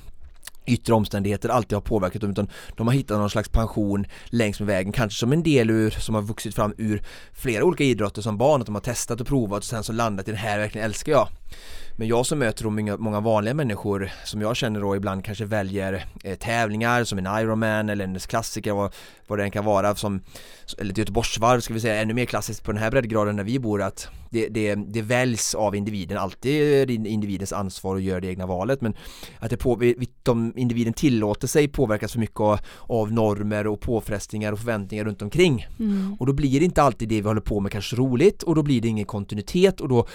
yttre 0.66 0.94
omständigheter 0.94 1.48
alltid 1.48 1.76
har 1.76 1.80
påverkat 1.80 2.20
dem 2.20 2.30
utan 2.30 2.48
de 2.76 2.86
har 2.86 2.94
hittat 2.94 3.18
någon 3.18 3.30
slags 3.30 3.48
pension 3.48 4.06
längs 4.26 4.60
med 4.60 4.66
vägen, 4.66 4.92
kanske 4.92 5.18
som 5.18 5.32
en 5.32 5.42
del 5.42 5.70
ur, 5.70 5.90
som 5.90 6.14
har 6.14 6.22
vuxit 6.22 6.54
fram 6.54 6.74
ur 6.78 7.02
flera 7.32 7.64
olika 7.64 7.84
idrotter 7.84 8.22
som 8.22 8.38
barn, 8.38 8.60
att 8.60 8.66
de 8.66 8.74
har 8.74 8.82
testat 8.82 9.20
och 9.20 9.26
provat 9.26 9.58
och 9.58 9.64
sen 9.64 9.84
så 9.84 9.92
landat 9.92 10.28
i 10.28 10.30
den 10.30 10.40
här 10.40 10.58
verkligen 10.58 10.84
älskar 10.84 11.12
jag. 11.12 11.28
Men 11.98 12.08
jag 12.08 12.26
som 12.26 12.38
möter 12.38 12.64
många, 12.64 12.96
många 12.96 13.20
vanliga 13.20 13.54
människor 13.54 14.10
som 14.24 14.40
jag 14.40 14.56
känner 14.56 14.80
då 14.80 14.96
ibland 14.96 15.24
kanske 15.24 15.44
väljer 15.44 16.04
eh, 16.24 16.38
tävlingar 16.38 17.04
som 17.04 17.18
en 17.18 17.26
Ironman 17.26 17.88
eller 17.88 18.04
en 18.04 18.18
klassiker 18.18 18.72
vad, 18.72 18.94
vad 19.26 19.38
det 19.38 19.42
än 19.42 19.50
kan 19.50 19.64
vara 19.64 19.94
som 19.94 20.20
eller 20.78 20.90
ett 20.90 20.98
Göteborgsvarv 20.98 21.60
ska 21.60 21.74
vi 21.74 21.80
säga 21.80 22.02
ännu 22.02 22.14
mer 22.14 22.24
klassiskt 22.24 22.64
på 22.64 22.72
den 22.72 22.82
här 22.82 22.90
breddgraden 22.90 23.36
där 23.36 23.44
vi 23.44 23.58
bor 23.58 23.82
att 23.82 24.08
det, 24.30 24.48
det, 24.48 24.74
det 24.74 25.02
väljs 25.02 25.54
av 25.54 25.74
individen, 25.74 26.18
alltid 26.18 26.90
individens 26.90 27.52
ansvar 27.52 27.96
att 27.96 28.02
göra 28.02 28.20
det 28.20 28.28
egna 28.28 28.46
valet 28.46 28.80
men 28.80 28.94
att 29.38 29.50
det 29.50 29.56
på, 29.56 29.94
de, 30.22 30.52
individen 30.56 30.92
tillåter 30.92 31.46
sig 31.46 31.68
påverkas 31.68 32.12
för 32.12 32.18
mycket 32.18 32.40
av, 32.40 32.58
av 32.80 33.12
normer 33.12 33.66
och 33.66 33.80
påfrestningar 33.80 34.52
och 34.52 34.58
förväntningar 34.58 35.04
runt 35.04 35.22
omkring 35.22 35.66
mm. 35.78 36.16
och 36.20 36.26
då 36.26 36.32
blir 36.32 36.60
det 36.60 36.64
inte 36.64 36.82
alltid 36.82 37.08
det 37.08 37.20
vi 37.20 37.28
håller 37.28 37.40
på 37.40 37.60
med 37.60 37.72
kanske 37.72 37.96
roligt 37.96 38.42
och 38.42 38.54
då 38.54 38.62
blir 38.62 38.80
det 38.80 38.88
ingen 38.88 39.06
kontinuitet 39.06 39.80
och 39.80 39.88
då 39.88 40.06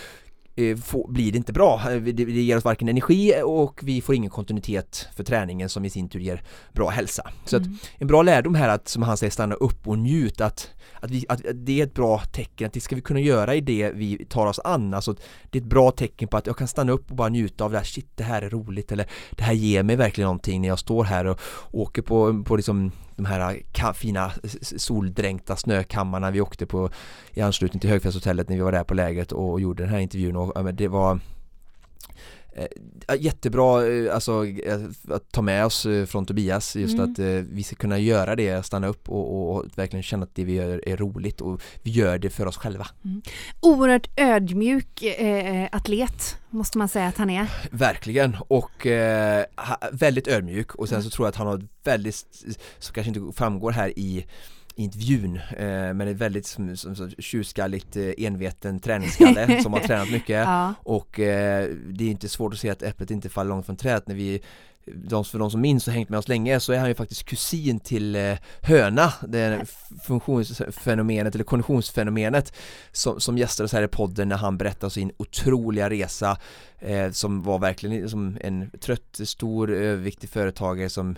Eh, 0.56 0.78
få, 0.78 1.08
blir 1.08 1.32
det 1.32 1.38
inte 1.38 1.54
bra. 1.54 1.82
Eh, 1.92 2.02
det, 2.02 2.12
det 2.12 2.42
ger 2.42 2.58
oss 2.58 2.66
varken 2.66 2.90
energi 2.90 3.34
och 3.46 3.80
vi 3.84 4.02
får 4.02 4.16
ingen 4.16 4.30
kontinuitet 4.30 5.08
för 5.16 5.24
träningen 5.24 5.70
som 5.70 5.86
i 5.86 5.90
sin 5.90 6.10
tur 6.10 6.20
ger 6.20 6.44
bra 6.74 6.90
hälsa. 6.90 7.32
Så 7.46 7.58
mm. 7.58 7.72
att 7.72 7.90
en 8.02 8.08
bra 8.08 8.22
lärdom 8.22 8.56
här 8.56 8.70
att, 8.70 8.88
som 8.88 9.04
han 9.04 9.18
säger, 9.18 9.32
stanna 9.32 9.56
upp 9.56 9.88
och 9.88 9.98
njut 9.98 10.42
att, 10.42 10.70
att, 10.96 11.12
vi, 11.12 11.26
att 11.30 11.42
det 11.54 11.80
är 11.80 11.84
ett 11.84 11.94
bra 11.94 12.20
tecken, 12.20 12.68
att 12.68 12.74
det 12.74 12.80
ska 12.80 12.96
vi 12.96 13.02
kunna 13.02 13.20
göra 13.20 13.56
i 13.56 13.62
det 13.62 13.92
vi 13.92 14.26
tar 14.26 14.46
oss 14.46 14.60
an. 14.64 14.94
Alltså 14.94 15.16
det 15.50 15.58
är 15.58 15.62
ett 15.62 15.70
bra 15.70 15.92
tecken 15.92 16.28
på 16.28 16.38
att 16.38 16.48
jag 16.48 16.58
kan 16.58 16.68
stanna 16.68 16.92
upp 16.92 17.10
och 17.10 17.16
bara 17.16 17.30
njuta 17.30 17.66
av 17.66 17.72
det 17.72 17.78
här, 17.78 17.86
shit 17.86 18.08
det 18.16 18.24
här 18.24 18.42
är 18.42 18.50
roligt 18.50 18.92
eller 18.92 19.08
det 19.32 19.44
här 19.44 19.54
ger 19.54 19.84
mig 19.84 19.96
verkligen 19.96 20.26
någonting 20.26 20.62
när 20.62 20.68
jag 20.68 20.80
står 20.80 21.04
här 21.04 21.26
och 21.26 21.40
åker 21.72 22.02
på, 22.02 22.44
på 22.44 22.56
liksom 22.56 22.92
de 23.16 23.26
här 23.26 23.62
äh, 23.80 23.94
fina 23.94 24.32
soldränkta 24.62 25.56
snökammarna. 25.56 26.32
Vi 26.32 26.42
åkte 26.42 26.66
på 26.66 26.90
i 27.34 27.42
anslutning 27.42 27.80
till 27.80 27.90
Högfjällshotellet 27.90 28.50
när 28.50 28.56
vi 28.56 28.62
var 28.62 28.72
där 28.72 28.84
på 28.84 28.94
lägret 28.94 29.32
och 29.32 29.62
gjorde 29.62 29.84
den 29.84 29.90
här 29.90 30.00
intervjun 30.00 30.36
och 30.36 30.74
det 30.74 30.88
var 30.88 31.20
jättebra 33.20 33.88
eh, 33.88 34.16
alltså, 34.16 34.46
eh, 34.46 34.80
att 35.08 35.32
ta 35.32 35.42
med 35.42 35.66
oss 35.66 35.88
från 36.08 36.26
Tobias 36.26 36.76
just 36.76 36.98
mm. 36.98 37.12
att 37.12 37.20
vi 37.50 37.64
ska 37.64 37.76
kunna 37.76 38.00
göra 38.00 38.36
det, 38.36 38.66
stanna 38.66 38.88
upp 38.88 39.10
och, 39.10 39.34
och, 39.34 39.56
och, 39.56 39.66
verkligen 39.76 40.04
känna 40.04 40.24
att 40.24 40.36
det 40.36 40.44
vi 40.44 40.54
gör 40.54 40.90
är 40.90 40.98
roligt 40.98 41.42
och 41.42 41.62
vi 41.82 41.92
gör 41.92 42.18
det 42.18 42.30
för 42.30 42.46
oss 42.46 42.58
själva. 42.58 42.88
Mm. 43.06 43.22
Oerhört 43.60 44.08
ödmjuk 44.16 45.04
eh, 45.04 45.70
atlet 45.72 46.38
måste 46.50 46.78
man 46.78 46.88
säga 46.88 47.08
att 47.08 47.18
han 47.18 47.30
är. 47.30 47.48
Verkligen 47.72 48.38
och 48.48 48.88
eh, 48.88 49.46
väldigt 49.92 50.28
ödmjuk 50.28 50.76
och 50.76 50.90
sen 50.90 50.96
mm. 50.96 51.04
så 51.04 51.10
tror 51.10 51.26
jag 51.26 51.30
att 51.30 51.36
han 51.36 51.48
har 51.48 51.62
väldigt, 51.84 52.16
som 52.80 52.94
kanske 52.94 53.20
inte 53.20 53.38
framgår 53.38 53.72
här 53.72 54.00
i 54.00 54.26
intervjun 54.76 55.36
eh, 55.36 55.94
men 55.94 56.02
är 56.02 56.14
väldigt 56.14 56.46
som, 56.46 56.78
som, 56.78 57.10
tjurskalligt 57.10 57.96
eh, 57.96 58.12
enveten 58.18 58.80
träningsskalle 58.80 59.64
som 59.64 59.74
har 59.74 59.80
tränat 59.88 60.12
mycket. 60.12 60.46
Ja. 60.48 60.74
och 60.84 61.20
eh, 61.20 61.70
det 61.70 62.06
är 62.06 62.10
inte 62.10 62.30
svårt 62.30 62.54
att 62.54 62.60
se 62.60 62.70
att 62.70 62.84
äpplet 62.84 63.12
inte 63.12 63.30
faller 63.30 63.50
långt 63.50 63.66
från 63.66 63.76
trädet 63.76 64.08
när 64.08 64.16
vi 64.16 64.42
de, 64.86 65.26
för 65.26 65.40
de 65.40 65.52
som 65.52 65.62
minns 65.62 65.88
och 65.88 65.94
hängt 65.94 66.10
med 66.10 66.20
oss 66.20 66.28
länge 66.28 66.60
så 66.60 66.74
är 66.74 66.80
han 66.80 66.88
ju 66.88 66.96
faktiskt 66.96 67.26
kusin 67.26 67.80
till 67.80 68.16
eh, 68.16 68.38
höna, 68.62 69.14
det 69.28 69.66
funktionsfenomenet 70.04 71.36
eller 71.36 71.46
konditionsfenomenet 71.46 72.54
som, 72.92 73.20
som 73.20 73.38
gästade 73.38 73.66
oss 73.66 73.74
här 73.74 73.84
i 73.84 73.88
podden 73.88 74.30
när 74.30 74.38
han 74.38 74.58
berättade 74.58 74.90
sin 74.92 75.12
otroliga 75.18 75.90
resa 75.90 76.38
eh, 76.80 77.12
som 77.12 77.44
var 77.44 77.60
verkligen 77.60 78.10
som 78.10 78.38
en 78.42 78.70
trött, 78.80 79.20
stor, 79.24 79.72
överviktig 79.72 80.30
företagare 80.30 80.90
som 80.90 81.16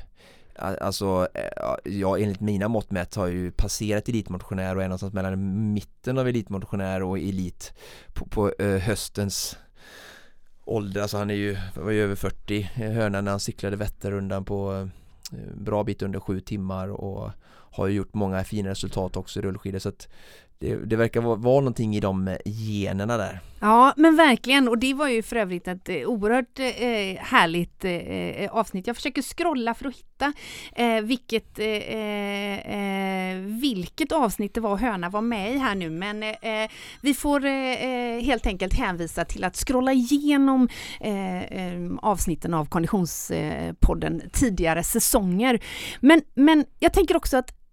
Alltså, 0.58 1.28
eh, 1.34 1.76
ja 1.84 2.18
enligt 2.20 2.40
mina 2.40 2.68
mått 2.68 2.92
mätt 2.92 3.16
har 3.16 3.28
ju 3.28 3.52
passerat 3.52 4.10
elitmotionär 4.10 4.76
och 4.76 4.84
är 4.84 4.88
någonstans 4.88 5.14
mellan 5.14 5.74
mitten 5.74 6.18
av 6.18 6.28
elitmotionär 6.28 7.04
och 7.04 7.18
elit 7.20 7.74
på, 8.14 8.26
på 8.26 8.54
eh, 8.60 8.78
höstens 8.78 9.58
ålder, 10.66 11.02
alltså 11.02 11.18
han 11.18 11.30
är 11.30 11.36
ju, 11.36 11.58
var 11.76 11.92
ju 11.92 12.04
över 12.04 12.16
40 12.16 12.62
hörnan 12.62 13.26
när 13.26 13.32
han 13.32 13.40
cyklade 13.40 13.76
Vätternrundan 13.76 14.46
på 14.46 14.90
eh, 15.32 15.56
bra 15.56 15.84
bit 15.84 16.02
under 16.02 16.20
sju 16.20 16.40
timmar 16.40 16.88
och 16.88 17.32
har 17.48 17.88
ju 17.88 17.94
gjort 17.94 18.14
många 18.14 18.44
fina 18.44 18.70
resultat 18.70 19.18
också 19.18 19.40
i 19.40 19.42
rullskidor. 19.42 19.80
Så 19.80 19.90
att 19.90 20.08
det, 20.60 20.76
det 20.76 20.96
verkar 20.96 21.22
vara, 21.22 21.36
vara 21.36 21.60
någonting 21.60 21.96
i 21.96 22.00
de 22.00 22.28
eh, 22.28 22.38
generna 22.46 23.18
där. 23.18 23.40
Ja 23.60 23.94
men 23.98 24.16
verkligen 24.16 24.68
och 24.68 24.78
det 24.78 24.94
var 24.94 25.08
ju 25.08 25.24
för 25.24 25.36
övrigt 25.36 25.68
ett 25.68 25.90
eh, 25.90 25.96
oerhört 25.96 26.60
eh, 26.60 27.24
härligt 27.24 27.86
eh, 27.86 27.92
eh, 27.92 28.52
avsnitt. 28.52 28.88
Jag 28.88 28.96
försöker 28.96 29.22
scrolla 29.22 29.74
för 29.74 29.88
att 29.88 29.96
hitta 29.96 30.34
eh, 30.76 31.02
vilket, 31.02 31.60
eh, 31.60 31.68
eh, 31.68 33.38
vilket 33.40 34.12
avsnitt 34.12 34.54
det 34.54 34.62
var 34.62 34.78
Höna 34.78 35.10
var 35.10 35.22
med 35.22 35.54
i 35.54 35.58
här 35.58 35.76
nu 35.76 35.90
men 35.90 36.24
vi 37.02 37.14
får 37.14 37.40
helt 38.22 38.48
enkelt 38.48 38.74
hänvisa 38.74 39.26
till 39.26 39.44
att 39.44 39.56
scrolla 39.56 39.94
igenom 39.94 40.70
avsnitten 42.02 42.54
av 42.54 42.66
Konditionspodden 42.66 44.22
tidigare 44.34 44.84
säsonger. 44.84 45.60
Men, 46.00 46.22
men 46.34 46.66
jag 46.80 46.94
tänker 46.94 47.18
också 47.18 47.38
att 47.38 47.65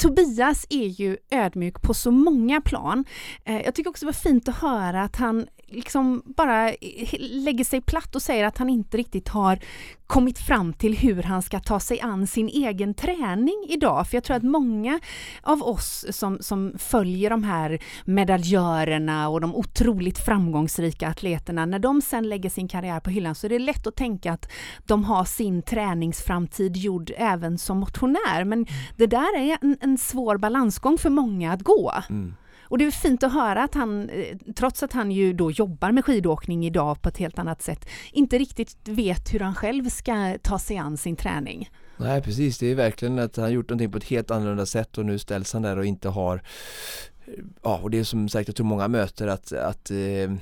Tobias 0.00 0.66
är 0.70 0.86
ju 0.86 1.16
ödmjuk 1.30 1.82
på 1.82 1.94
så 1.94 2.10
många 2.10 2.60
plan. 2.60 3.04
Eh, 3.44 3.60
jag 3.60 3.74
tycker 3.74 3.90
också 3.90 4.06
det 4.06 4.08
var 4.08 4.12
fint 4.12 4.48
att 4.48 4.56
höra 4.56 5.02
att 5.02 5.16
han 5.16 5.46
liksom 5.70 6.22
bara 6.26 6.72
lägger 7.18 7.64
sig 7.64 7.80
platt 7.80 8.14
och 8.14 8.22
säger 8.22 8.44
att 8.44 8.58
han 8.58 8.68
inte 8.70 8.96
riktigt 8.96 9.28
har 9.28 9.58
kommit 10.06 10.38
fram 10.38 10.72
till 10.72 10.98
hur 10.98 11.22
han 11.22 11.42
ska 11.42 11.60
ta 11.60 11.80
sig 11.80 12.00
an 12.00 12.26
sin 12.26 12.48
egen 12.48 12.94
träning 12.94 13.66
idag. 13.68 14.06
För 14.08 14.16
jag 14.16 14.24
tror 14.24 14.36
att 14.36 14.42
många 14.42 15.00
av 15.42 15.62
oss 15.62 16.06
som, 16.10 16.38
som 16.40 16.74
följer 16.78 17.30
de 17.30 17.44
här 17.44 17.78
medaljörerna 18.04 19.28
och 19.28 19.40
de 19.40 19.54
otroligt 19.54 20.18
framgångsrika 20.18 21.08
atleterna, 21.08 21.66
när 21.66 21.78
de 21.78 22.02
sen 22.02 22.28
lägger 22.28 22.50
sin 22.50 22.68
karriär 22.68 23.00
på 23.00 23.10
hyllan 23.10 23.34
så 23.34 23.46
är 23.46 23.48
det 23.48 23.58
lätt 23.58 23.86
att 23.86 23.96
tänka 23.96 24.32
att 24.32 24.52
de 24.86 25.04
har 25.04 25.24
sin 25.24 25.62
träningsframtid 25.62 26.76
gjord 26.76 27.12
även 27.16 27.58
som 27.58 27.78
motionär. 27.78 28.44
Men 28.44 28.66
det 28.96 29.06
där 29.06 29.38
är 29.38 29.58
en, 29.60 29.76
en 29.80 29.98
svår 29.98 30.38
balansgång 30.38 30.98
för 30.98 31.10
många 31.10 31.52
att 31.52 31.62
gå. 31.62 31.92
Mm. 32.10 32.34
Och 32.70 32.78
det 32.78 32.84
är 32.84 32.90
fint 32.90 33.22
att 33.22 33.32
höra 33.32 33.62
att 33.62 33.74
han, 33.74 34.08
eh, 34.08 34.36
trots 34.56 34.82
att 34.82 34.92
han 34.92 35.10
ju 35.10 35.32
då 35.32 35.50
jobbar 35.50 35.92
med 35.92 36.04
skidåkning 36.04 36.66
idag 36.66 37.02
på 37.02 37.08
ett 37.08 37.18
helt 37.18 37.38
annat 37.38 37.62
sätt, 37.62 37.88
inte 38.12 38.38
riktigt 38.38 38.76
vet 38.88 39.34
hur 39.34 39.40
han 39.40 39.54
själv 39.54 39.88
ska 39.88 40.38
ta 40.42 40.58
sig 40.58 40.76
an 40.76 40.96
sin 40.96 41.16
träning. 41.16 41.70
Nej 41.96 42.22
precis, 42.22 42.58
det 42.58 42.66
är 42.66 42.74
verkligen 42.74 43.18
att 43.18 43.36
han 43.36 43.52
gjort 43.52 43.68
någonting 43.68 43.92
på 43.92 43.98
ett 43.98 44.04
helt 44.04 44.30
annorlunda 44.30 44.66
sätt 44.66 44.98
och 44.98 45.06
nu 45.06 45.18
ställs 45.18 45.52
han 45.52 45.62
där 45.62 45.78
och 45.78 45.84
inte 45.84 46.08
har 46.08 46.42
Ja, 47.62 47.80
och 47.82 47.90
det 47.90 47.98
är 47.98 48.04
som 48.04 48.28
sagt, 48.28 48.48
jag 48.48 48.56
tror 48.56 48.66
många 48.66 48.88
möter 48.88 49.26
att, 49.26 49.52
att 49.52 49.90
eh, 49.90 50.32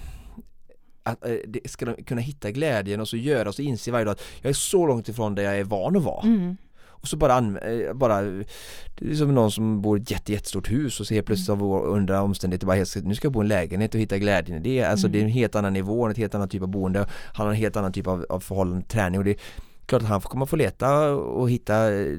att 1.02 1.26
eh, 1.26 1.36
det 1.46 1.70
ska 1.70 1.94
kunna 1.94 2.20
hitta 2.20 2.50
glädjen 2.50 3.00
och 3.00 3.08
så 3.08 3.16
göra 3.16 3.48
och 3.48 3.54
så 3.54 3.62
inse 3.62 3.90
varje 3.90 4.04
dag 4.04 4.12
att 4.12 4.22
jag 4.42 4.50
är 4.50 4.54
så 4.54 4.86
långt 4.86 5.08
ifrån 5.08 5.34
där 5.34 5.42
jag 5.42 5.58
är 5.58 5.64
van 5.64 5.96
att 5.96 6.02
vara. 6.02 6.22
Mm. 6.22 6.56
Och 7.00 7.08
så 7.08 7.16
bara, 7.16 7.38
eh, 7.38 7.94
bara 7.94 8.20
Det 8.20 9.10
är 9.10 9.14
som 9.14 9.34
någon 9.34 9.50
som 9.50 9.82
bor 9.82 9.98
i 9.98 10.02
ett 10.02 10.10
jätte, 10.10 10.32
jättestort 10.32 10.70
hus 10.70 11.00
och 11.00 11.06
så 11.06 11.14
helt 11.14 11.26
plötsligt 11.26 11.48
mm. 11.48 11.62
av 11.62 11.84
under 11.84 12.20
omständigheter 12.20 12.66
bara 12.66 12.76
helt, 12.76 13.04
nu 13.04 13.14
ska 13.14 13.26
jag 13.26 13.32
bo 13.32 13.42
i 13.42 13.44
en 13.44 13.48
lägenhet 13.48 13.94
och 13.94 14.00
hitta 14.00 14.18
glädjen 14.18 14.58
i 14.58 14.60
det. 14.60 14.84
Alltså 14.84 15.06
mm. 15.06 15.12
det 15.12 15.18
är 15.18 15.22
en 15.22 15.28
helt 15.28 15.54
annan 15.54 15.72
nivå, 15.72 16.06
en 16.06 16.14
helt 16.14 16.34
annan 16.34 16.48
typ 16.48 16.62
av 16.62 16.68
boende. 16.68 17.06
Han 17.34 17.46
har 17.46 17.52
en 17.52 17.58
helt 17.58 17.76
annan 17.76 17.92
typ 17.92 18.06
av, 18.06 18.26
av 18.28 18.40
förhållande, 18.40 18.86
träning 18.86 19.18
och 19.18 19.24
det 19.24 19.36
klart 19.88 20.02
att 20.02 20.08
han 20.08 20.20
kommer 20.20 20.46
få 20.46 20.56
leta 20.56 21.10
och 21.14 21.50
hitta 21.50 21.74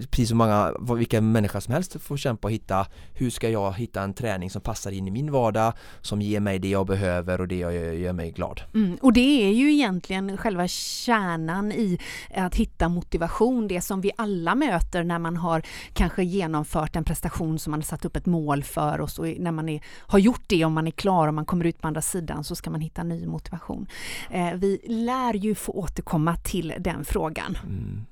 precis 0.10 0.30
som 0.30 0.38
många, 0.38 0.74
vilka 0.98 1.22
människor 1.22 1.60
som 1.60 1.74
helst 1.74 2.02
får 2.02 2.18
kämpa 2.18 2.48
och 2.48 2.52
hitta 2.52 2.88
hur 3.14 3.30
ska 3.30 3.50
jag 3.50 3.74
hitta 3.74 4.02
en 4.02 4.14
träning 4.14 4.50
som 4.50 4.62
passar 4.62 4.92
in 4.92 5.08
i 5.08 5.12
min 5.12 5.32
vardag 5.32 5.74
som 6.02 6.22
ger 6.22 6.40
mig 6.40 6.60
det 6.60 6.70
jag 6.70 6.88
behöver 6.88 7.42
och 7.42 7.48
det 7.48 7.56
jag 7.56 7.74
gör, 7.74 8.14
mig 8.14 8.32
glad. 8.32 8.62
Mm, 8.74 8.98
och 9.02 9.14
det 9.14 9.48
är 9.48 9.52
ju 9.52 9.74
egentligen 9.74 10.38
själva 10.38 10.68
kärnan 10.68 11.72
i 11.72 12.00
att 12.36 12.56
hitta 12.56 12.90
motivation, 12.90 13.68
det 13.68 13.82
som 13.82 14.02
vi 14.02 14.12
alla 14.18 14.56
möter 14.56 15.04
när 15.04 15.20
man 15.20 15.38
har 15.38 15.62
kanske 15.94 16.24
genomfört 16.24 16.96
en 16.96 17.04
prestation 17.04 17.60
som 17.60 17.72
man 17.72 17.80
har 17.80 17.86
satt 17.86 18.06
upp 18.06 18.16
ett 18.16 18.26
mål 18.26 18.64
för 18.64 19.02
och 19.02 19.10
så 19.10 19.24
när 19.24 19.52
man 19.52 19.70
är, 19.70 19.84
har 20.00 20.20
gjort 20.20 20.44
det 20.48 20.66
om 20.66 20.74
man 20.74 20.88
är 20.88 20.92
klar 20.92 21.28
och 21.28 21.34
man 21.34 21.46
kommer 21.46 21.66
ut 21.66 21.82
på 21.82 21.88
andra 21.88 22.02
sidan 22.02 22.44
så 22.44 22.56
ska 22.56 22.70
man 22.70 22.82
hitta 22.82 23.04
ny 23.04 23.26
motivation. 23.26 23.88
Eh, 24.30 24.54
vi 24.54 24.82
lär 24.88 25.34
ju 25.34 25.56
få 25.56 25.72
återkomma 25.72 26.36
till 26.36 26.74
den 26.80 27.06
frågan. 27.06 27.58
Mm. 27.64 28.06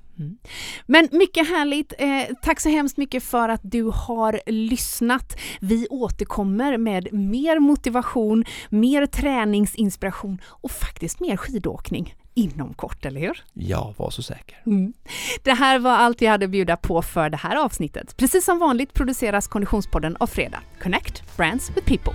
Men 0.86 1.08
mycket 1.12 1.48
härligt. 1.48 1.92
Eh, 1.98 2.36
tack 2.42 2.60
så 2.60 2.68
hemskt 2.68 2.96
mycket 2.96 3.22
för 3.22 3.48
att 3.48 3.60
du 3.64 3.82
har 3.94 4.40
lyssnat. 4.46 5.38
Vi 5.60 5.86
återkommer 5.90 6.76
med 6.76 7.12
mer 7.12 7.58
motivation, 7.58 8.44
mer 8.68 9.06
träningsinspiration 9.06 10.40
och 10.44 10.70
faktiskt 10.70 11.20
mer 11.20 11.36
skidåkning 11.36 12.14
inom 12.34 12.74
kort, 12.74 13.04
eller 13.04 13.20
hur? 13.20 13.44
Ja, 13.52 13.94
var 13.96 14.10
så 14.10 14.22
säker. 14.22 14.62
Mm. 14.66 14.92
Det 15.42 15.52
här 15.52 15.78
var 15.78 15.90
allt 15.90 16.20
jag 16.20 16.30
hade 16.30 16.44
att 16.44 16.50
bjuda 16.50 16.76
på 16.76 17.02
för 17.02 17.30
det 17.30 17.36
här 17.36 17.56
avsnittet. 17.56 18.16
Precis 18.16 18.44
som 18.44 18.58
vanligt 18.58 18.92
produceras 18.92 19.48
Konditionspodden 19.48 20.16
av 20.20 20.26
Fredag. 20.26 20.60
Connect 20.82 21.36
Brands 21.36 21.70
with 21.76 21.86
People. 21.86 22.12